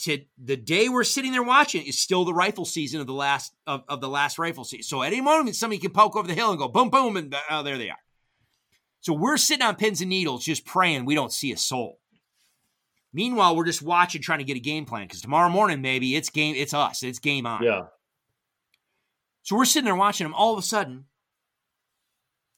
[0.00, 3.54] to the day we're sitting there watching is still the rifle season of the last
[3.66, 4.82] of, of the last rifle season.
[4.82, 7.32] So at any moment somebody can poke over the hill and go boom boom and
[7.32, 7.96] uh, oh there they are
[9.00, 11.98] so we're sitting on pins and needles just praying we don't see a soul.
[13.12, 16.28] Meanwhile, we're just watching, trying to get a game plan because tomorrow morning, maybe it's
[16.28, 17.62] game, it's us, it's game on.
[17.62, 17.82] Yeah.
[19.42, 20.34] So we're sitting there watching them.
[20.34, 21.06] All of a sudden,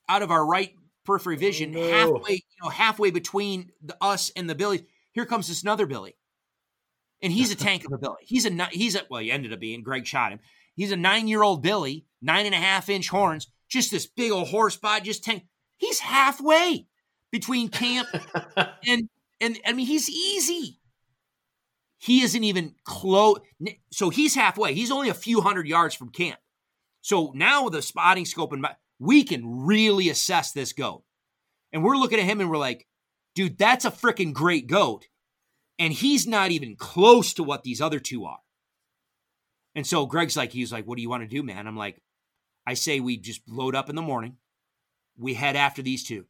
[0.08, 1.88] out of our right periphery oh, vision, oh, no.
[1.88, 6.16] halfway, you know, halfway between the, us and the Billy, here comes this another Billy,
[7.22, 8.16] and he's a tank of a Billy.
[8.22, 9.82] He's a he's a well, he ended up being.
[9.82, 10.40] Greg shot him.
[10.74, 14.32] He's a nine year old Billy, nine and a half inch horns, just this big
[14.32, 15.44] old horse body, just tank.
[15.80, 16.86] He's halfway
[17.32, 18.06] between camp
[18.86, 19.08] and
[19.40, 20.78] and I mean he's easy.
[21.96, 23.38] He isn't even close.
[23.90, 24.74] So he's halfway.
[24.74, 26.38] He's only a few hundred yards from camp.
[27.00, 28.66] So now with the spotting scope and
[28.98, 31.02] we can really assess this goat.
[31.72, 32.86] And we're looking at him and we're like,
[33.34, 35.06] dude, that's a freaking great goat.
[35.78, 38.40] And he's not even close to what these other two are.
[39.74, 41.66] And so Greg's like, he's like, what do you want to do, man?
[41.66, 42.02] I'm like,
[42.66, 44.36] I say we just load up in the morning
[45.18, 46.26] we head after these two.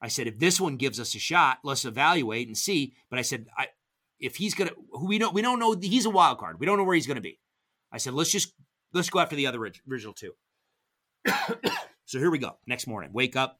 [0.00, 2.94] I said, if this one gives us a shot, let's evaluate and see.
[3.08, 3.68] But I said, I,
[4.18, 5.74] if he's gonna, we don't, we don't know.
[5.80, 6.60] He's a wild card.
[6.60, 7.38] We don't know where he's gonna be.
[7.92, 8.52] I said, let's just
[8.92, 10.32] let's go after the other original two.
[12.06, 12.56] So here we go.
[12.66, 13.58] Next morning, wake up.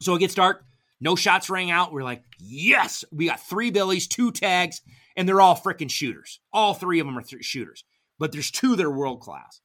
[0.00, 0.64] So it gets dark.
[0.98, 1.92] No shots rang out.
[1.92, 4.80] We're like, yes, we got three billies, two tags,
[5.14, 6.40] and they're all freaking shooters.
[6.54, 7.84] All three of them are th- shooters,
[8.18, 9.60] but there's two that are world class.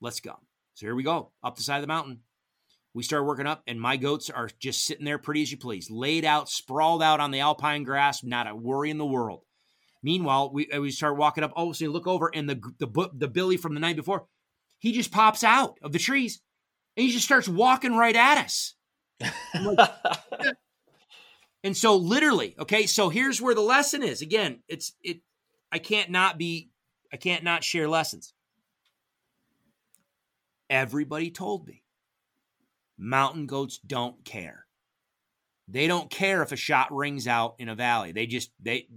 [0.00, 0.40] Let's go.
[0.74, 2.20] So here we go, up the side of the mountain.
[2.96, 5.90] We start working up, and my goats are just sitting there pretty as you please,
[5.90, 9.42] laid out, sprawled out on the alpine grass, not a worry in the world.
[10.02, 11.52] Meanwhile, we, uh, we start walking up.
[11.54, 14.24] Oh, so you look over, and the, the, the Billy from the night before,
[14.78, 16.40] he just pops out of the trees,
[16.96, 18.76] and he just starts walking right at us.
[19.54, 19.90] Like,
[21.62, 24.22] and so literally, okay, so here's where the lesson is.
[24.22, 25.20] Again, it's it
[25.70, 26.70] I can't not be
[27.12, 28.32] I can't not share lessons.
[30.70, 31.82] Everybody told me
[32.98, 34.66] mountain goats don't care.
[35.68, 38.12] They don't care if a shot rings out in a valley.
[38.12, 38.88] They just they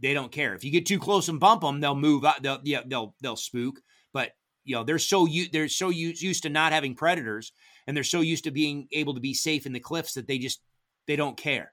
[0.00, 0.54] they don't care.
[0.54, 2.42] If you get too close and bump them, they'll move out.
[2.42, 3.80] They'll yeah, they'll they'll spook.
[4.12, 4.32] But
[4.64, 7.52] you know they're so they're so used to not having predators,
[7.86, 10.38] and they're so used to being able to be safe in the cliffs that they
[10.38, 10.60] just
[11.06, 11.72] they don't care.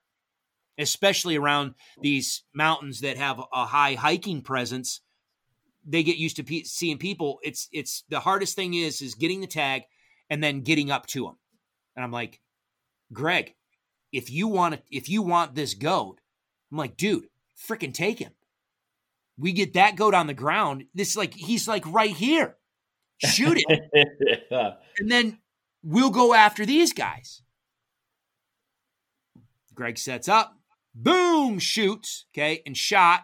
[0.80, 5.02] Especially around these mountains that have a high hiking presence,
[5.86, 7.40] they get used to pe- seeing people.
[7.44, 9.84] It's it's the hardest thing is is getting the tag
[10.32, 11.38] and then getting up to them.
[11.96, 12.40] And I'm like,
[13.12, 13.54] Greg,
[14.12, 16.20] if you want to, if you want this goat,
[16.72, 17.26] I'm like, dude,
[17.68, 18.32] freaking take him.
[19.38, 20.86] We get that goat on the ground.
[20.94, 22.56] This like he's like right here.
[23.18, 24.46] Shoot it.
[24.52, 24.74] yeah.
[25.00, 25.40] And then
[25.82, 27.42] we'll go after these guys.
[29.74, 30.56] Greg sets up,
[30.94, 33.24] boom, shoots, okay, and shot.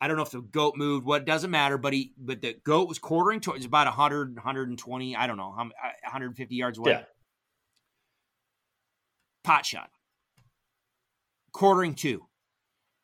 [0.00, 2.88] I don't know if the goat moved, what doesn't matter, but he but the goat
[2.88, 6.92] was quartering towards about 100, 120, I don't know, 150 yards away.
[6.92, 7.02] Yeah
[9.46, 9.90] pot shot.
[11.52, 12.26] Quartering two.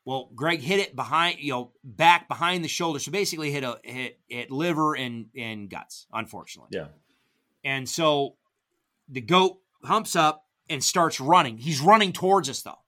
[0.04, 2.98] Well, Greg hit it behind, you know, back behind the shoulder.
[2.98, 6.70] So basically hit a hit hit liver and and guts, unfortunately.
[6.72, 6.88] Yeah.
[7.64, 8.34] And so
[9.08, 11.58] the goat humps up and starts running.
[11.58, 12.80] He's running towards us though.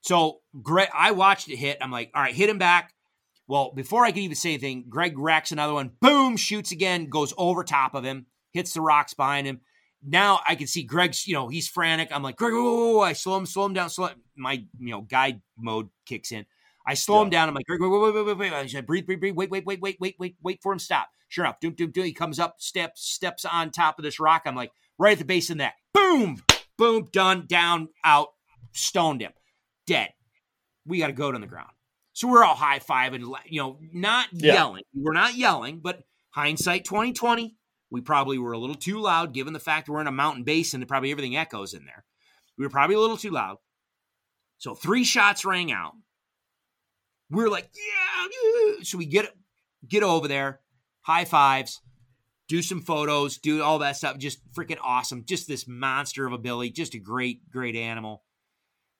[0.00, 1.76] So Greg, I watched it hit.
[1.82, 2.94] I'm like, all right, hit him back.
[3.46, 5.90] Well, before I could even say anything, Greg racks another one.
[6.00, 9.60] Boom, shoots again, goes over top of him, hits the rocks behind him
[10.04, 12.08] now I can see Greg's, you know, he's frantic.
[12.10, 12.54] I'm like, Greg.
[12.54, 14.22] I slow him, slow him down, slow him.
[14.36, 16.46] My, you know, guide mode kicks in.
[16.86, 17.24] I slow yeah.
[17.24, 17.48] him down.
[17.48, 18.52] I'm like, Greg, wait, wait, wait, wait, wait.
[18.52, 19.34] I said, breathe, breathe, breathe.
[19.34, 20.78] Wait, wait, wait, wait, wait, wait, wait for him.
[20.78, 21.08] Stop.
[21.28, 22.04] Sure enough, doom, doom, doom.
[22.04, 24.42] He comes up, steps, steps on top of this rock.
[24.46, 25.74] I'm like, right at the base of that.
[25.94, 26.42] Boom,
[26.76, 28.28] boom, done, down, out,
[28.72, 29.32] stoned him,
[29.86, 30.10] dead.
[30.86, 31.70] We got a goat on the ground.
[32.12, 34.54] So we're all high five and you know, not yeah.
[34.54, 34.82] yelling.
[34.94, 37.56] We're not yelling, but hindsight 2020,
[37.90, 40.80] we probably were a little too loud, given the fact we're in a mountain basin
[40.80, 42.04] and probably everything echoes in there.
[42.56, 43.56] We were probably a little too loud.
[44.58, 45.92] So three shots rang out.
[47.30, 48.82] We are like, yeah.
[48.82, 49.32] So we get
[49.88, 50.60] get over there,
[51.02, 51.80] high fives,
[52.48, 54.18] do some photos, do all that stuff.
[54.18, 55.24] Just freaking awesome.
[55.26, 56.70] Just this monster of a Billy.
[56.70, 58.24] Just a great, great animal.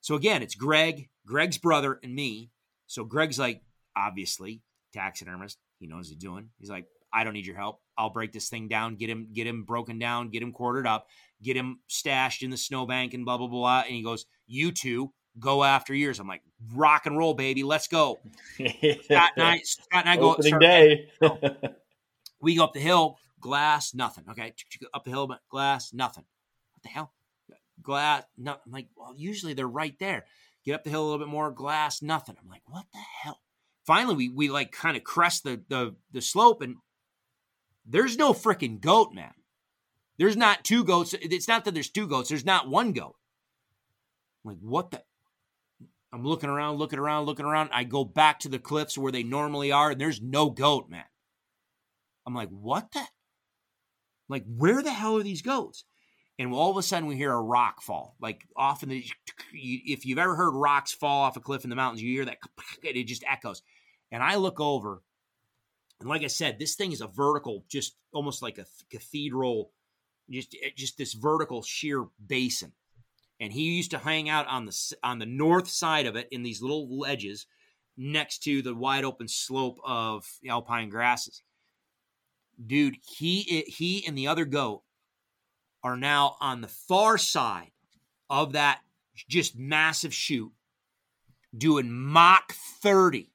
[0.01, 2.51] So again, it's Greg, Greg's brother, and me.
[2.87, 3.63] So Greg's like,
[3.97, 4.63] obviously,
[4.95, 5.59] taxidermist.
[5.79, 6.51] He knows what he's doing.
[6.59, 7.81] He's like, I don't need your help.
[7.97, 11.07] I'll break this thing down, get him, get him broken down, get him quartered up,
[11.43, 13.81] get him stashed in the snowbank and blah blah blah.
[13.81, 16.43] And he goes, "You two go after yours." I'm like,
[16.75, 18.19] "Rock and roll, baby, let's go."
[18.57, 21.09] Scott and I, Scott and I go Opening day.
[22.41, 24.25] we go up the hill, glass, nothing.
[24.31, 24.55] Okay,
[24.95, 26.25] up the hill, glass, nothing.
[26.73, 27.13] What the hell?
[27.83, 28.53] Glass, no.
[28.65, 30.25] I'm like, well, usually they're right there.
[30.65, 32.37] Get up the hill a little bit more, glass, nothing.
[32.41, 33.41] I'm like, what the hell?
[33.87, 36.77] Finally, we we like kind of crest the the the slope and
[37.87, 39.33] there's no freaking goat, man.
[40.19, 41.15] There's not two goats.
[41.15, 42.29] It's not that there's two goats.
[42.29, 43.17] There's not one goat.
[44.45, 45.03] I'm like, what the?
[46.13, 47.71] I'm looking around, looking around, looking around.
[47.73, 51.05] I go back to the cliffs where they normally are, and there's no goat, man.
[52.27, 53.03] I'm like, what the?
[54.29, 55.85] Like, where the hell are these goats?
[56.39, 58.17] And all of a sudden, we hear a rock fall.
[58.21, 59.05] Like, often, the,
[59.53, 62.39] if you've ever heard rocks fall off a cliff in the mountains, you hear that,
[62.83, 63.63] it just echoes.
[64.11, 65.03] And I look over,
[66.01, 69.71] and like I said, this thing is a vertical, just almost like a cathedral,
[70.31, 72.73] just eh, just this vertical sheer basin.
[73.39, 76.43] And he used to hang out on the on the north side of it in
[76.43, 77.47] these little ledges
[77.97, 81.43] next to the wide open slope of alpine grasses.
[82.65, 84.83] Dude, he he and the other goat
[85.83, 87.73] are now on the far side
[88.29, 88.81] of that
[89.29, 90.53] just massive chute
[91.57, 93.31] doing Mach 30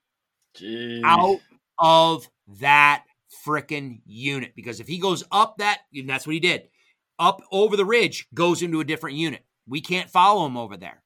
[0.56, 1.02] Jeez.
[1.04, 1.40] out
[1.78, 2.28] of
[2.60, 3.04] that
[3.46, 6.68] freaking unit because if he goes up that, and that's what he did,
[7.18, 9.44] up over the ridge, goes into a different unit.
[9.66, 11.02] We can't follow him over there.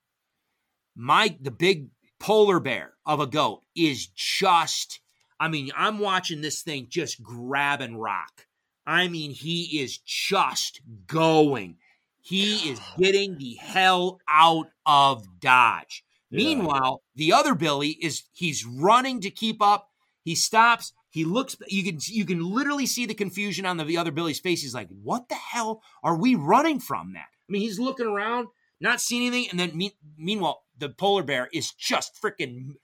[0.97, 1.89] My the big
[2.19, 5.01] polar bear of a goat is just.
[5.39, 8.47] I mean, I'm watching this thing just grab and rock.
[8.87, 11.77] I mean, he is just going.
[12.21, 16.05] He is getting the hell out of Dodge.
[16.31, 16.45] Yeah.
[16.45, 19.89] Meanwhile, the other Billy is he's running to keep up.
[20.23, 20.93] He stops.
[21.11, 21.57] He looks.
[21.67, 24.63] You can you can literally see the confusion on the, the other Billy's face.
[24.63, 28.49] He's like, "What the hell are we running from?" That I mean, he's looking around,
[28.81, 32.75] not seeing anything, and then me, meanwhile, the polar bear is just freaking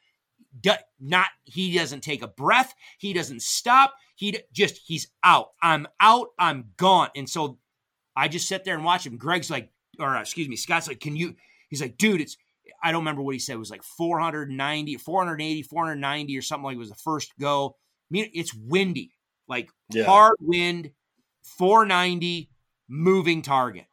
[1.00, 1.28] not.
[1.44, 2.74] He doesn't take a breath.
[2.98, 3.94] He doesn't stop.
[4.16, 5.50] He just he's out.
[5.62, 6.28] I'm out.
[6.38, 7.10] I'm gone.
[7.14, 7.58] And so
[8.16, 9.18] I just sit there and watch him.
[9.18, 9.70] Greg's like,
[10.00, 11.36] or uh, excuse me, Scott's like, "Can you?"
[11.68, 12.36] He's like, "Dude, it's."
[12.82, 13.54] I don't remember what he said.
[13.54, 17.76] It was like 490, 480, 490 or something like it was the first go.
[18.10, 19.12] Mean, it's windy,
[19.48, 20.04] like yeah.
[20.04, 20.90] hard wind,
[21.42, 22.50] 490,
[22.88, 23.86] moving target.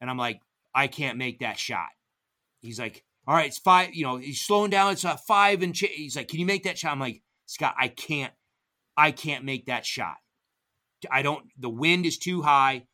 [0.00, 0.40] And I'm like,
[0.74, 1.88] I can't make that shot.
[2.60, 4.92] He's like, all right, it's five, you know, he's slowing down.
[4.92, 5.90] It's a five and ch-.
[5.92, 6.92] he's like, can you make that shot?
[6.92, 8.32] I'm like, Scott, I can't,
[8.96, 10.16] I can't make that shot.
[11.10, 12.86] I don't, the wind is too high,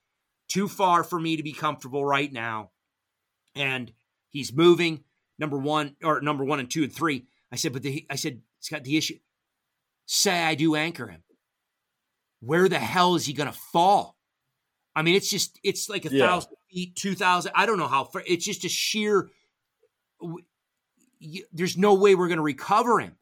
[0.49, 2.70] too far for me to be comfortable right now.
[3.55, 3.93] And
[4.28, 5.05] he's moving
[5.39, 7.27] number one or number one and two and three.
[7.53, 9.19] I said, but the, I said, Scott, the issue,
[10.11, 11.23] say I do anchor him.
[12.41, 14.16] Where the hell is he going to fall?
[14.97, 16.27] I mean, it's just, it's like a yeah.
[16.27, 17.53] thousand feet, 2,000.
[17.55, 18.23] I don't know how far.
[18.27, 19.28] It's just a sheer,
[21.53, 23.16] there's no way we're going to recover him.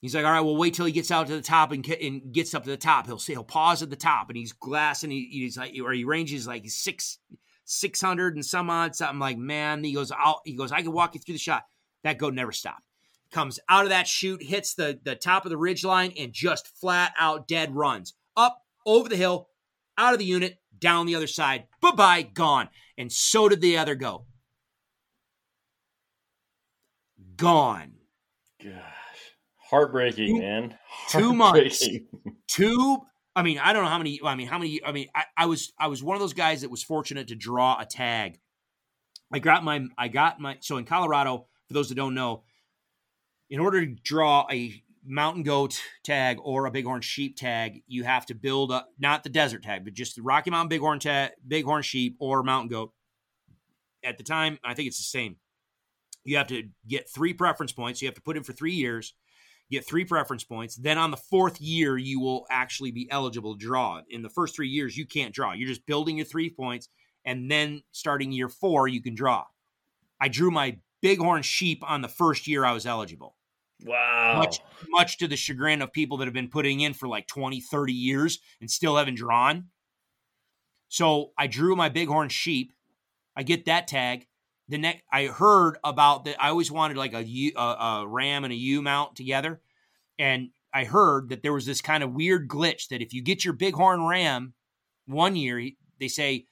[0.00, 2.32] He's like, all right, well, wait till he gets out to the top and, and
[2.32, 3.06] gets up to the top.
[3.06, 5.92] He'll say he'll pause at the top, and he's glass, and he, he's like, or
[5.92, 7.18] he ranges like six,
[7.64, 9.18] six hundred and some odd something.
[9.18, 11.64] Like, man, he goes, I'll, he goes, I can walk you through the shot.
[12.04, 12.85] That goat never stopped
[13.36, 16.66] comes out of that chute, hits the, the top of the ridge line, and just
[16.68, 19.50] flat out dead runs up over the hill,
[19.98, 21.64] out of the unit, down the other side.
[21.82, 22.70] Bye bye, gone.
[22.96, 24.24] And so did the other go.
[27.36, 27.92] Gone.
[28.64, 28.72] Gosh.
[29.68, 30.78] Heartbreaking, two, man.
[31.10, 31.86] Two months.
[32.48, 33.02] Two.
[33.34, 34.18] I mean, I don't know how many.
[34.24, 34.80] I mean, how many?
[34.82, 37.34] I mean, I, I was I was one of those guys that was fortunate to
[37.34, 38.38] draw a tag.
[39.30, 41.48] I got my I got my so in Colorado.
[41.68, 42.44] For those that don't know,
[43.50, 48.26] in order to draw a mountain goat tag or a bighorn sheep tag, you have
[48.26, 51.82] to build up not the desert tag, but just the Rocky Mountain bighorn tag, bighorn
[51.82, 52.92] sheep or mountain goat.
[54.04, 55.36] At the time, I think it's the same.
[56.24, 58.02] You have to get three preference points.
[58.02, 59.14] You have to put in for three years,
[59.70, 60.74] get three preference points.
[60.74, 64.00] Then on the fourth year, you will actually be eligible to draw.
[64.10, 65.52] In the first three years, you can't draw.
[65.52, 66.88] You're just building your three points,
[67.24, 69.44] and then starting year four, you can draw.
[70.20, 73.35] I drew my bighorn sheep on the first year I was eligible.
[73.84, 74.38] Wow.
[74.38, 77.60] Much much to the chagrin of people that have been putting in for like 20,
[77.60, 79.66] 30 years and still haven't drawn.
[80.88, 82.72] So I drew my bighorn sheep.
[83.36, 84.26] I get that tag.
[84.68, 88.44] The next I heard about that I always wanted like a, U, a, a ram
[88.44, 89.60] and a ewe mount together.
[90.18, 93.44] And I heard that there was this kind of weird glitch that if you get
[93.44, 94.54] your bighorn ram
[95.06, 95.70] one year,
[96.00, 96.46] they say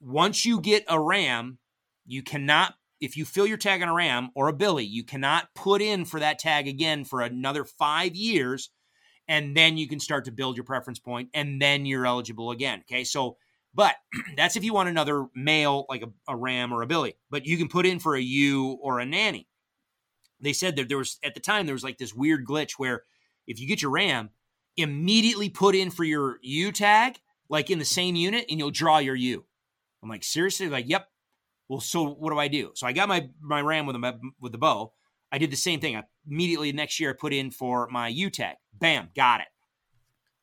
[0.00, 1.58] once you get a ram,
[2.04, 5.48] you cannot if you fill your tag on a Ram or a Billy, you cannot
[5.56, 8.70] put in for that tag again for another five years.
[9.26, 12.82] And then you can start to build your preference point and then you're eligible again.
[12.88, 13.02] Okay.
[13.02, 13.38] So,
[13.74, 13.96] but
[14.36, 17.58] that's if you want another male, like a, a Ram or a Billy, but you
[17.58, 19.48] can put in for a ewe or a nanny.
[20.40, 23.02] They said that there was, at the time, there was like this weird glitch where
[23.48, 24.30] if you get your Ram,
[24.76, 27.18] immediately put in for your ewe tag,
[27.48, 29.44] like in the same unit, and you'll draw your ewe.
[30.02, 30.68] I'm like, seriously?
[30.68, 31.08] Like, yep,
[31.72, 32.72] well, so what do I do?
[32.74, 34.92] So I got my my ram with the with the bow.
[35.32, 35.96] I did the same thing.
[35.96, 38.56] I immediately next year I put in for my ewe tag.
[38.78, 39.46] Bam, got it.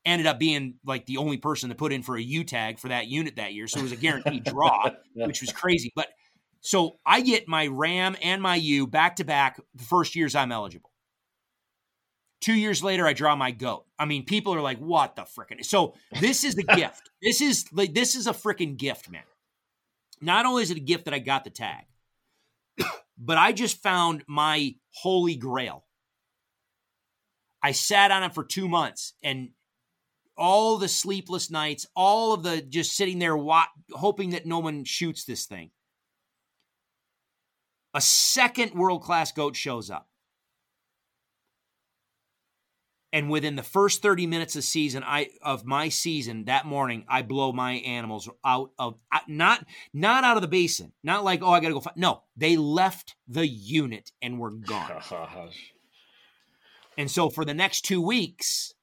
[0.07, 2.87] Ended up being like the only person to put in for a ewe tag for
[2.87, 3.67] that unit that year.
[3.67, 5.91] So it was a guaranteed draw, which was crazy.
[5.95, 6.07] But
[6.61, 10.51] so I get my Ram and my ewe back to back the first years I'm
[10.51, 10.89] eligible.
[12.41, 13.85] Two years later, I draw my goat.
[13.99, 15.63] I mean, people are like, what the frickin'?
[15.63, 17.11] So this is the gift.
[17.21, 19.21] This is like this is a freaking gift, man.
[20.21, 21.85] Not only is it a gift that I got the tag,
[23.17, 25.85] but I just found my holy grail.
[27.61, 29.49] I sat on it for two months and
[30.37, 34.85] all the sleepless nights, all of the just sitting there wa- hoping that no one
[34.85, 35.71] shoots this thing.
[37.93, 40.08] A second world class goat shows up
[43.11, 47.21] and within the first 30 minutes of season i of my season that morning i
[47.21, 48.95] blow my animals out of
[49.27, 50.91] not not out of the basin.
[51.03, 54.91] Not like oh i gotta go find, no they left the unit and were gone.
[56.97, 58.73] And so for the next two weeks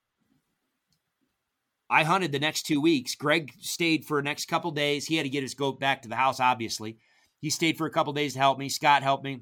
[1.89, 3.15] i hunted the next two weeks.
[3.15, 5.05] Greg stayed for the next couple days.
[5.05, 6.97] He had to get his goat back to the house obviously.
[7.39, 8.69] He stayed for a couple days to help me.
[8.69, 9.41] Scott helped me.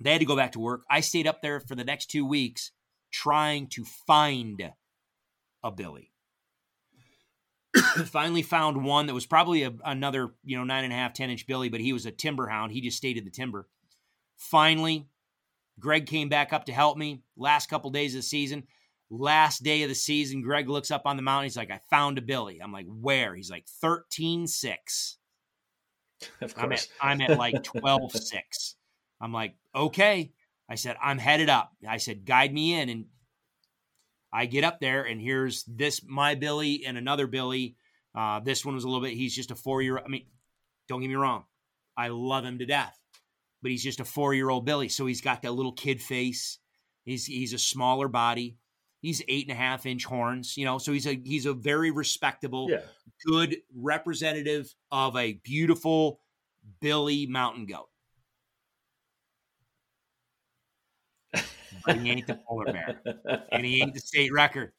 [0.00, 0.82] They had to go back to work.
[0.90, 2.72] I stayed up there for the next two weeks
[3.12, 4.72] trying to find
[5.62, 6.12] a Billy.
[8.06, 11.30] finally found one that was probably a, another, you know, nine and a half, 10
[11.30, 12.72] inch Billy, but he was a timber hound.
[12.72, 13.68] He just stayed in the timber.
[14.36, 15.06] Finally,
[15.78, 18.64] Greg came back up to help me last couple days of the season.
[19.10, 21.44] Last day of the season, Greg looks up on the mountain.
[21.44, 22.60] He's like, I found a Billy.
[22.62, 23.34] I'm like, where?
[23.34, 25.18] He's like, 13 6.
[26.40, 26.88] Of I'm at, course.
[27.00, 28.74] I'm at like 12 6.
[29.20, 30.32] I'm like, okay.
[30.72, 31.70] I said, I'm headed up.
[31.86, 32.88] I said, guide me in.
[32.88, 33.04] And
[34.32, 37.76] I get up there, and here's this, my Billy, and another Billy.
[38.14, 40.24] Uh, this one was a little bit, he's just a four year I mean,
[40.88, 41.44] don't get me wrong.
[41.94, 42.98] I love him to death,
[43.60, 44.88] but he's just a four year old Billy.
[44.88, 46.58] So he's got that little kid face.
[47.04, 48.56] He's, he's a smaller body.
[49.02, 51.90] He's eight and a half inch horns, you know, so he's a he's a very
[51.90, 52.80] respectable, yeah.
[53.26, 56.20] good representative of a beautiful
[56.80, 57.88] Billy mountain goat.
[61.84, 63.00] But he ain't the polar bear,
[63.52, 64.72] and he ain't the state record.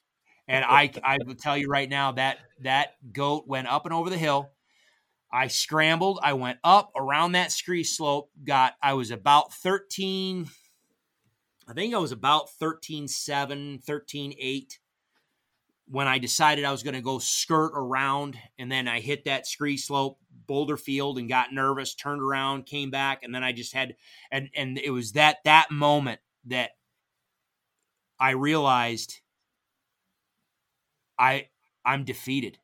[0.47, 4.09] And I, I will tell you right now that that goat went up and over
[4.09, 4.51] the hill.
[5.31, 6.19] I scrambled.
[6.21, 8.29] I went up around that scree slope.
[8.43, 10.49] Got I was about thirteen.
[11.67, 14.79] I think I was about 13 7, 13 8
[15.87, 18.37] when I decided I was going to go skirt around.
[18.57, 22.89] And then I hit that scree slope, boulder field, and got nervous, turned around, came
[22.89, 23.23] back.
[23.23, 23.95] And then I just had,
[24.31, 26.71] and, and it was that, that moment that
[28.19, 29.19] I realized
[31.17, 31.47] I,
[31.85, 32.57] I'm defeated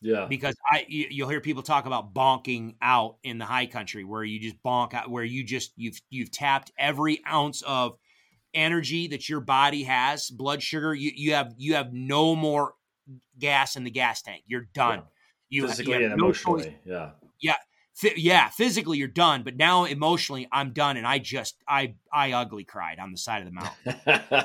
[0.00, 0.26] Yeah.
[0.26, 4.24] because I you, you'll hear people talk about bonking out in the high country where
[4.24, 7.98] you just bonk out where you just you've you've tapped every ounce of
[8.54, 12.74] energy that your body has blood sugar you you have you have no more
[13.38, 15.02] gas in the gas tank you're done
[15.50, 16.66] you, you Physically have and no choice.
[16.66, 16.78] emotionally.
[16.84, 17.10] Yeah.
[18.16, 22.64] Yeah physically you're done but now emotionally I'm done and I just I I ugly
[22.64, 23.88] cried on the side of the mountain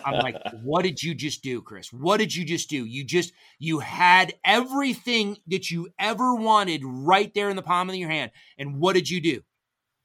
[0.05, 1.91] I'm like, what did you just do, Chris?
[1.91, 2.85] What did you just do?
[2.85, 7.95] You just you had everything that you ever wanted right there in the palm of
[7.95, 8.31] your hand.
[8.57, 9.41] And what did you do?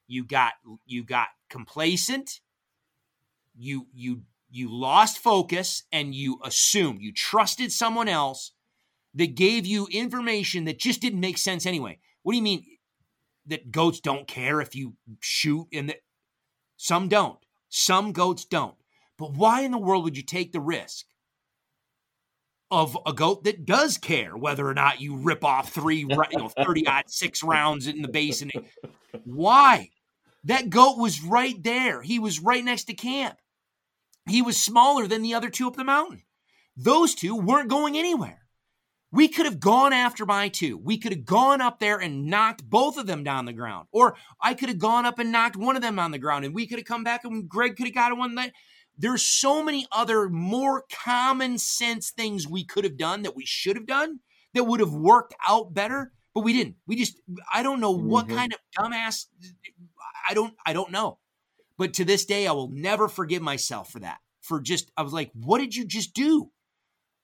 [0.07, 0.53] You got
[0.85, 2.39] you got complacent.
[3.55, 8.51] You you you lost focus and you assumed you trusted someone else
[9.13, 11.99] that gave you information that just didn't make sense anyway.
[12.23, 12.63] What do you mean
[13.49, 15.99] that goats don't care if you shoot and that
[16.77, 17.39] some don't.
[17.69, 18.75] Some goats don't.
[19.17, 21.05] But why in the world would you take the risk
[22.71, 26.49] of a goat that does care whether or not you rip off three, you know,
[26.63, 28.49] 30 aught six rounds in the basin?
[29.25, 29.89] Why?
[30.45, 32.01] That goat was right there.
[32.01, 33.37] He was right next to camp.
[34.27, 36.23] He was smaller than the other two up the mountain.
[36.77, 38.39] Those two weren't going anywhere.
[39.11, 40.77] We could have gone after my two.
[40.77, 43.87] We could have gone up there and knocked both of them down the ground.
[43.91, 46.53] Or I could have gone up and knocked one of them on the ground and
[46.53, 48.53] we could have come back and Greg could have got one that
[48.97, 53.75] there's so many other more common sense things we could have done that we should
[53.77, 54.19] have done
[54.53, 56.75] that would have worked out better, but we didn't.
[56.85, 57.19] We just
[57.51, 58.35] I don't know what Mhm.
[58.35, 59.25] kind of dumbass
[60.29, 61.17] I don't I don't know.
[61.77, 64.19] But to this day I will never forgive myself for that.
[64.41, 66.51] For just I was like, what did you just do?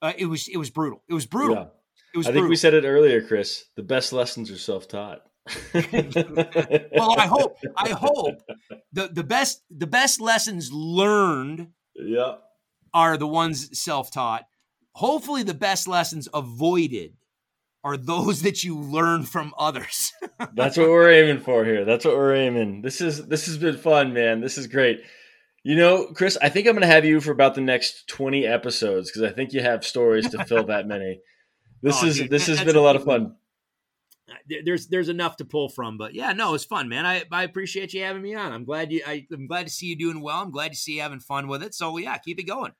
[0.01, 1.03] Uh, it was it was brutal.
[1.07, 1.55] It was brutal.
[1.55, 1.65] Yeah.
[2.15, 2.49] It was I think brutal.
[2.51, 3.65] we said it earlier, Chris.
[3.75, 5.21] The best lessons are self-taught.
[5.73, 8.39] well, I hope I hope
[8.93, 12.35] the the best the best lessons learned yeah.
[12.93, 14.45] are the ones self-taught.
[14.93, 17.17] Hopefully the best lessons avoided
[17.83, 20.13] are those that you learn from others.
[20.55, 21.83] That's what we're aiming for here.
[21.83, 22.81] That's what we're aiming.
[22.81, 24.39] This is this has been fun, man.
[24.39, 25.01] This is great.
[25.63, 28.45] You know, Chris, I think I'm going to have you for about the next 20
[28.45, 31.19] episodes because I think you have stories to fill that many.
[31.85, 33.35] This Oh, is dude, this that- has been a lot of fun.
[34.63, 37.05] There's there's enough to pull from, but yeah, no, it's fun, man.
[37.05, 38.51] I I appreciate you having me on.
[38.51, 40.37] I'm glad you I, I'm glad to see you doing well.
[40.41, 41.73] I'm glad to see you having fun with it.
[41.75, 42.71] So yeah, keep it going.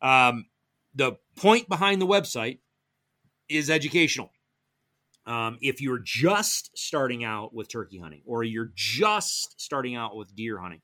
[0.00, 0.46] Um,
[0.94, 2.60] the point behind the website
[3.48, 4.30] is educational.
[5.26, 10.34] Um, if you're just starting out with turkey hunting or you're just starting out with
[10.34, 10.80] deer hunting,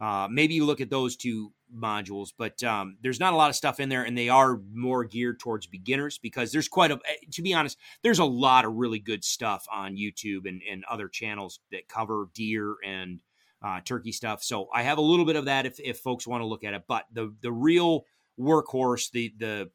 [0.00, 3.56] uh, maybe you look at those two modules, but um, there's not a lot of
[3.56, 6.94] stuff in there, and they are more geared towards beginners because there's quite a.
[6.94, 10.84] Eh, to be honest, there's a lot of really good stuff on YouTube and, and
[10.84, 13.20] other channels that cover deer and
[13.62, 14.42] uh, turkey stuff.
[14.42, 16.74] So I have a little bit of that if if folks want to look at
[16.74, 18.04] it, but the the real
[18.38, 19.70] workhorse, the the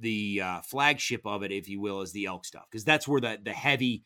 [0.00, 3.20] the uh, flagship of it, if you will, is the elk stuff because that's where
[3.20, 4.02] the the heavy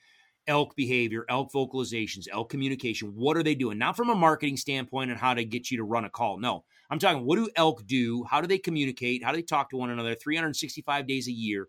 [0.46, 3.08] elk behavior, elk vocalizations, elk communication.
[3.14, 3.78] What are they doing?
[3.78, 6.38] Not from a marketing standpoint and how to get you to run a call.
[6.38, 8.22] No, I'm talking what do elk do?
[8.24, 9.24] How do they communicate?
[9.24, 11.68] How do they talk to one another 365 days a year?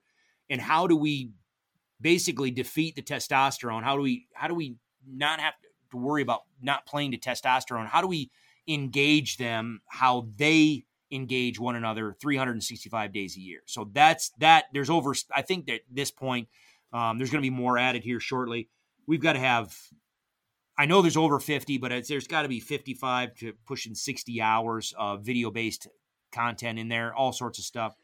[0.49, 1.31] And how do we
[2.01, 3.83] basically defeat the testosterone?
[3.83, 4.75] How do we how do we
[5.07, 5.53] not have
[5.91, 7.87] to worry about not playing to testosterone?
[7.87, 8.31] How do we
[8.67, 13.61] engage them how they engage one another 365 days a year?
[13.65, 16.49] So that's that there's over I think that this point
[16.91, 18.67] um, there's going to be more added here shortly.
[19.07, 19.73] We've got to have,
[20.77, 24.93] I know there's over 50, but there's got to be 55 to pushing 60 hours
[24.97, 25.87] of video based
[26.31, 27.95] content in there, all sorts of stuff.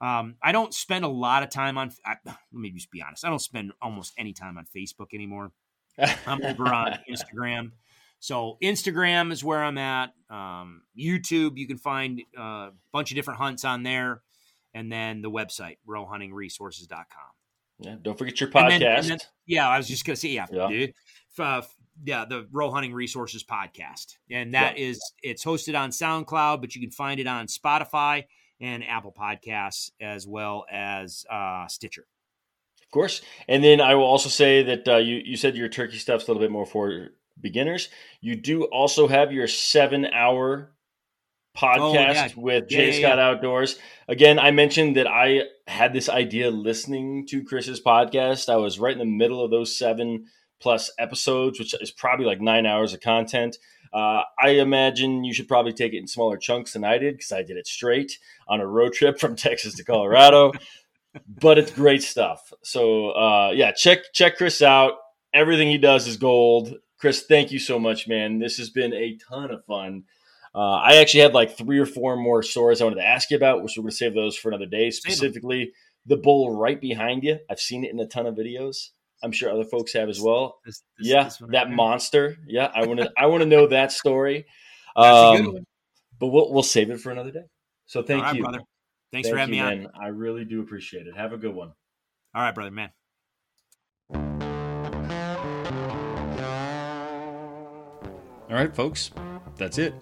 [0.00, 3.24] Um, I don't spend a lot of time on, I, let me just be honest,
[3.24, 5.52] I don't spend almost any time on Facebook anymore.
[6.26, 7.72] I'm over on Instagram.
[8.20, 10.12] So Instagram is where I'm at.
[10.30, 14.22] Um, YouTube, you can find uh, a bunch of different hunts on there.
[14.72, 17.04] And then the website, roehuntingresources.com.
[17.80, 18.72] Yeah, don't forget your podcast.
[18.72, 20.68] And then, and then, yeah, I was just gonna say, yeah, yeah.
[20.68, 20.94] dude.
[21.38, 21.62] Uh,
[22.02, 24.88] yeah, the Roe Hunting Resources podcast, and that yeah.
[24.88, 28.24] is it's hosted on SoundCloud, but you can find it on Spotify
[28.60, 32.06] and Apple Podcasts as well as uh, Stitcher.
[32.82, 35.98] Of course, and then I will also say that uh, you you said your turkey
[35.98, 37.08] stuff's a little bit more for
[37.40, 37.88] beginners.
[38.20, 40.74] You do also have your seven hour
[41.56, 42.28] podcast oh, yeah.
[42.36, 43.78] with Jay yeah, Scott Outdoors.
[44.08, 48.48] Again, I mentioned that I had this idea listening to Chris's podcast.
[48.48, 50.26] I was right in the middle of those seven
[50.64, 53.58] plus episodes, which is probably like nine hours of content.
[53.92, 57.32] Uh, I imagine you should probably take it in smaller chunks than I did because
[57.32, 58.18] I did it straight
[58.48, 60.52] on a road trip from Texas to Colorado.
[61.28, 62.50] but it's great stuff.
[62.62, 64.94] So uh, yeah, check check Chris out.
[65.34, 66.76] Everything he does is gold.
[66.98, 68.38] Chris, thank you so much, man.
[68.38, 70.04] This has been a ton of fun.
[70.54, 73.36] Uh, I actually had like three or four more stories I wanted to ask you
[73.36, 74.90] about, which we're going to save those for another day.
[74.90, 75.72] Specifically,
[76.06, 77.38] the bull right behind you.
[77.50, 78.88] I've seen it in a ton of videos.
[79.22, 80.58] I'm sure other folks have as well.
[80.64, 82.36] This, this, yeah, this that monster.
[82.46, 83.12] Yeah, I want to.
[83.18, 84.46] I want to know that story.
[84.96, 85.58] Um,
[86.18, 87.44] but we'll we'll save it for another day.
[87.86, 88.60] So thank right, you, brother.
[89.12, 89.86] Thanks thank for having you, me man.
[89.86, 90.04] on.
[90.04, 91.16] I really do appreciate it.
[91.16, 91.72] Have a good one.
[92.34, 92.90] All right, brother, man.
[98.50, 99.10] All right, folks.
[99.56, 99.94] That's it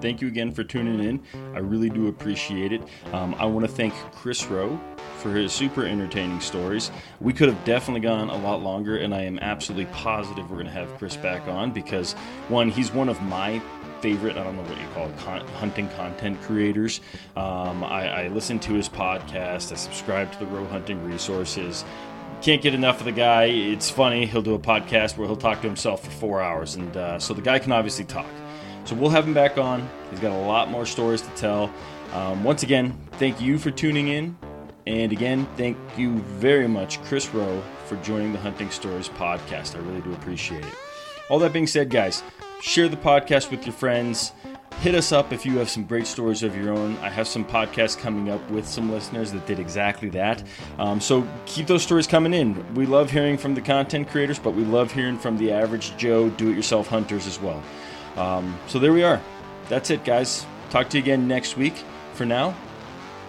[0.00, 1.22] thank you again for tuning in.
[1.54, 2.82] I really do appreciate it.
[3.12, 4.78] Um, I want to thank Chris Roe
[5.18, 6.90] for his super entertaining stories.
[7.20, 10.66] We could have definitely gone a lot longer, and I am absolutely positive we're going
[10.66, 12.12] to have Chris back on because,
[12.48, 13.60] one, he's one of my
[14.00, 17.00] favorite, I don't know what you call it, con- hunting content creators.
[17.34, 21.84] Um, I, I listen to his podcast, I subscribe to the Roe Hunting Resources
[22.42, 23.44] can't get enough of the guy.
[23.44, 24.26] It's funny.
[24.26, 27.34] He'll do a podcast where he'll talk to himself for four hours, and uh, so
[27.34, 28.26] the guy can obviously talk.
[28.86, 29.88] So we'll have him back on.
[30.10, 31.72] He's got a lot more stories to tell.
[32.12, 34.38] Um, once again, thank you for tuning in.
[34.86, 39.74] And again, thank you very much, Chris Roe, for joining the Hunting Stories podcast.
[39.74, 40.72] I really do appreciate it.
[41.28, 42.22] All that being said, guys,
[42.62, 44.30] share the podcast with your friends.
[44.80, 46.96] Hit us up if you have some great stories of your own.
[46.98, 50.44] I have some podcasts coming up with some listeners that did exactly that.
[50.78, 52.74] Um, so keep those stories coming in.
[52.74, 56.30] We love hearing from the content creators, but we love hearing from the average Joe
[56.30, 57.60] do it yourself hunters as well.
[58.16, 59.20] Um, so there we are.
[59.68, 60.46] That's it, guys.
[60.70, 61.74] Talk to you again next week.
[62.14, 62.54] For now,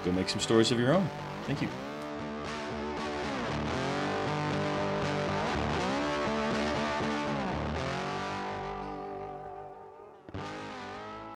[0.05, 1.09] go make some stories of your own.
[1.45, 1.69] Thank you.